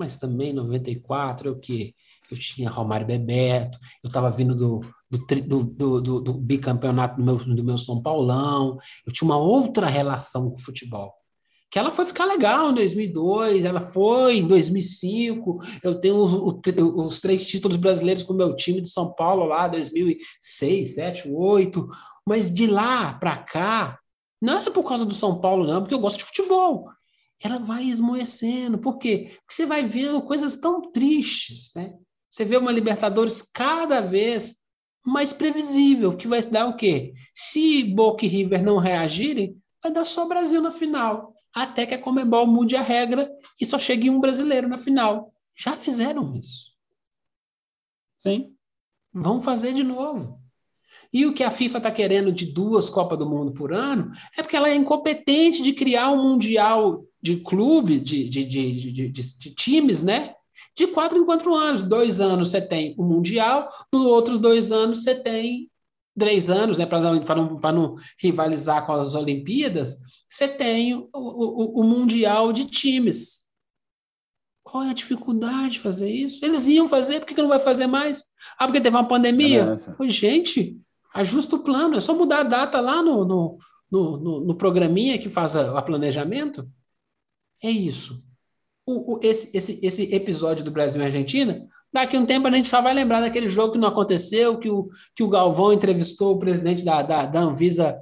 Mas 0.00 0.16
também 0.16 0.50
em 0.50 0.54
94 0.54 1.48
é 1.48 1.52
o 1.52 1.58
quê? 1.60 1.94
Eu 2.30 2.38
tinha 2.38 2.70
Romário 2.70 3.06
Bebeto, 3.06 3.78
eu 4.02 4.08
estava 4.08 4.30
vindo 4.30 4.54
do, 4.54 4.80
do, 5.10 5.64
do, 5.64 6.00
do, 6.00 6.20
do 6.20 6.32
bicampeonato 6.32 7.16
do 7.16 7.22
meu, 7.22 7.36
do 7.36 7.64
meu 7.64 7.76
São 7.76 8.00
Paulão, 8.00 8.78
eu 9.06 9.12
tinha 9.12 9.26
uma 9.26 9.36
outra 9.36 9.86
relação 9.86 10.48
com 10.48 10.56
o 10.56 10.60
futebol 10.60 11.12
que 11.70 11.78
ela 11.78 11.92
foi 11.92 12.04
ficar 12.04 12.24
legal 12.24 12.72
em 12.72 12.74
2002, 12.74 13.64
ela 13.64 13.80
foi 13.80 14.38
em 14.38 14.48
2005. 14.48 15.58
Eu 15.84 16.00
tenho 16.00 16.16
os, 16.16 16.32
os, 16.32 17.20
três 17.20 17.46
títulos 17.46 17.76
brasileiros 17.76 18.24
com 18.24 18.32
o 18.32 18.36
meu 18.36 18.56
time 18.56 18.80
de 18.80 18.90
São 18.90 19.12
Paulo 19.12 19.44
lá, 19.44 19.68
2006, 19.68 20.94
7, 20.96 21.28
8. 21.28 21.86
Mas 22.26 22.50
de 22.52 22.66
lá 22.66 23.14
para 23.14 23.36
cá, 23.36 24.00
não 24.42 24.58
é 24.58 24.70
por 24.70 24.82
causa 24.82 25.04
do 25.04 25.14
São 25.14 25.40
Paulo, 25.40 25.64
não, 25.64 25.80
porque 25.80 25.94
eu 25.94 26.00
gosto 26.00 26.18
de 26.18 26.24
futebol. 26.24 26.88
Ela 27.42 27.58
vai 27.58 27.84
esmoecendo. 27.84 28.78
Por 28.78 28.98
quê? 28.98 29.32
Porque 29.40 29.54
você 29.54 29.66
vai 29.66 29.86
vendo 29.86 30.22
coisas 30.22 30.56
tão 30.56 30.90
tristes, 30.92 31.72
né? 31.74 31.94
Você 32.30 32.44
vê 32.44 32.56
uma 32.56 32.70
Libertadores 32.70 33.42
cada 33.42 34.00
vez 34.00 34.56
mais 35.04 35.32
previsível, 35.32 36.16
que 36.16 36.28
vai 36.28 36.42
dar 36.42 36.66
o 36.66 36.76
quê? 36.76 37.14
Se 37.34 37.82
Boca 37.84 38.24
e 38.24 38.28
River 38.28 38.62
não 38.62 38.78
reagirem, 38.78 39.56
vai 39.82 39.90
dar 39.90 40.04
só 40.04 40.28
Brasil 40.28 40.60
na 40.60 40.72
final 40.72 41.34
até 41.54 41.84
que 41.86 41.94
a 41.94 42.00
Comebol 42.00 42.46
mude 42.46 42.76
a 42.76 42.82
regra 42.82 43.30
e 43.60 43.66
só 43.66 43.78
chegue 43.78 44.08
um 44.08 44.20
brasileiro 44.20 44.68
na 44.68 44.78
final. 44.78 45.32
Já 45.56 45.76
fizeram 45.76 46.34
isso. 46.34 46.70
Sim. 48.16 48.54
Vão 49.12 49.40
fazer 49.40 49.72
de 49.72 49.82
novo. 49.82 50.40
E 51.12 51.26
o 51.26 51.34
que 51.34 51.42
a 51.42 51.50
FIFA 51.50 51.78
está 51.78 51.90
querendo 51.90 52.30
de 52.30 52.46
duas 52.46 52.88
Copas 52.88 53.18
do 53.18 53.28
Mundo 53.28 53.52
por 53.52 53.72
ano 53.72 54.12
é 54.36 54.42
porque 54.42 54.56
ela 54.56 54.68
é 54.68 54.74
incompetente 54.74 55.62
de 55.62 55.72
criar 55.72 56.10
um 56.12 56.22
mundial 56.22 57.04
de 57.22 57.36
clube, 57.36 58.00
de, 58.00 58.28
de, 58.28 58.44
de, 58.44 59.08
de, 59.08 59.50
times, 59.54 60.02
né? 60.02 60.34
De 60.76 60.86
quatro 60.86 61.18
em 61.18 61.24
quatro 61.24 61.54
anos. 61.54 61.82
Dois 61.82 62.20
anos 62.20 62.50
você 62.50 62.60
tem 62.60 62.94
o 62.98 63.04
Mundial, 63.04 63.68
nos 63.92 64.04
outros 64.06 64.38
dois 64.38 64.72
anos 64.72 65.02
você 65.02 65.14
tem 65.14 65.70
três 66.18 66.50
anos, 66.50 66.78
né? 66.78 66.86
Para 66.86 67.00
não, 67.00 67.20
não, 67.20 67.72
não 67.72 67.96
rivalizar 68.18 68.84
com 68.86 68.92
as 68.92 69.14
Olimpíadas, 69.14 69.98
você 70.28 70.48
tem 70.48 70.94
o, 70.94 71.08
o, 71.14 71.80
o 71.80 71.84
Mundial 71.84 72.52
de 72.52 72.64
times. 72.66 73.48
Qual 74.62 74.84
é 74.84 74.90
a 74.90 74.94
dificuldade 74.94 75.72
de 75.72 75.80
fazer 75.80 76.10
isso? 76.10 76.44
Eles 76.44 76.66
iam 76.66 76.88
fazer, 76.88 77.20
por 77.20 77.26
que, 77.26 77.34
que 77.34 77.42
não 77.42 77.48
vai 77.48 77.58
fazer 77.58 77.86
mais? 77.86 78.24
Ah, 78.58 78.66
porque 78.66 78.80
teve 78.80 78.96
uma 78.96 79.08
pandemia? 79.08 79.74
Pois, 79.96 80.12
gente, 80.12 80.78
ajusta 81.12 81.56
o 81.56 81.60
plano, 81.60 81.96
é 81.96 82.00
só 82.00 82.14
mudar 82.14 82.40
a 82.40 82.44
data 82.44 82.80
lá 82.80 83.02
no, 83.02 83.24
no, 83.24 83.58
no, 83.90 84.16
no, 84.18 84.40
no 84.40 84.54
programinha 84.54 85.18
que 85.18 85.28
faz 85.28 85.56
o 85.56 85.82
planejamento. 85.82 86.68
É 87.62 87.70
isso. 87.70 88.22
O, 88.86 89.14
o, 89.14 89.20
esse, 89.22 89.56
esse, 89.56 89.78
esse 89.82 90.14
episódio 90.14 90.64
do 90.64 90.70
Brasil 90.70 91.00
e 91.00 91.04
Argentina, 91.04 91.66
daqui 91.92 92.16
a 92.16 92.20
um 92.20 92.26
tempo 92.26 92.46
a 92.46 92.50
gente 92.50 92.68
só 92.68 92.80
vai 92.80 92.94
lembrar 92.94 93.20
daquele 93.20 93.48
jogo 93.48 93.74
que 93.74 93.78
não 93.78 93.88
aconteceu, 93.88 94.58
que 94.58 94.70
o, 94.70 94.88
que 95.14 95.22
o 95.22 95.28
Galvão 95.28 95.72
entrevistou 95.72 96.34
o 96.34 96.38
presidente 96.38 96.84
da, 96.84 97.02
da, 97.02 97.26
da 97.26 97.40
Anvisa 97.40 98.00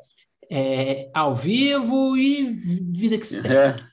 é, 0.51 1.11
ao 1.13 1.35
vivo 1.35 2.17
e 2.17 2.51
vida 2.53 3.19
que 3.19 3.27
segue. 3.27 3.55
É. 3.55 3.89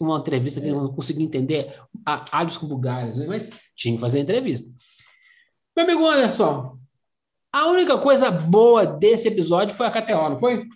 Uma 0.00 0.18
entrevista 0.18 0.60
que 0.60 0.68
eu 0.68 0.82
não 0.82 0.92
consegui 0.92 1.22
entender, 1.22 1.72
alhos 2.04 2.58
com 2.58 2.66
bugalhos, 2.66 3.16
né? 3.16 3.26
mas 3.26 3.50
tinha 3.74 3.94
que 3.94 4.00
fazer 4.00 4.18
entrevista. 4.20 4.70
Meu 5.76 5.84
amigo 5.84 6.06
Anderson, 6.06 6.78
a 7.52 7.68
única 7.68 7.96
coisa 7.98 8.30
boa 8.30 8.84
desse 8.84 9.28
episódio 9.28 9.74
foi 9.74 9.86
a 9.86 9.90
KTO, 9.90 10.30
não 10.30 10.38
foi? 10.38 10.66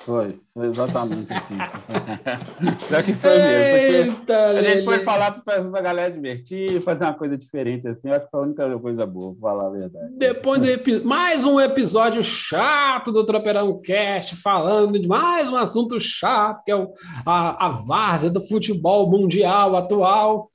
Foi, 0.00 0.38
foi 0.54 0.68
exatamente 0.68 1.32
assim. 1.32 1.56
Pior 2.88 3.02
que 3.02 3.12
foi 3.12 3.38
mesmo. 3.38 4.16
Porque 4.16 4.32
a 4.32 4.62
gente 4.62 4.84
foi 4.84 5.00
falar 5.00 5.32
para 5.32 5.56
a 5.56 5.80
galera 5.82 6.12
divertir, 6.12 6.80
fazer 6.82 7.04
uma 7.04 7.14
coisa 7.14 7.36
diferente 7.36 7.86
assim. 7.86 8.08
Eu 8.08 8.14
acho 8.14 8.24
que 8.24 8.30
foi 8.30 8.40
a 8.40 8.42
única 8.44 8.78
coisa 8.78 9.06
boa, 9.06 9.34
para 9.34 9.50
falar 9.50 9.66
a 9.66 9.70
verdade. 9.70 10.12
Depois 10.16 10.60
do 10.60 11.04
mais 11.04 11.44
um 11.44 11.60
episódio 11.60 12.22
chato 12.22 13.12
do 13.12 13.24
Tropeirão 13.24 13.80
Cast, 13.80 14.36
falando 14.36 14.98
de 14.98 15.06
mais 15.06 15.48
um 15.50 15.56
assunto 15.56 16.00
chato, 16.00 16.64
que 16.64 16.70
é 16.70 16.76
o, 16.76 16.92
a, 17.26 17.66
a 17.66 17.68
várzea 17.68 18.30
do 18.30 18.40
futebol 18.46 19.10
mundial 19.10 19.76
atual. 19.76 20.48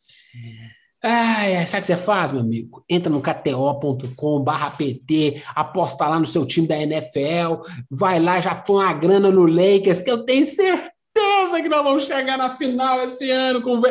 Ai, 1.06 1.68
sabe 1.68 1.80
o 1.80 1.82
que 1.82 1.88
você 1.88 1.98
faz, 1.98 2.32
meu 2.32 2.40
amigo? 2.40 2.82
Entra 2.90 3.12
no 3.12 3.22
kto.com 3.22 4.40
barra 4.40 4.72
PT, 4.72 5.44
aposta 5.54 6.08
lá 6.08 6.18
no 6.18 6.26
seu 6.26 6.46
time 6.46 6.66
da 6.66 6.78
NFL, 6.78 7.62
vai 7.92 8.22
lá, 8.22 8.40
já 8.40 8.56
põe 8.56 8.86
a 8.86 8.94
grana 8.94 9.30
no 9.30 9.46
Lakers, 9.46 10.00
que 10.00 10.10
eu 10.10 10.24
tenho 10.24 10.46
certeza 10.46 11.62
que 11.62 11.68
nós 11.68 11.84
vamos 11.84 12.06
chegar 12.06 12.38
na 12.38 12.52
final 12.52 13.04
esse 13.04 13.30
ano. 13.30 13.62
Com... 13.62 13.82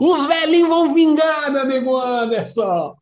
Os 0.00 0.26
velhinhos 0.26 0.68
vão 0.68 0.92
vingar, 0.92 1.52
meu 1.52 1.62
amigo 1.62 1.96
Anderson. 1.96 2.96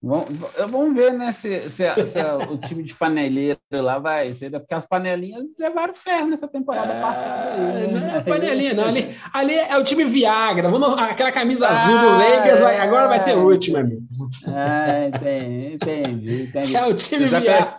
Vamos 0.00 0.94
ver, 0.94 1.12
né, 1.12 1.32
se, 1.32 1.70
se, 1.70 1.84
se 2.06 2.18
o 2.48 2.56
time 2.56 2.84
de 2.84 2.94
paneleiro 2.94 3.58
lá 3.72 3.98
vai 3.98 4.32
ser, 4.32 4.48
porque 4.50 4.74
as 4.74 4.86
panelinhas 4.86 5.44
levaram 5.58 5.92
ferro 5.92 6.28
nessa 6.28 6.46
temporada 6.46 6.92
é, 6.92 7.00
passada. 7.00 7.54
Aí, 7.54 7.92
né? 7.92 8.00
Não 8.00 8.16
é 8.16 8.20
panelinha, 8.20 8.74
não. 8.74 8.84
Ali, 8.84 9.16
ali 9.32 9.54
é 9.54 9.76
o 9.76 9.82
time 9.82 10.04
Viagra. 10.04 10.68
Vamos, 10.70 10.96
aquela 10.98 11.32
camisa 11.32 11.66
ah, 11.66 11.72
azul 11.72 11.98
do 11.98 12.16
Lakers, 12.16 12.60
vai, 12.60 12.78
agora 12.78 13.08
vai 13.08 13.18
ser 13.18 13.36
o 13.36 13.44
último, 13.48 13.78
amigo. 13.78 14.06
É, 14.46 15.08
entendi, 15.08 15.74
entendi, 15.74 16.42
entendi. 16.44 16.76
É 16.76 16.86
o 16.86 16.94
time 16.94 17.24
Viagra. 17.26 17.78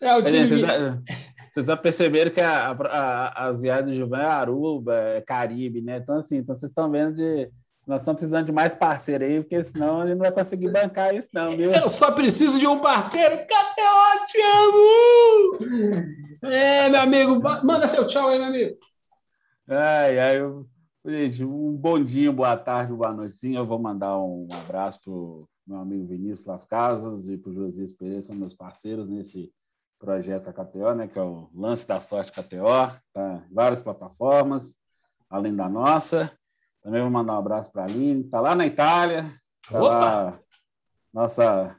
É 0.00 0.16
o 0.16 0.24
time 0.24 0.44
Viagra. 0.44 1.02
Vocês 1.54 1.64
já 1.64 1.76
perceberam 1.76 2.30
que 2.32 2.40
a, 2.40 3.32
as 3.34 3.60
viagens 3.60 3.90
de 3.90 3.96
Gilvan 3.96 4.18
é 4.18 4.26
Aruba, 4.26 4.94
é 4.94 5.20
Caribe, 5.22 5.80
né? 5.80 5.98
Então, 5.98 6.18
assim, 6.18 6.38
então 6.38 6.54
vocês 6.54 6.70
estão 6.70 6.90
vendo 6.90 7.14
de 7.14 7.48
nós 7.86 8.00
estamos 8.00 8.20
precisando 8.20 8.46
de 8.46 8.52
mais 8.52 8.74
parceiro 8.74 9.24
aí, 9.24 9.40
porque 9.40 9.62
senão 9.62 10.02
ele 10.02 10.14
não 10.14 10.22
vai 10.22 10.32
conseguir 10.32 10.68
bancar 10.68 11.14
isso, 11.14 11.28
não, 11.32 11.56
viu? 11.56 11.70
Eu 11.70 11.88
só 11.88 12.10
preciso 12.12 12.58
de 12.58 12.66
um 12.66 12.80
parceiro. 12.80 13.36
KTO, 13.46 14.26
te 14.26 14.40
amo! 14.42 16.06
É, 16.42 16.88
meu 16.88 17.00
amigo, 17.00 17.40
manda 17.64 17.88
seu 17.88 18.06
tchau 18.06 18.28
aí, 18.28 18.38
meu 18.38 18.48
amigo. 18.48 18.76
Ai, 19.68 20.18
ai, 20.18 20.38
eu, 20.38 20.66
gente, 21.04 21.44
um 21.44 21.72
bom 21.72 22.02
dia, 22.02 22.30
boa 22.32 22.56
tarde, 22.56 22.92
boa 22.92 23.12
noite. 23.12 23.36
Sim, 23.36 23.56
eu 23.56 23.66
vou 23.66 23.78
mandar 23.78 24.18
um 24.18 24.48
abraço 24.52 25.00
para 25.02 25.12
o 25.12 25.48
meu 25.66 25.78
amigo 25.78 26.06
Vinícius 26.06 26.46
Las 26.46 26.64
Casas 26.64 27.28
e 27.28 27.36
para 27.38 27.50
o 27.50 27.54
Josias 27.54 27.92
Pereira, 27.92 28.20
são 28.20 28.36
meus 28.36 28.54
parceiros 28.54 29.08
nesse, 29.08 29.52
projeto 29.98 30.52
KTO, 30.52 30.94
né, 30.94 31.08
que 31.08 31.18
é 31.18 31.22
o 31.22 31.48
Lance 31.54 31.86
da 31.86 32.00
Sorte 32.00 32.32
KTO, 32.32 33.00
tá 33.12 33.42
em 33.50 33.54
várias 33.54 33.80
plataformas, 33.80 34.76
além 35.28 35.54
da 35.54 35.68
nossa. 35.68 36.30
Também 36.86 37.02
vou 37.02 37.10
mandar 37.10 37.32
um 37.32 37.38
abraço 37.38 37.72
para 37.72 37.82
a 37.82 37.84
Aline, 37.86 38.20
está 38.20 38.40
lá 38.40 38.54
na 38.54 38.64
Itália, 38.64 39.28
tá 39.68 39.76
lá, 39.76 40.38
nossa, 41.12 41.76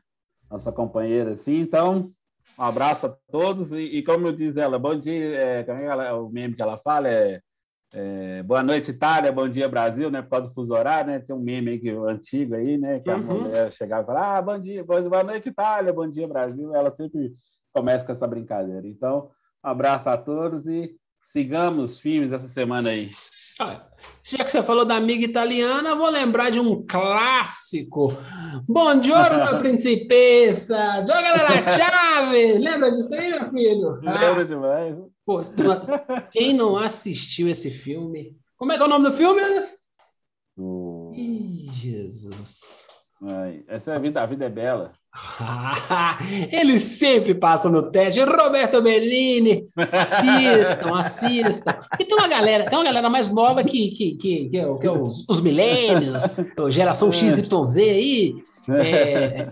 nossa 0.52 0.70
companheira, 0.70 1.32
assim. 1.32 1.62
Então, 1.62 2.12
um 2.60 2.62
abraço 2.62 3.06
a 3.06 3.16
todos 3.32 3.72
e, 3.72 3.84
e 3.84 4.04
como 4.04 4.28
eu 4.28 4.34
diz 4.34 4.58
ela, 4.58 4.78
bom 4.78 5.00
dia, 5.00 5.14
é, 5.14 5.66
é 5.66 5.86
ela, 5.86 6.14
o 6.20 6.30
meme 6.30 6.56
que 6.56 6.62
ela 6.62 6.78
fala 6.78 7.08
é, 7.08 7.40
é, 7.94 8.44
boa 8.44 8.62
noite 8.62 8.92
Itália, 8.92 9.32
bom 9.32 9.48
dia 9.48 9.70
Brasil, 9.70 10.12
né, 10.12 10.22
por 10.22 10.32
causa 10.32 10.48
do 10.48 10.54
fuso 10.54 10.74
horário, 10.74 11.14
né, 11.14 11.20
tem 11.20 11.34
um 11.34 11.40
meme 11.40 11.72
aí 11.72 11.80
que, 11.80 11.90
antigo 11.90 12.56
aí, 12.56 12.78
né, 12.78 13.00
que 13.00 13.10
a 13.10 13.16
uhum. 13.16 13.44
mulher 13.44 13.72
chegava 13.72 14.04
e 14.04 14.06
falava, 14.08 14.38
ah, 14.38 14.42
bom 14.42 14.60
dia, 14.60 14.84
boa 14.84 15.24
noite 15.24 15.48
Itália, 15.48 15.94
bom 15.94 16.12
dia 16.12 16.28
Brasil, 16.28 16.76
ela 16.76 16.90
sempre 16.90 17.32
começa 17.72 18.06
com 18.06 18.12
essa 18.12 18.28
brincadeira. 18.28 18.86
Então, 18.86 19.32
um 19.64 19.70
abraço 19.70 20.10
a 20.10 20.18
todos 20.18 20.66
e 20.66 20.94
sigamos 21.24 21.98
firmes 21.98 22.34
essa 22.34 22.50
semana 22.50 22.90
aí. 22.90 23.10
Ah, 23.60 23.88
já 24.24 24.44
que 24.44 24.52
você 24.52 24.62
falou 24.62 24.86
da 24.86 24.96
amiga 24.96 25.26
italiana, 25.26 25.96
vou 25.96 26.10
lembrar 26.12 26.52
de 26.52 26.60
um 26.60 26.86
clássico. 26.86 28.10
Buongiorno, 28.68 29.58
principessa! 29.58 31.00
Joga 31.00 31.32
la 31.32 31.66
chave! 31.72 32.60
Lembra 32.60 32.92
disso 32.92 33.16
aí, 33.16 33.32
meu 33.32 33.46
filho? 33.48 33.92
Lembra 34.02 34.42
ah. 34.42 34.44
demais. 34.44 34.96
Pô, 35.26 35.42
quem 36.32 36.54
não 36.54 36.78
assistiu 36.78 37.50
esse 37.50 37.72
filme? 37.72 38.38
Como 38.58 38.72
é 38.72 38.78
que 38.78 38.84
é 38.84 38.86
o 38.86 38.90
nome 38.90 39.10
do 39.10 39.14
filme? 39.14 39.42
Do... 40.56 41.14
Ih, 41.16 41.70
Jesus. 41.72 42.86
Essa 43.68 43.94
é 43.94 43.96
a 43.96 44.00
vida, 44.00 44.22
a 44.22 44.26
vida 44.26 44.46
é 44.46 44.50
bela. 44.50 44.92
Eles 46.52 46.84
sempre 46.84 47.34
passam 47.34 47.72
no 47.72 47.92
teste. 47.92 48.22
Roberto 48.22 48.82
Bellini, 48.82 49.68
assistam, 49.92 50.96
assistam. 50.98 51.76
E 52.00 52.06
tem 52.06 52.18
uma 52.18 52.28
galera, 52.28 52.70
tem 52.70 52.78
uma 52.78 52.86
galera 52.86 53.10
mais 53.10 53.30
nova 53.32 53.64
que, 53.64 53.90
que, 53.92 54.16
que, 54.16 54.50
que, 54.50 54.58
é, 54.58 54.78
que 54.78 54.88
é 54.88 54.92
os, 54.92 55.28
os 55.28 55.42
milênios, 55.42 56.24
geração 56.70 57.12
XYZ 57.12 57.78
aí. 57.78 58.36
É, 58.70 59.48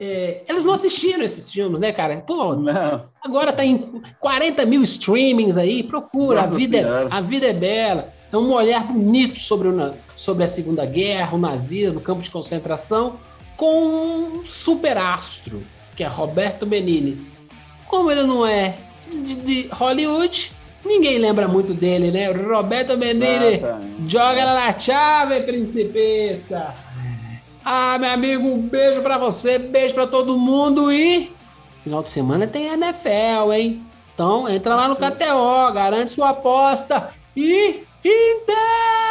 é, 0.00 0.42
eles 0.48 0.64
não 0.64 0.74
assistiram 0.74 1.22
esses 1.22 1.50
filmes, 1.50 1.78
né, 1.78 1.92
cara? 1.92 2.20
Pô, 2.20 2.56
não. 2.56 3.08
agora 3.22 3.52
tá 3.52 3.64
em 3.64 4.02
40 4.20 4.66
mil 4.66 4.82
streamings 4.82 5.56
aí, 5.56 5.84
procura. 5.84 6.42
a 6.42 6.46
vida, 6.46 6.78
é, 6.78 6.84
a 7.08 7.20
vida 7.20 7.46
é 7.46 7.52
bela. 7.52 8.12
É 8.36 8.38
um 8.38 8.52
olhar 8.52 8.86
bonito 8.86 9.40
sobre, 9.40 9.68
o, 9.68 9.94
sobre 10.14 10.44
a 10.44 10.48
Segunda 10.48 10.84
Guerra, 10.84 11.34
o 11.34 11.38
nazismo, 11.38 12.00
o 12.00 12.02
campo 12.02 12.22
de 12.22 12.30
concentração 12.30 13.14
com 13.56 13.86
um 13.86 14.44
superastro, 14.44 15.62
que 15.96 16.04
é 16.04 16.06
Roberto 16.06 16.66
Benini. 16.66 17.18
Como 17.88 18.10
ele 18.10 18.24
não 18.24 18.44
é 18.44 18.76
de, 19.10 19.36
de 19.36 19.68
Hollywood, 19.72 20.52
ninguém 20.84 21.16
lembra 21.16 21.48
muito 21.48 21.72
dele, 21.72 22.10
né? 22.10 22.30
Roberto 22.30 22.94
Benini, 22.98 23.62
joga 24.06 24.38
ela 24.38 24.52
na 24.52 24.78
chave, 24.78 25.40
principessa. 25.40 26.74
Ah, 27.64 27.96
meu 27.98 28.10
amigo, 28.10 28.46
um 28.46 28.60
beijo 28.60 29.00
para 29.00 29.16
você, 29.16 29.58
beijo 29.58 29.94
para 29.94 30.06
todo 30.06 30.36
mundo 30.36 30.92
e 30.92 31.32
final 31.82 32.02
de 32.02 32.10
semana 32.10 32.46
tem 32.46 32.66
NFL, 32.66 33.50
hein? 33.54 33.82
Então 34.12 34.46
entra 34.46 34.74
lá 34.74 34.88
no 34.88 34.96
KTO, 34.96 35.72
garante 35.72 36.12
sua 36.12 36.30
aposta 36.30 37.14
e 37.34 37.85
Inter! 38.06 39.05